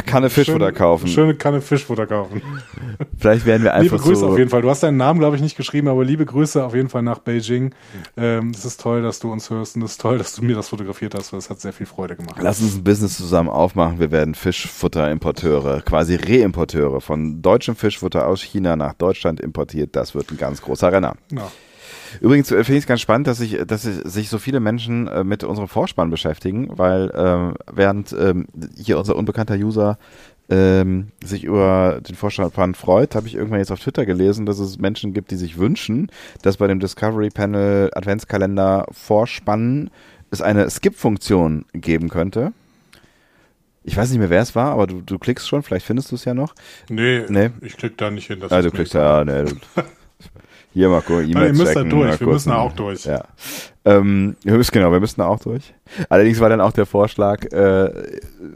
Kanne 0.05 0.31
Fischfutter 0.31 0.71
kaufen. 0.71 1.07
schöne 1.07 1.35
Kanne 1.35 1.61
Fischfutter 1.61 2.07
kaufen. 2.07 2.41
Vielleicht 3.17 3.45
werden 3.45 3.63
wir 3.63 3.73
einfach 3.75 3.97
Liebe 3.97 4.03
Grüße 4.03 4.21
so. 4.21 4.29
auf 4.29 4.37
jeden 4.37 4.49
Fall. 4.49 4.63
Du 4.63 4.69
hast 4.69 4.81
deinen 4.81 4.97
Namen, 4.97 5.19
glaube 5.19 5.35
ich, 5.35 5.41
nicht 5.43 5.55
geschrieben, 5.55 5.87
aber 5.87 6.03
liebe 6.03 6.25
Grüße 6.25 6.63
auf 6.63 6.73
jeden 6.73 6.89
Fall 6.89 7.03
nach 7.03 7.19
Beijing. 7.19 7.75
Ähm, 8.17 8.49
es 8.49 8.65
ist 8.65 8.81
toll, 8.81 9.03
dass 9.03 9.19
du 9.19 9.31
uns 9.31 9.51
hörst 9.51 9.75
und 9.75 9.83
es 9.83 9.91
ist 9.91 10.01
toll, 10.01 10.17
dass 10.17 10.35
du 10.35 10.43
mir 10.43 10.55
das 10.55 10.69
fotografiert 10.69 11.13
hast, 11.13 11.31
weil 11.31 11.37
es 11.37 11.51
hat 11.51 11.61
sehr 11.61 11.73
viel 11.73 11.85
Freude 11.85 12.15
gemacht. 12.15 12.37
Lass 12.41 12.61
uns 12.61 12.77
ein 12.77 12.83
Business 12.83 13.15
zusammen 13.17 13.49
aufmachen. 13.49 13.99
Wir 13.99 14.09
werden 14.09 14.33
Fischfutterimporteure, 14.33 15.81
quasi 15.81 16.15
Reimporteure 16.15 16.99
von 16.99 17.43
deutschem 17.43 17.75
Fischfutter 17.75 18.27
aus 18.27 18.41
China 18.41 18.75
nach 18.75 18.93
Deutschland 18.93 19.39
importiert. 19.39 19.95
Das 19.95 20.15
wird 20.15 20.31
ein 20.31 20.37
ganz 20.37 20.63
großer 20.63 20.91
Renner. 20.91 21.15
Ja. 21.31 21.51
Übrigens 22.21 22.51
äh, 22.51 22.63
finde 22.63 22.77
ich 22.77 22.83
es 22.83 22.87
ganz 22.87 23.01
spannend, 23.01 23.27
dass 23.27 23.37
sich, 23.37 23.57
dass 23.67 23.83
sich 23.83 24.29
so 24.29 24.37
viele 24.39 24.59
Menschen 24.59 25.07
äh, 25.07 25.23
mit 25.23 25.43
unserem 25.43 25.67
Vorspann 25.67 26.09
beschäftigen, 26.09 26.69
weil 26.77 27.11
ähm, 27.15 27.53
während 27.71 28.13
ähm, 28.13 28.47
hier 28.75 28.97
unser 28.97 29.15
unbekannter 29.15 29.55
User 29.55 29.97
ähm, 30.49 31.09
sich 31.23 31.43
über 31.43 32.01
den 32.07 32.15
Vorspann 32.15 32.73
freut, 32.73 33.13
habe 33.15 33.27
ich 33.27 33.35
irgendwann 33.35 33.59
jetzt 33.59 33.71
auf 33.71 33.79
Twitter 33.79 34.05
gelesen, 34.05 34.45
dass 34.45 34.57
es 34.59 34.79
Menschen 34.79 35.13
gibt, 35.13 35.29
die 35.31 35.35
sich 35.35 35.57
wünschen, 35.57 36.11
dass 36.41 36.57
bei 36.57 36.67
dem 36.67 36.79
Discovery 36.79 37.29
Panel 37.29 37.91
Adventskalender 37.93 38.87
Vorspannen 38.91 39.91
es 40.31 40.41
eine 40.41 40.69
Skip-Funktion 40.69 41.65
geben 41.73 42.09
könnte. 42.09 42.53
Ich 43.83 43.95
weiß 43.95 44.09
nicht 44.09 44.19
mehr, 44.19 44.29
wer 44.29 44.41
es 44.41 44.55
war, 44.55 44.71
aber 44.73 44.87
du, 44.87 45.01
du 45.01 45.17
klickst 45.17 45.47
schon, 45.47 45.63
vielleicht 45.63 45.85
findest 45.85 46.11
du 46.11 46.15
es 46.15 46.25
ja 46.25 46.33
noch. 46.33 46.53
Nee, 46.89 47.23
Nee. 47.29 47.49
ich 47.61 47.77
klick 47.77 47.97
da 47.97 48.11
nicht 48.11 48.27
hin. 48.27 48.39
Das 48.39 48.51
Ah, 48.51 48.61
du 48.61 48.71
klickst 48.71 48.93
egal. 48.93 49.27
ja, 49.27 49.33
ne, 49.43 49.45
du, 49.45 49.55
hier 50.73 50.89
Marco, 50.89 51.19
E-Mail 51.19 51.47
ihr 51.47 51.53
müsst 51.53 51.75
da 51.75 51.83
checken, 51.83 51.89
durch, 51.89 52.19
wir 52.19 52.27
müssen 52.27 52.49
da 52.49 52.57
auch 52.57 52.73
durch. 52.73 53.05
Ja. 53.05 53.23
Ähm, 53.85 54.35
wir 54.43 54.53
müssen, 54.53 54.71
genau, 54.71 54.91
wir 54.91 54.99
müssen 54.99 55.19
da 55.19 55.27
auch 55.27 55.39
durch. 55.39 55.73
Allerdings 56.09 56.39
war 56.39 56.49
dann 56.49 56.61
auch 56.61 56.71
der 56.71 56.85
Vorschlag, 56.85 57.45
äh, 57.51 57.91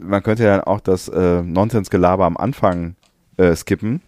man 0.00 0.22
könnte 0.22 0.44
ja 0.44 0.56
dann 0.56 0.64
auch 0.64 0.80
das 0.80 1.08
äh, 1.08 1.42
Nonsensgelaber 1.42 2.24
am 2.24 2.36
Anfang 2.36 2.94
äh, 3.36 3.54
skippen, 3.56 4.00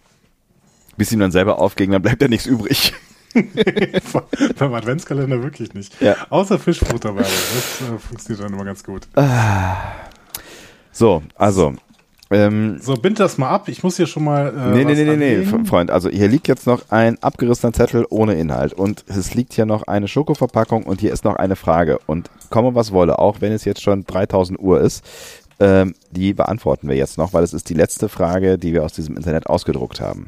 bis 0.96 1.10
ihm 1.12 1.20
dann 1.20 1.32
selber 1.32 1.58
aufging, 1.58 1.90
dann 1.90 2.02
bleibt 2.02 2.22
ja 2.22 2.28
nichts 2.28 2.46
übrig. 2.46 2.94
Beim 4.58 4.72
Adventskalender 4.72 5.42
wirklich 5.42 5.74
nicht. 5.74 6.00
Ja. 6.00 6.16
Außer 6.30 6.58
Fischfutterwerbung. 6.58 7.24
Das 7.24 7.82
äh, 7.82 7.98
funktioniert 7.98 8.44
dann 8.44 8.54
immer 8.54 8.64
ganz 8.64 8.82
gut. 8.82 9.08
So, 10.92 11.22
also. 11.34 11.74
Ähm, 12.30 12.78
So, 12.80 12.94
bind 12.94 13.20
das 13.20 13.38
mal 13.38 13.50
ab. 13.50 13.68
Ich 13.68 13.82
muss 13.82 13.96
hier 13.96 14.06
schon 14.06 14.24
mal. 14.24 14.48
Äh, 14.48 14.74
nee, 14.74 14.84
nee, 14.84 14.94
nee, 14.94 15.04
nee, 15.04 15.16
nee, 15.16 15.36
anlegen. 15.36 15.66
Freund. 15.66 15.90
Also 15.90 16.08
hier 16.10 16.28
liegt 16.28 16.48
jetzt 16.48 16.66
noch 16.66 16.88
ein 16.90 17.22
abgerissener 17.22 17.72
Zettel 17.72 18.06
ohne 18.10 18.34
Inhalt 18.34 18.72
und 18.72 19.04
es 19.06 19.34
liegt 19.34 19.52
hier 19.52 19.66
noch 19.66 19.84
eine 19.84 20.08
Schokoverpackung 20.08 20.84
und 20.84 21.00
hier 21.00 21.12
ist 21.12 21.24
noch 21.24 21.36
eine 21.36 21.56
Frage. 21.56 21.98
Und 22.06 22.30
komme 22.50 22.74
was 22.74 22.92
wolle, 22.92 23.18
auch 23.18 23.40
wenn 23.40 23.52
es 23.52 23.64
jetzt 23.64 23.82
schon 23.82 24.04
3000 24.04 24.58
Uhr 24.58 24.80
ist, 24.80 25.04
ähm, 25.60 25.94
die 26.10 26.34
beantworten 26.34 26.88
wir 26.88 26.96
jetzt 26.96 27.16
noch, 27.16 27.32
weil 27.32 27.44
es 27.44 27.54
ist 27.54 27.70
die 27.70 27.74
letzte 27.74 28.08
Frage, 28.08 28.58
die 28.58 28.72
wir 28.72 28.84
aus 28.84 28.92
diesem 28.92 29.16
Internet 29.16 29.46
ausgedruckt 29.46 30.00
haben. 30.00 30.26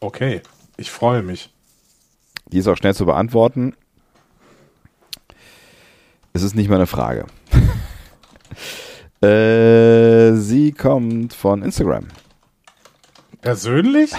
Okay, 0.00 0.42
ich 0.76 0.90
freue 0.90 1.22
mich. 1.22 1.50
Die 2.46 2.58
ist 2.58 2.66
auch 2.68 2.76
schnell 2.76 2.94
zu 2.94 3.06
beantworten. 3.06 3.74
Es 6.32 6.42
ist 6.42 6.54
nicht 6.54 6.68
mal 6.68 6.76
eine 6.76 6.86
Frage. 6.86 7.26
äh, 9.22 10.32
sie 10.34 10.72
kommt 10.72 11.34
von 11.34 11.62
Instagram. 11.62 12.08
Persönlich? 13.40 14.12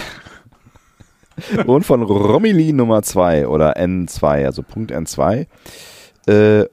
und 1.66 1.86
von 1.86 2.04
Romilly 2.04 2.74
Nummer 2.74 3.02
2 3.02 3.48
oder 3.48 3.78
N2, 3.78 4.46
also 4.46 4.64
Punkt 4.64 4.92
N2. 4.92 5.48
Äh, 6.28 6.66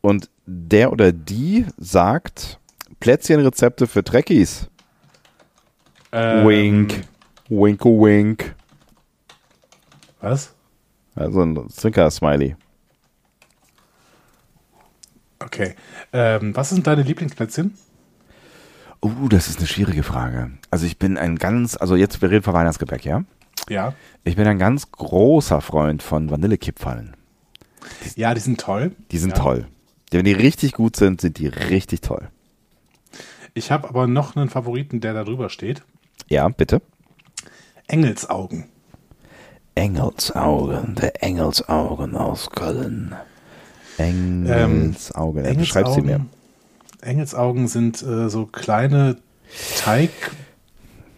und 0.00 0.30
der 0.46 0.92
oder 0.92 1.12
die 1.12 1.66
sagt 1.76 2.58
Plätzchenrezepte 2.98 3.86
für 3.86 4.02
Trekkies. 4.02 4.68
Ähm, 6.12 6.46
Wink. 6.46 7.02
Winko 7.48 8.04
wink. 8.04 8.54
Was? 10.20 10.54
Also 11.14 11.40
ein 11.42 11.68
Zwinker-Smiley. 11.68 12.56
Okay. 15.40 15.74
Ähm, 16.12 16.54
was 16.54 16.70
sind 16.70 16.86
deine 16.86 17.02
Lieblingsplätzchen? 17.02 17.74
Uh, 19.02 19.28
das 19.28 19.48
ist 19.48 19.58
eine 19.58 19.66
schwierige 19.66 20.02
Frage. 20.02 20.50
Also 20.70 20.86
ich 20.86 20.98
bin 20.98 21.16
ein 21.16 21.36
ganz, 21.36 21.76
also 21.76 21.96
jetzt, 21.96 22.20
wir 22.20 22.30
reden 22.30 22.42
von 22.42 22.54
Weihnachtsgebäck, 22.54 23.04
ja? 23.04 23.24
Ja. 23.68 23.94
Ich 24.24 24.36
bin 24.36 24.46
ein 24.46 24.58
ganz 24.58 24.92
großer 24.92 25.60
Freund 25.60 26.02
von 26.02 26.30
Vanillekipferln. 26.30 27.16
Ja, 28.14 28.34
die 28.34 28.40
sind 28.40 28.60
toll. 28.60 28.92
Die 29.10 29.18
sind 29.18 29.36
ja. 29.36 29.42
toll. 29.42 29.66
Wenn 30.10 30.24
die 30.24 30.32
richtig 30.32 30.72
gut 30.72 30.96
sind, 30.96 31.20
sind 31.20 31.38
die 31.38 31.46
richtig 31.46 32.02
toll. 32.02 32.28
Ich 33.54 33.70
habe 33.70 33.88
aber 33.88 34.06
noch 34.06 34.36
einen 34.36 34.50
Favoriten, 34.50 35.00
der 35.00 35.14
da 35.14 35.24
drüber 35.24 35.48
steht. 35.48 35.82
Ja, 36.28 36.48
bitte. 36.48 36.82
Engelsaugen. 37.86 38.66
Engelsaugen, 39.74 40.96
der 40.96 41.22
Engelsaugen 41.22 42.16
aus 42.16 42.50
Köln. 42.50 43.14
Engelsaugen, 44.00 45.44
ähm, 45.44 45.56
beschreib 45.56 45.88
sie 45.88 46.02
mir. 46.02 46.26
Engelsaugen 47.02 47.68
sind 47.68 48.02
äh, 48.02 48.28
so 48.28 48.46
kleine 48.46 49.16
Teig, 49.76 50.10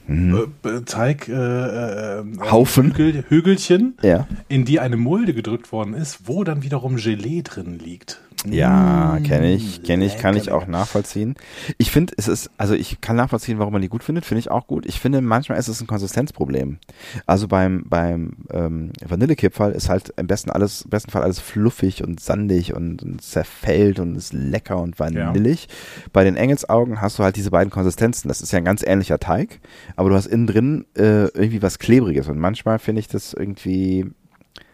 Mhm. 0.07 0.53
äh, 0.65 0.81
Teig 0.81 1.29
äh, 1.29 1.33
äh, 1.33 2.25
Haufen. 2.51 2.87
Hügel, 2.97 3.25
Hügelchen, 3.29 3.97
Ja. 4.03 4.27
in 4.49 4.65
die 4.65 4.81
eine 4.81 4.97
Mulde 4.97 5.33
gedrückt 5.33 5.71
worden 5.71 5.95
ist, 5.95 6.21
wo 6.27 6.43
dann 6.45 6.63
wiederum 6.63 6.97
Gelee 6.97 7.43
drin 7.43 7.79
liegt. 7.79 8.21
Ja, 8.47 9.19
Mm, 9.19 9.23
kenne 9.23 9.53
ich, 9.53 9.83
kenne 9.83 10.05
ich, 10.05 10.19
kann 10.19 10.37
ich 10.37 10.51
auch 10.51 10.67
nachvollziehen. 10.67 11.35
Ich 11.79 11.91
finde, 11.91 12.15
es 12.17 12.29
ist, 12.29 12.51
also 12.57 12.75
ich 12.75 13.01
kann 13.01 13.17
nachvollziehen, 13.17 13.59
warum 13.59 13.73
man 13.73 13.83
die 13.83 13.89
gut 13.89 14.03
findet, 14.03 14.25
finde 14.25 14.41
ich 14.41 14.51
auch 14.51 14.67
gut. 14.67 14.87
Ich 14.87 15.01
finde, 15.01 15.21
manchmal 15.21 15.59
ist 15.59 15.69
es 15.69 15.81
ein 15.81 15.87
Konsistenzproblem. 15.87 16.79
Also 17.27 17.49
beim, 17.49 17.85
beim 17.89 18.33
ähm, 18.51 18.93
Vanillekipferl 19.05 19.73
ist 19.73 19.89
halt 19.89 20.13
im 20.17 20.27
besten 20.27 20.51
alles, 20.51 20.83
im 20.83 20.91
besten 20.91 21.11
Fall 21.11 21.23
alles 21.23 21.39
fluffig 21.39 22.03
und 22.03 22.21
sandig 22.21 22.75
und, 22.75 23.03
und 23.03 23.23
zerfällt 23.23 23.99
und 23.99 24.17
ist 24.17 24.33
lecker 24.33 24.79
und 24.79 24.99
vanillig. 24.99 25.69
Bei 26.13 26.25
den 26.25 26.37
Engelsaugen 26.37 27.01
hast 27.01 27.19
du 27.19 27.23
halt 27.23 27.37
diese 27.37 27.51
beiden 27.51 27.71
Konsistenzen. 27.71 28.29
Das 28.29 28.41
ist 28.41 28.53
ja 28.53 28.59
ein 28.59 28.65
ganz 28.65 28.83
ähnlicher 28.83 29.19
Teig, 29.19 29.61
aber 29.97 30.09
du 30.09 30.15
hast 30.15 30.27
innen 30.27 30.47
drin 30.47 30.85
äh, 30.97 31.27
irgendwie 31.29 31.63
was 31.63 31.79
Klebriges 31.79 32.29
und 32.29 32.39
manchmal 32.39 32.79
finde 32.79 33.01
ich 33.01 33.09
das 33.09 33.35
irgendwie, 33.35 34.11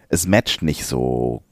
es 0.09 0.27
matcht 0.27 0.63
nicht 0.63 0.87
so 0.87 1.43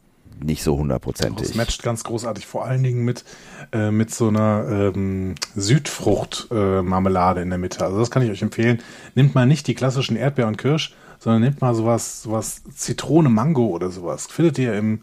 nicht 0.43 0.63
so 0.63 0.73
Das 0.73 0.81
hundertprozentig. 0.81 1.55
matcht 1.55 1.83
ganz 1.83 2.05
großartig, 2.05 2.47
vor 2.47 2.65
allen 2.65 2.83
Dingen 2.83 3.05
mit, 3.05 3.25
äh, 3.73 3.91
mit 3.91 4.15
so 4.15 4.29
einer 4.29 4.93
ähm, 4.95 5.35
Südfrucht-Marmelade 5.55 7.41
in 7.43 7.51
der 7.51 7.59
Mitte. 7.59 7.85
Also 7.85 7.99
das 7.99 8.11
kann 8.11 8.23
ich 8.23 8.31
euch 8.31 8.43
empfehlen. 8.43 8.83
Nehmt 9.15 9.35
mal 9.35 9.47
nicht 9.47 9.67
die 9.67 9.75
klassischen 9.75 10.17
Erdbeer 10.17 10.47
und 10.47 10.59
Kirsch, 10.59 10.95
sondern 11.19 11.43
nehmt 11.43 11.61
mal 11.61 11.75
sowas, 11.75 12.23
sowas 12.23 12.63
Zitrone, 12.75 13.29
Mango 13.29 13.67
oder 13.67 13.91
sowas. 13.91 14.27
Findet 14.27 14.59
ihr 14.59 14.75
im, 14.75 15.01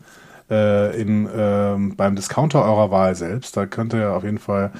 äh, 0.49 0.99
in, 1.01 1.27
ähm, 1.35 1.95
beim 1.95 2.15
Discounter 2.15 2.63
eurer 2.63 2.91
Wahl 2.91 3.15
selbst. 3.15 3.55
Da 3.57 3.65
könnt 3.65 3.93
ihr 3.93 4.11
auf 4.13 4.23
jeden 4.23 4.37
Fall 4.39 4.71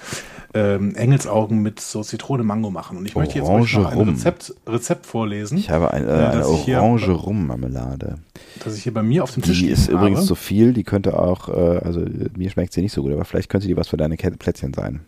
ähm, 0.53 0.93
Engelsaugen 0.95 1.61
mit 1.61 1.79
so 1.79 2.03
Zitrone, 2.03 2.43
Mango 2.43 2.69
machen. 2.69 2.97
Und 2.97 3.05
ich 3.05 3.15
möchte 3.15 3.39
jetzt 3.39 3.47
euch 3.49 3.75
noch 3.77 3.91
ein 3.91 3.97
Rum. 3.97 4.09
Rezept, 4.09 4.53
Rezept 4.67 5.05
vorlesen, 5.05 5.57
Ich 5.57 5.69
habe 5.71 5.91
ein, 5.91 6.07
äh, 6.07 6.21
Ja, 6.21 6.29
eine 6.31 6.45
hier- 6.57 6.79
orange 6.81 7.09
Rum-Marmelade. 7.09 8.19
das 8.63 8.77
ich 8.77 8.83
hier 8.83 8.93
bei 8.93 9.01
mir 9.03 9.23
auf 9.23 9.31
dem 9.33 9.41
Tisch 9.43 9.59
Die 9.59 9.67
ist 9.69 9.87
übrigens 9.89 10.25
zu 10.27 10.35
viel, 10.35 10.73
die 10.73 10.83
könnte 10.83 11.17
auch, 11.19 11.49
äh, 11.49 11.79
also 11.79 12.01
äh, 12.01 12.29
mir 12.37 12.49
schmeckt 12.51 12.73
sie 12.73 12.81
nicht 12.81 12.93
so 12.93 13.01
gut, 13.01 13.11
aber 13.13 13.25
vielleicht 13.25 13.49
könnte 13.49 13.67
die 13.67 13.75
was 13.77 13.87
für 13.87 13.97
deine 13.97 14.15
Plätzchen 14.15 14.73
sein. 14.73 14.99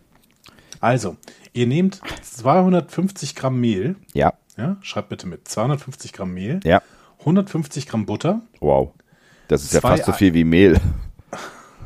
Also, 0.80 1.16
ihr 1.52 1.66
nehmt 1.66 2.00
250 2.22 3.34
Gramm 3.34 3.60
Mehl, 3.60 3.96
Ja, 4.14 4.32
ja, 4.58 4.76
schreibt 4.82 5.08
bitte 5.10 5.26
mit, 5.26 5.48
250 5.48 6.12
Gramm 6.12 6.34
Mehl, 6.34 6.60
ja, 6.64 6.82
150 7.20 7.86
Gramm 7.86 8.04
Butter, 8.06 8.40
wow. 8.60 8.90
Das 9.48 9.62
ist 9.62 9.72
ja 9.72 9.80
fast 9.80 10.04
so 10.04 10.12
viel 10.12 10.34
wie 10.34 10.44
Mehl. 10.44 10.80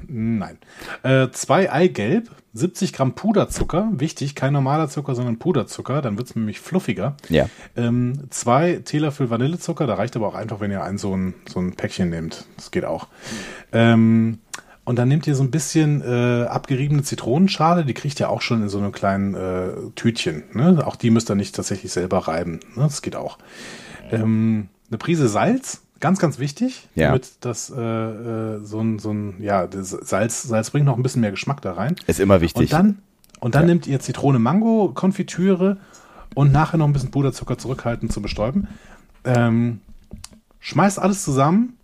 nein, 0.09 0.59
äh, 1.03 1.29
zwei 1.31 1.71
Eigelb, 1.73 2.31
70 2.53 2.93
Gramm 2.93 3.15
Puderzucker, 3.15 3.89
wichtig, 3.93 4.35
kein 4.35 4.53
normaler 4.53 4.89
Zucker, 4.89 5.15
sondern 5.15 5.39
Puderzucker, 5.39 6.03
dann 6.03 6.19
wird's 6.19 6.35
nämlich 6.35 6.61
fluffiger. 6.61 7.17
Ja. 7.29 7.49
Ähm, 7.77 8.25
zwei 8.31 8.81
Teelöffel 8.85 9.31
Vanillezucker, 9.31 9.87
da 9.87 9.95
reicht 9.95 10.17
aber 10.17 10.27
auch 10.27 10.35
einfach, 10.35 10.61
wenn 10.61 10.71
ihr 10.71 10.83
ein 10.83 10.99
so 10.99 11.17
ein, 11.17 11.35
so 11.49 11.61
ein 11.61 11.75
Päckchen 11.75 12.11
nehmt. 12.11 12.47
Das 12.57 12.71
geht 12.71 12.85
auch. 12.85 13.09
Ähm, 13.73 14.39
und 14.85 14.99
dann 14.99 15.09
nehmt 15.09 15.27
ihr 15.29 15.37
so 15.37 15.45
ein 15.45 15.53
bisschen 15.53 16.03
äh, 16.03 16.47
abgeriebene 16.47 17.05
Zitronenschale, 17.05 17.85
die 17.85 17.95
kriegt 17.95 18.19
ihr 18.19 18.31
auch 18.31 18.43
schon 18.43 18.63
in 18.63 18.69
so 18.69 18.79
einem 18.79 18.91
kleinen 18.91 19.35
äh, 19.35 19.69
Tütchen. 19.95 20.43
Ne? 20.53 20.85
Auch 20.85 20.97
die 20.97 21.11
müsst 21.11 21.31
ihr 21.31 21.37
nicht 21.37 21.55
tatsächlich 21.55 21.93
selber 21.93 22.27
reiben. 22.27 22.59
Ne? 22.75 22.83
Das 22.83 23.01
geht 23.01 23.15
auch. 23.15 23.39
Ähm, 24.11 24.69
eine 24.89 24.99
Prise 24.99 25.29
Salz, 25.29 25.83
ganz, 26.01 26.19
ganz 26.19 26.39
wichtig, 26.39 26.89
Ja. 26.95 27.09
damit 27.09 27.33
das 27.41 27.71
äh, 27.71 27.81
äh, 27.81 28.65
so 28.65 28.81
ein, 28.81 28.99
so 28.99 29.13
ein, 29.13 29.35
ja, 29.41 29.67
das 29.67 29.91
Salz, 29.91 30.43
Salz 30.43 30.71
bringt 30.71 30.87
noch 30.87 30.97
ein 30.97 31.03
bisschen 31.03 31.21
mehr 31.21 31.31
Geschmack 31.31 31.61
da 31.63 31.73
rein. 31.73 31.97
Ist 32.07 32.21
immer 32.21 32.41
wichtig. 32.41 32.63
Und 32.63 32.73
dann, 32.73 32.99
und 33.41 33.55
dann 33.55 33.67
nehmt 33.67 33.87
ihr 33.87 34.01
Zitrone, 34.01 34.39
Mango, 34.39 34.93
Konfitüre 34.95 35.79
und 36.35 36.53
nachher 36.53 36.77
noch 36.79 36.87
ein 36.87 36.93
bisschen 36.93 37.11
Puderzucker 37.11 37.59
zurückhalten 37.59 38.11
zu 38.11 38.23
bestäuben. 38.23 38.69
Ähm, 39.25 39.81
schmeißt 40.61 40.99
alles 40.99 41.25
zusammen, 41.25 41.75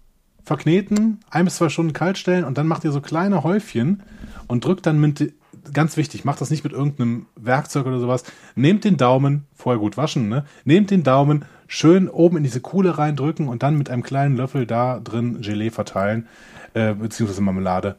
verkneten, 0.45 1.21
ein 1.31 1.45
bis 1.45 1.57
zwei 1.57 1.69
Stunden 1.69 1.93
kalt 1.93 2.19
stellen 2.19 2.45
und 2.45 2.57
dann 2.57 2.67
macht 2.69 2.85
ihr 2.85 2.93
so 2.93 3.01
kleine 3.01 3.43
Häufchen 3.43 4.03
und 4.47 4.65
drückt 4.65 4.87
dann 4.87 5.01
mit, 5.01 5.35
ganz 5.73 5.97
wichtig, 5.97 6.25
macht 6.25 6.41
das 6.41 6.51
nicht 6.51 6.65
mit 6.65 6.73
irgendeinem 6.73 7.27
Werkzeug 7.35 7.87
oder 7.87 7.99
sowas. 7.99 8.25
Nehmt 8.55 8.85
den 8.85 8.97
Daumen, 8.97 9.45
vorher 9.55 9.81
gut 9.81 9.97
waschen, 9.97 10.29
ne? 10.29 10.45
Nehmt 10.65 10.91
den 10.91 11.03
Daumen, 11.03 11.45
schön 11.67 12.09
oben 12.09 12.39
in 12.39 12.45
diese 12.45 12.61
Kuhle 12.61 12.99
reindrücken 12.99 13.49
und 13.49 13.63
dann 13.63 13.77
mit 13.77 13.91
einem 13.91 14.03
kleinen 14.03 14.37
Löffel 14.37 14.67
da 14.67 15.01
drin 15.01 15.41
Gelee 15.41 15.71
verteilen, 15.71 16.29
äh, 16.75 16.95
beziehungsweise 16.95 17.41
Marmelade. 17.41 17.97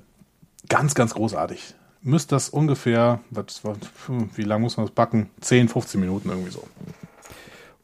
Ganz, 0.69 0.95
ganz 0.95 1.13
großartig. 1.13 1.75
Müsst 2.01 2.31
das 2.31 2.49
ungefähr, 2.49 3.19
was, 3.31 3.63
was, 3.63 3.77
wie 4.35 4.43
lange 4.43 4.63
muss 4.63 4.77
man 4.77 4.85
das 4.85 4.95
backen? 4.95 5.29
10, 5.41 5.69
15 5.69 5.99
Minuten 5.99 6.29
irgendwie 6.29 6.51
so. 6.51 6.63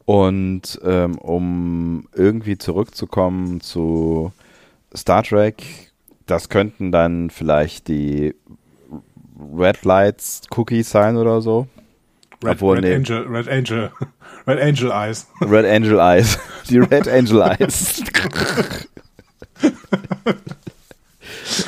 Und 0.06 0.80
ähm, 0.84 1.18
um 1.18 2.08
irgendwie 2.14 2.58
zurückzukommen 2.58 3.62
zu 3.62 4.32
Star 4.96 5.24
Trek, 5.24 5.92
das 6.26 6.50
könnten 6.50 6.92
dann 6.92 7.30
vielleicht 7.30 7.88
die 7.88 8.36
Red 9.58 9.84
Lights 9.84 10.42
Cookies 10.56 10.90
sein 10.90 11.18
oder 11.18 11.42
so. 11.42 11.68
Red, 12.44 12.54
Obwohl, 12.54 12.76
Red 12.76 12.84
nee. 12.84 12.96
Angel, 12.96 13.28
Red 13.28 13.50
Angel, 13.50 13.92
Red 14.48 14.60
Angel 14.60 14.92
Eyes. 14.92 15.28
Red 15.42 15.66
Angel 15.66 16.00
Eyes. 16.00 16.40
Die 16.70 16.80
Red 16.80 17.08
Angel 17.08 17.42
Eyes. 17.42 18.04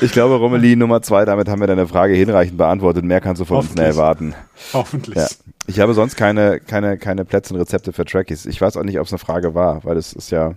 Ich 0.01 0.11
glaube, 0.11 0.35
Romelie 0.35 0.75
Nummer 0.75 1.01
zwei, 1.01 1.25
damit 1.25 1.47
haben 1.47 1.59
wir 1.59 1.67
deine 1.67 1.87
Frage 1.87 2.13
hinreichend 2.13 2.57
beantwortet. 2.57 3.05
Mehr 3.05 3.21
kannst 3.21 3.41
du 3.41 3.45
von 3.45 3.57
uns 3.57 3.69
nicht 3.69 3.79
erwarten. 3.79 4.33
Hoffentlich. 4.73 5.15
Ja. 5.15 5.27
Ich 5.67 5.79
habe 5.79 5.93
sonst 5.93 6.15
keine, 6.15 6.59
keine, 6.59 6.97
keine 6.97 7.25
Plätzchenrezepte 7.25 7.93
für 7.93 8.05
Trekkies. 8.05 8.45
Ich 8.45 8.61
weiß 8.61 8.77
auch 8.77 8.83
nicht, 8.83 8.99
ob 8.99 9.05
es 9.05 9.13
eine 9.13 9.19
Frage 9.19 9.55
war, 9.55 9.83
weil 9.83 9.97
es 9.97 10.13
ist 10.13 10.31
ja 10.31 10.55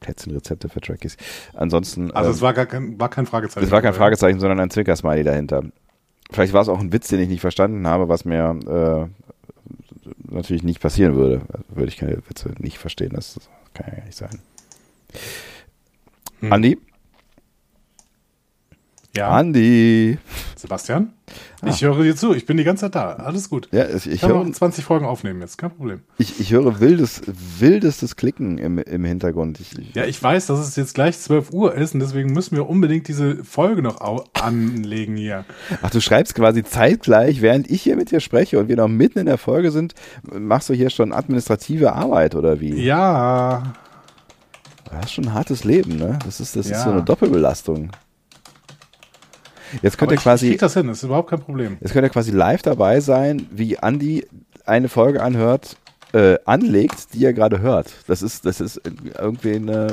Plätzchenrezepte 0.00 0.68
für 0.68 0.80
Trekkies. 0.80 1.16
Ansonsten. 1.54 2.10
Also 2.12 2.30
ähm, 2.30 2.34
es 2.34 2.42
war 2.42 2.54
gar 2.54 2.66
kein, 2.66 2.98
war 2.98 3.08
kein 3.08 3.26
Fragezeichen. 3.26 3.64
es 3.64 3.70
war 3.70 3.82
kein 3.82 3.94
Fragezeichen, 3.94 4.40
sondern 4.40 4.60
ein 4.60 4.70
Zwinkersmiley 4.70 5.24
dahinter. 5.24 5.62
Vielleicht 6.30 6.52
war 6.52 6.62
es 6.62 6.68
auch 6.68 6.80
ein 6.80 6.92
Witz, 6.92 7.08
den 7.08 7.20
ich 7.20 7.28
nicht 7.28 7.40
verstanden 7.40 7.86
habe, 7.86 8.08
was 8.08 8.24
mir 8.24 8.58
äh, 8.66 9.25
natürlich 10.30 10.62
nicht 10.62 10.80
passieren 10.80 11.14
würde. 11.14 11.42
Also 11.52 11.64
würde 11.68 11.88
ich 11.88 11.96
keine 11.96 12.16
Witze 12.28 12.52
nicht 12.58 12.78
verstehen. 12.78 13.12
Das 13.14 13.38
kann 13.74 13.86
ja 13.88 13.96
gar 13.96 14.04
nicht 14.04 14.16
sein. 14.16 14.40
Hm. 16.40 16.52
Andi? 16.52 16.78
Ja, 19.16 19.30
Andi! 19.30 20.18
Sebastian? 20.56 21.12
Ich 21.64 21.82
höre 21.82 22.02
dir 22.02 22.14
zu. 22.14 22.34
Ich 22.34 22.44
bin 22.46 22.56
die 22.56 22.64
ganze 22.64 22.82
Zeit 22.82 22.94
da. 22.94 23.14
Alles 23.14 23.48
gut. 23.50 23.68
Ja, 23.72 23.88
ich, 23.88 24.06
Ich 24.06 24.20
kann 24.20 24.30
höre, 24.30 24.40
auch 24.40 24.50
20 24.50 24.84
Folgen 24.84 25.06
aufnehmen 25.06 25.40
jetzt. 25.40 25.56
Kein 25.58 25.70
Problem. 25.70 26.00
ich, 26.18 26.38
ich 26.38 26.52
höre 26.52 26.80
wildes, 26.80 27.22
wildestes 27.58 28.16
Klicken 28.16 28.58
im, 28.58 28.78
im 28.78 29.04
Hintergrund. 29.04 29.58
Ich, 29.60 29.72
Ja, 29.94 30.04
ich 30.04 30.22
weiß, 30.22 30.46
dass 30.46 30.60
es 30.60 30.76
jetzt 30.76 30.94
gleich 30.94 31.18
12 31.18 31.52
Uhr 31.52 31.74
ist 31.74 31.94
und 31.94 32.00
deswegen 32.00 32.32
müssen 32.32 32.56
wir 32.56 32.68
unbedingt 32.68 33.08
diese 33.08 33.42
Folge 33.42 33.82
noch 33.82 34.00
anlegen 34.34 35.16
hier. 35.16 35.44
Ach, 35.82 35.90
du 35.90 36.00
schreibst 36.00 36.34
quasi 36.34 36.62
zeitgleich, 36.62 37.40
während 37.42 37.70
ich 37.70 37.82
hier 37.82 37.96
mit 37.96 38.10
dir 38.10 38.20
spreche 38.20 38.58
und 38.58 38.68
wir 38.68 38.76
noch 38.76 38.88
mitten 38.88 39.18
in 39.18 39.26
der 39.26 39.38
Folge 39.38 39.70
sind, 39.70 39.94
machst 40.30 40.68
du 40.68 40.74
hier 40.74 40.90
schon 40.90 41.12
administrative 41.12 41.92
Arbeit 41.94 42.34
oder 42.34 42.60
wie? 42.60 42.74
Ja, 42.82 43.72
Du 44.88 44.92
hast 44.92 45.12
schon 45.14 45.24
ein 45.24 45.34
hartes 45.34 45.64
Leben, 45.64 45.96
ne? 45.96 46.16
Das 46.24 46.38
ist, 46.38 46.54
das 46.54 46.68
Ja. 46.68 46.76
ist 46.78 46.84
so 46.84 46.90
eine 46.90 47.02
Doppelbelastung. 47.02 47.90
Jetzt 49.82 49.98
könnt 49.98 50.10
aber 50.10 50.12
ihr 50.12 50.14
ich, 50.14 50.20
ich 50.20 50.22
quasi, 50.24 50.48
krieg 50.50 50.58
das 50.60 50.74
hin. 50.74 50.86
Das 50.88 50.98
ist 50.98 51.02
überhaupt 51.04 51.30
kein 51.30 51.40
Problem. 51.40 51.76
jetzt 51.80 51.92
könnt 51.92 52.04
ihr 52.04 52.10
quasi 52.10 52.30
live 52.30 52.62
dabei 52.62 53.00
sein, 53.00 53.46
wie 53.50 53.78
Andi 53.78 54.26
eine 54.64 54.88
Folge 54.88 55.22
anhört, 55.22 55.76
äh, 56.12 56.36
anlegt, 56.44 57.14
die 57.14 57.24
er 57.24 57.32
gerade 57.32 57.60
hört. 57.60 57.92
Das 58.06 58.22
ist, 58.22 58.46
das 58.46 58.60
ist 58.60 58.80
irgendwie 59.18 59.56
eine, 59.56 59.88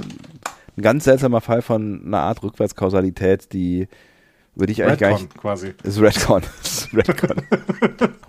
ein 0.78 0.82
ganz 0.82 1.04
seltsamer 1.04 1.42
Fall 1.42 1.62
von 1.62 2.02
einer 2.06 2.20
Art 2.22 2.42
Rückwärtskausalität, 2.44 3.52
die 3.54 3.88
die 4.56 4.72
ich 4.72 4.84
eigentlich 4.84 5.00
gar 5.00 5.10
Redcon 5.10 5.24
nicht. 5.24 5.38
quasi. 5.38 5.74
Ist 5.82 6.00
Redcon. 6.00 6.44
Ist 6.64 6.94
Redcon. 6.94 7.38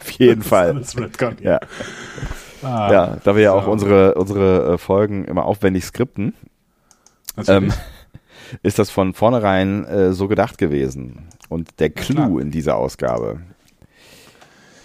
Auf 0.01 0.11
jeden 0.12 0.42
Fall. 0.53 0.74
Das 0.74 0.88
ist 0.88 0.99
Redcon. 0.99 1.36
Ja. 1.42 1.61
Ah, 2.62 2.90
Ja, 2.90 3.16
da 3.22 3.36
wir 3.36 3.42
ja 3.42 3.53
auch 3.53 3.66
so. 3.66 3.70
unsere, 3.70 4.14
unsere 4.14 4.72
äh, 4.72 4.78
Folgen 4.78 5.26
immer 5.26 5.45
aufwendig 5.45 5.84
skripten, 5.84 6.32
ähm. 7.47 7.72
Ist 8.62 8.78
das 8.78 8.90
von 8.90 9.14
vornherein 9.14 9.84
äh, 9.84 10.12
so 10.12 10.28
gedacht 10.28 10.59
gewesen. 10.59 11.28
Und 11.49 11.80
der 11.80 11.90
Clou 11.90 12.38
in 12.38 12.51
dieser 12.51 12.76
Ausgabe. 12.76 13.40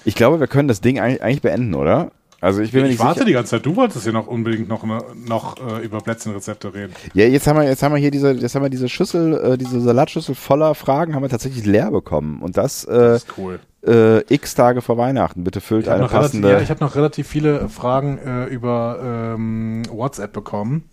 Ich 0.05 0.15
glaube, 0.15 0.39
wir 0.39 0.47
können 0.47 0.67
das 0.67 0.81
Ding 0.81 0.99
eigentlich, 0.99 1.41
beenden, 1.41 1.73
oder? 1.75 2.11
Also 2.41 2.61
ich 2.61 2.71
bin 2.71 2.85
ich 2.85 2.99
warte 2.99 3.15
sicher. 3.15 3.25
die 3.25 3.33
ganze 3.33 3.51
Zeit. 3.51 3.65
Du 3.65 3.75
wolltest 3.75 4.05
ja 4.05 4.13
noch 4.13 4.27
unbedingt 4.27 4.69
noch, 4.69 4.83
ne- 4.85 5.03
noch 5.27 5.57
äh, 5.57 5.83
über 5.83 5.97
Plätzchenrezepte 5.99 6.73
reden. 6.73 6.93
Ja, 7.13 7.25
jetzt 7.25 7.45
haben 7.47 7.57
wir, 7.59 7.65
jetzt 7.65 7.83
haben 7.83 7.91
wir 7.93 7.99
hier 7.99 8.11
diese, 8.11 8.31
jetzt 8.31 8.55
haben 8.55 8.63
wir 8.63 8.69
diese 8.69 8.87
Schüssel, 8.87 9.33
äh, 9.53 9.57
diese 9.57 9.81
Salatschüssel 9.81 10.35
voller 10.35 10.73
Fragen, 10.73 11.15
haben 11.15 11.21
wir 11.21 11.29
tatsächlich 11.29 11.65
leer 11.65 11.91
bekommen. 11.91 12.41
Und 12.41 12.55
das, 12.55 12.85
äh, 12.85 12.93
Das 12.97 13.23
ist 13.25 13.37
cool. 13.37 13.59
äh, 13.85 14.19
x 14.33 14.55
Tage 14.55 14.81
vor 14.81 14.97
Weihnachten. 14.97 15.43
Bitte 15.43 15.59
füllt 15.59 15.87
habe 15.87 15.95
eine 15.95 16.03
noch, 16.05 16.11
relativ, 16.13 16.31
passende. 16.31 16.51
ja, 16.51 16.61
ich 16.61 16.69
hab 16.71 16.79
noch 16.79 16.95
relativ 16.95 17.27
viele 17.27 17.67
Fragen 17.67 18.17
äh, 18.19 18.45
über 18.45 19.33
ähm, 19.35 19.83
WhatsApp 19.91 20.31
bekommen. 20.31 20.85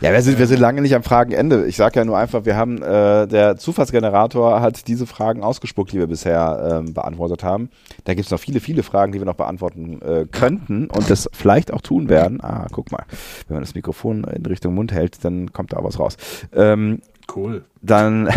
Ja, 0.00 0.12
wir 0.12 0.22
sind, 0.22 0.38
wir 0.38 0.46
sind 0.46 0.60
lange 0.60 0.80
nicht 0.80 0.94
am 0.94 1.02
Fragenende. 1.02 1.66
Ich 1.66 1.76
sage 1.76 1.98
ja 1.98 2.04
nur 2.04 2.16
einfach, 2.16 2.44
wir 2.44 2.56
haben, 2.56 2.82
äh, 2.82 3.26
der 3.26 3.56
Zufallsgenerator 3.56 4.60
hat 4.60 4.86
diese 4.88 5.06
Fragen 5.06 5.42
ausgespuckt, 5.42 5.92
die 5.92 5.98
wir 5.98 6.06
bisher 6.06 6.82
ähm, 6.84 6.94
beantwortet 6.94 7.42
haben. 7.42 7.70
Da 8.04 8.14
gibt's 8.14 8.30
noch 8.30 8.40
viele, 8.40 8.60
viele 8.60 8.82
Fragen, 8.82 9.12
die 9.12 9.18
wir 9.18 9.26
noch 9.26 9.34
beantworten 9.34 10.00
äh, 10.02 10.26
könnten 10.30 10.86
und 10.86 11.10
das 11.10 11.28
vielleicht 11.32 11.72
auch 11.72 11.80
tun 11.80 12.08
werden. 12.08 12.40
Ah, 12.42 12.66
guck 12.72 12.92
mal, 12.92 13.04
wenn 13.48 13.56
man 13.56 13.62
das 13.62 13.74
Mikrofon 13.74 14.24
in 14.24 14.46
Richtung 14.46 14.74
Mund 14.74 14.92
hält, 14.92 15.24
dann 15.24 15.52
kommt 15.52 15.72
da 15.72 15.78
was 15.82 15.98
raus. 15.98 16.16
Ähm, 16.54 17.00
Cool. 17.34 17.64
dann 17.82 18.28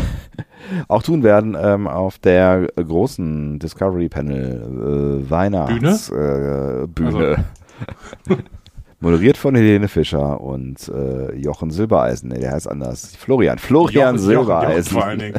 auch 0.87 1.03
tun 1.03 1.23
werden 1.23 1.55
ähm, 1.59 1.87
auf 1.87 2.19
der 2.19 2.67
großen 2.75 3.57
Discovery 3.59 4.09
Panel 4.09 5.21
äh, 5.25 5.29
Weihnachts 5.29 6.09
Bühne. 6.09 6.83
Äh, 6.83 6.87
Bühne. 6.87 7.45
Moderiert 9.01 9.35
von 9.37 9.55
Helene 9.55 9.87
Fischer 9.87 10.39
und 10.39 10.87
äh, 10.89 11.35
Jochen 11.35 11.71
Silbereisen. 11.71 12.29
Nee, 12.29 12.39
der 12.39 12.51
heißt 12.51 12.69
anders. 12.69 13.15
Florian. 13.15 13.57
Florian 13.59 14.15
Jochen- 14.15 14.31
Jochen- 14.31 14.33
Jochen 14.33 14.47
Silbereisen. 14.47 14.91
vor 14.93 15.05
allen 15.05 15.19
Dingen. 15.19 15.35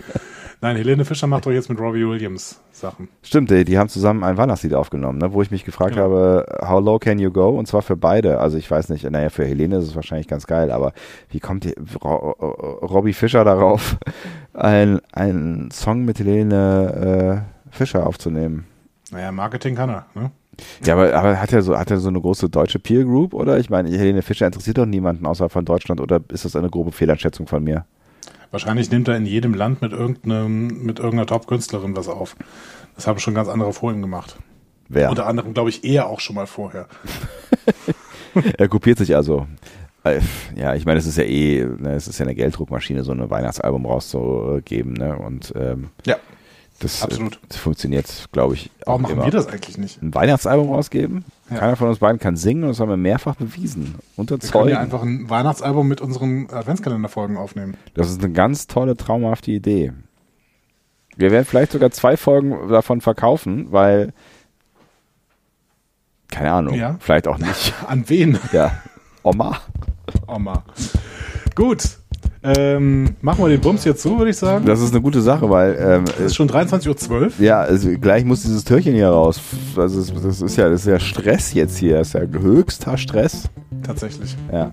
Nein, 0.60 0.76
Helene 0.76 1.04
Fischer 1.04 1.26
macht 1.26 1.46
doch 1.46 1.50
jetzt 1.50 1.68
mit 1.68 1.80
Robbie 1.80 2.06
Williams 2.06 2.60
Sachen. 2.70 3.08
Stimmt, 3.22 3.50
die, 3.50 3.64
die 3.64 3.78
haben 3.78 3.88
zusammen 3.88 4.22
ein 4.22 4.36
Weihnachtslied 4.36 4.74
aufgenommen, 4.74 5.18
ne, 5.18 5.32
wo 5.32 5.42
ich 5.42 5.50
mich 5.50 5.64
gefragt 5.64 5.94
Genau. 5.94 6.04
habe, 6.04 6.46
how 6.68 6.80
low 6.84 6.98
can 7.00 7.18
you 7.18 7.32
go? 7.32 7.48
Und 7.50 7.66
zwar 7.66 7.82
für 7.82 7.96
beide. 7.96 8.38
Also 8.38 8.58
ich 8.58 8.70
weiß 8.70 8.88
nicht, 8.88 9.08
naja, 9.10 9.28
für 9.28 9.44
Helene 9.44 9.78
ist 9.78 9.84
es 9.88 9.96
wahrscheinlich 9.96 10.28
ganz 10.28 10.46
geil, 10.46 10.70
aber 10.70 10.92
wie 11.30 11.40
kommt 11.40 11.64
die, 11.64 11.74
Ro, 12.02 12.14
Ro- 12.14 12.78
Robbie 12.86 13.12
Fischer 13.12 13.44
darauf, 13.44 13.96
ein, 14.54 15.00
einen 15.12 15.70
Song 15.72 16.04
mit 16.04 16.20
Helene 16.20 17.44
äh, 17.72 17.76
Fischer 17.76 18.06
aufzunehmen? 18.06 18.64
Naja, 19.10 19.32
Marketing 19.32 19.74
kann 19.74 19.90
er, 19.90 20.06
ne? 20.14 20.30
Ja, 20.84 20.94
aber, 20.94 21.14
aber 21.14 21.40
hat 21.40 21.52
er 21.52 21.62
so, 21.62 21.78
hat 21.78 21.90
er 21.90 21.98
so 21.98 22.08
eine 22.08 22.20
große 22.20 22.48
deutsche 22.48 22.78
Peer 22.78 23.04
Group 23.04 23.34
oder? 23.34 23.58
Ich 23.58 23.70
meine, 23.70 23.88
Helene 23.90 24.22
Fischer 24.22 24.46
interessiert 24.46 24.78
doch 24.78 24.86
niemanden 24.86 25.26
außerhalb 25.26 25.50
von 25.52 25.64
Deutschland 25.64 26.00
oder 26.00 26.20
ist 26.28 26.44
das 26.44 26.56
eine 26.56 26.70
grobe 26.70 26.92
Fehleinschätzung 26.92 27.46
von 27.46 27.64
mir? 27.64 27.86
Wahrscheinlich 28.50 28.90
nimmt 28.90 29.08
er 29.08 29.16
in 29.16 29.24
jedem 29.24 29.54
Land 29.54 29.80
mit 29.80 29.92
irgendeinem, 29.92 30.84
mit 30.84 30.98
irgendeiner 30.98 31.26
Top-Künstlerin 31.26 31.96
was 31.96 32.08
auf. 32.08 32.36
Das 32.94 33.06
haben 33.06 33.18
schon 33.18 33.34
ganz 33.34 33.48
andere 33.48 33.72
vor 33.72 33.92
ihm 33.92 34.02
gemacht. 34.02 34.36
Wer? 34.90 35.08
Unter 35.08 35.26
anderem, 35.26 35.54
glaube 35.54 35.70
ich, 35.70 35.84
er 35.84 36.08
auch 36.08 36.20
schon 36.20 36.36
mal 36.36 36.46
vorher. 36.46 36.86
Er 38.56 38.68
kopiert 38.68 38.96
sich 38.96 39.14
also. 39.14 39.46
Äh, 40.04 40.20
Ja, 40.56 40.74
ich 40.74 40.86
meine, 40.86 40.98
es 40.98 41.06
ist 41.06 41.18
ja 41.18 41.24
eh, 41.24 41.66
ne, 41.66 41.92
es 41.94 42.08
ist 42.08 42.18
ja 42.18 42.24
eine 42.24 42.34
Gelddruckmaschine, 42.34 43.04
so 43.04 43.12
ein 43.12 43.28
Weihnachtsalbum 43.30 43.84
rauszugeben, 43.84 44.94
ne? 44.94 45.16
Und 45.18 45.52
ähm, 45.54 45.90
Ja. 46.06 46.16
Das, 46.82 47.02
Absolut. 47.02 47.36
äh, 47.36 47.38
das 47.48 47.56
funktioniert, 47.58 48.28
glaube 48.32 48.54
ich, 48.54 48.70
auch 48.82 48.86
Warum 48.88 49.02
machen 49.02 49.12
immer. 49.14 49.24
wir 49.24 49.30
das 49.30 49.46
eigentlich 49.46 49.78
nicht? 49.78 50.02
Ein 50.02 50.14
Weihnachtsalbum 50.14 50.70
rausgeben? 50.70 51.24
Ja. 51.50 51.58
Keiner 51.58 51.76
von 51.76 51.88
uns 51.88 51.98
beiden 51.98 52.18
kann 52.18 52.36
singen 52.36 52.64
und 52.64 52.70
das 52.70 52.80
haben 52.80 52.88
wir 52.88 52.96
mehrfach 52.96 53.36
bewiesen. 53.36 53.94
Unter 54.16 54.40
Wir 54.42 54.50
können 54.50 54.68
ja 54.68 54.80
einfach 54.80 55.02
ein 55.02 55.28
Weihnachtsalbum 55.30 55.86
mit 55.86 56.00
unseren 56.00 56.48
Adventskalenderfolgen 56.50 57.36
aufnehmen. 57.36 57.76
Das 57.94 58.10
ist 58.10 58.22
eine 58.22 58.32
ganz 58.32 58.66
tolle, 58.66 58.96
traumhafte 58.96 59.50
Idee. 59.50 59.92
Wir 61.16 61.30
werden 61.30 61.44
vielleicht 61.44 61.72
sogar 61.72 61.90
zwei 61.90 62.16
Folgen 62.16 62.68
davon 62.68 63.00
verkaufen, 63.00 63.70
weil 63.70 64.12
keine 66.30 66.52
Ahnung, 66.52 66.74
Ja. 66.74 66.96
vielleicht 67.00 67.28
auch 67.28 67.38
nicht. 67.38 67.74
An 67.86 68.08
wen? 68.08 68.38
Ja. 68.52 68.72
Oma? 69.22 69.58
Oma. 70.26 70.64
Gut. 71.54 71.98
Ähm, 72.44 73.10
machen 73.20 73.44
wir 73.44 73.48
den 73.48 73.60
Bums 73.60 73.84
jetzt 73.84 74.02
so, 74.02 74.18
würde 74.18 74.30
ich 74.30 74.36
sagen. 74.36 74.64
Das 74.64 74.80
ist 74.80 74.92
eine 74.92 75.00
gute 75.00 75.20
Sache, 75.22 75.48
weil 75.48 75.76
ähm, 75.80 76.04
Es 76.18 76.26
ist 76.26 76.34
schon 76.34 76.48
23.12 76.48 77.10
Uhr. 77.10 77.30
Ja, 77.38 77.60
also 77.60 77.88
gleich 78.00 78.24
muss 78.24 78.42
dieses 78.42 78.64
Türchen 78.64 78.94
hier 78.94 79.10
raus. 79.10 79.40
Also 79.76 80.00
es- 80.00 80.12
das 80.12 80.40
ist 80.42 80.56
ja, 80.56 80.68
das 80.68 80.80
ist 80.80 80.86
ja 80.88 80.98
Stress 80.98 81.54
jetzt 81.54 81.76
hier. 81.78 81.98
Das 81.98 82.08
ist 82.08 82.14
ja 82.14 82.20
höchster 82.22 82.96
Stress. 82.98 83.48
Tatsächlich. 83.84 84.36
Ja. 84.52 84.70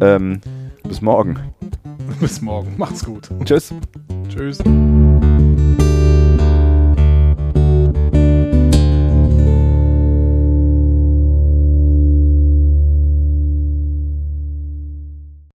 Ähm, 0.00 0.40
bis 0.88 1.02
morgen. 1.02 1.38
Bis 2.20 2.40
morgen. 2.40 2.72
Macht's 2.78 3.04
gut. 3.04 3.28
Tschüss. 3.44 3.74
Tschüss. 4.28 4.58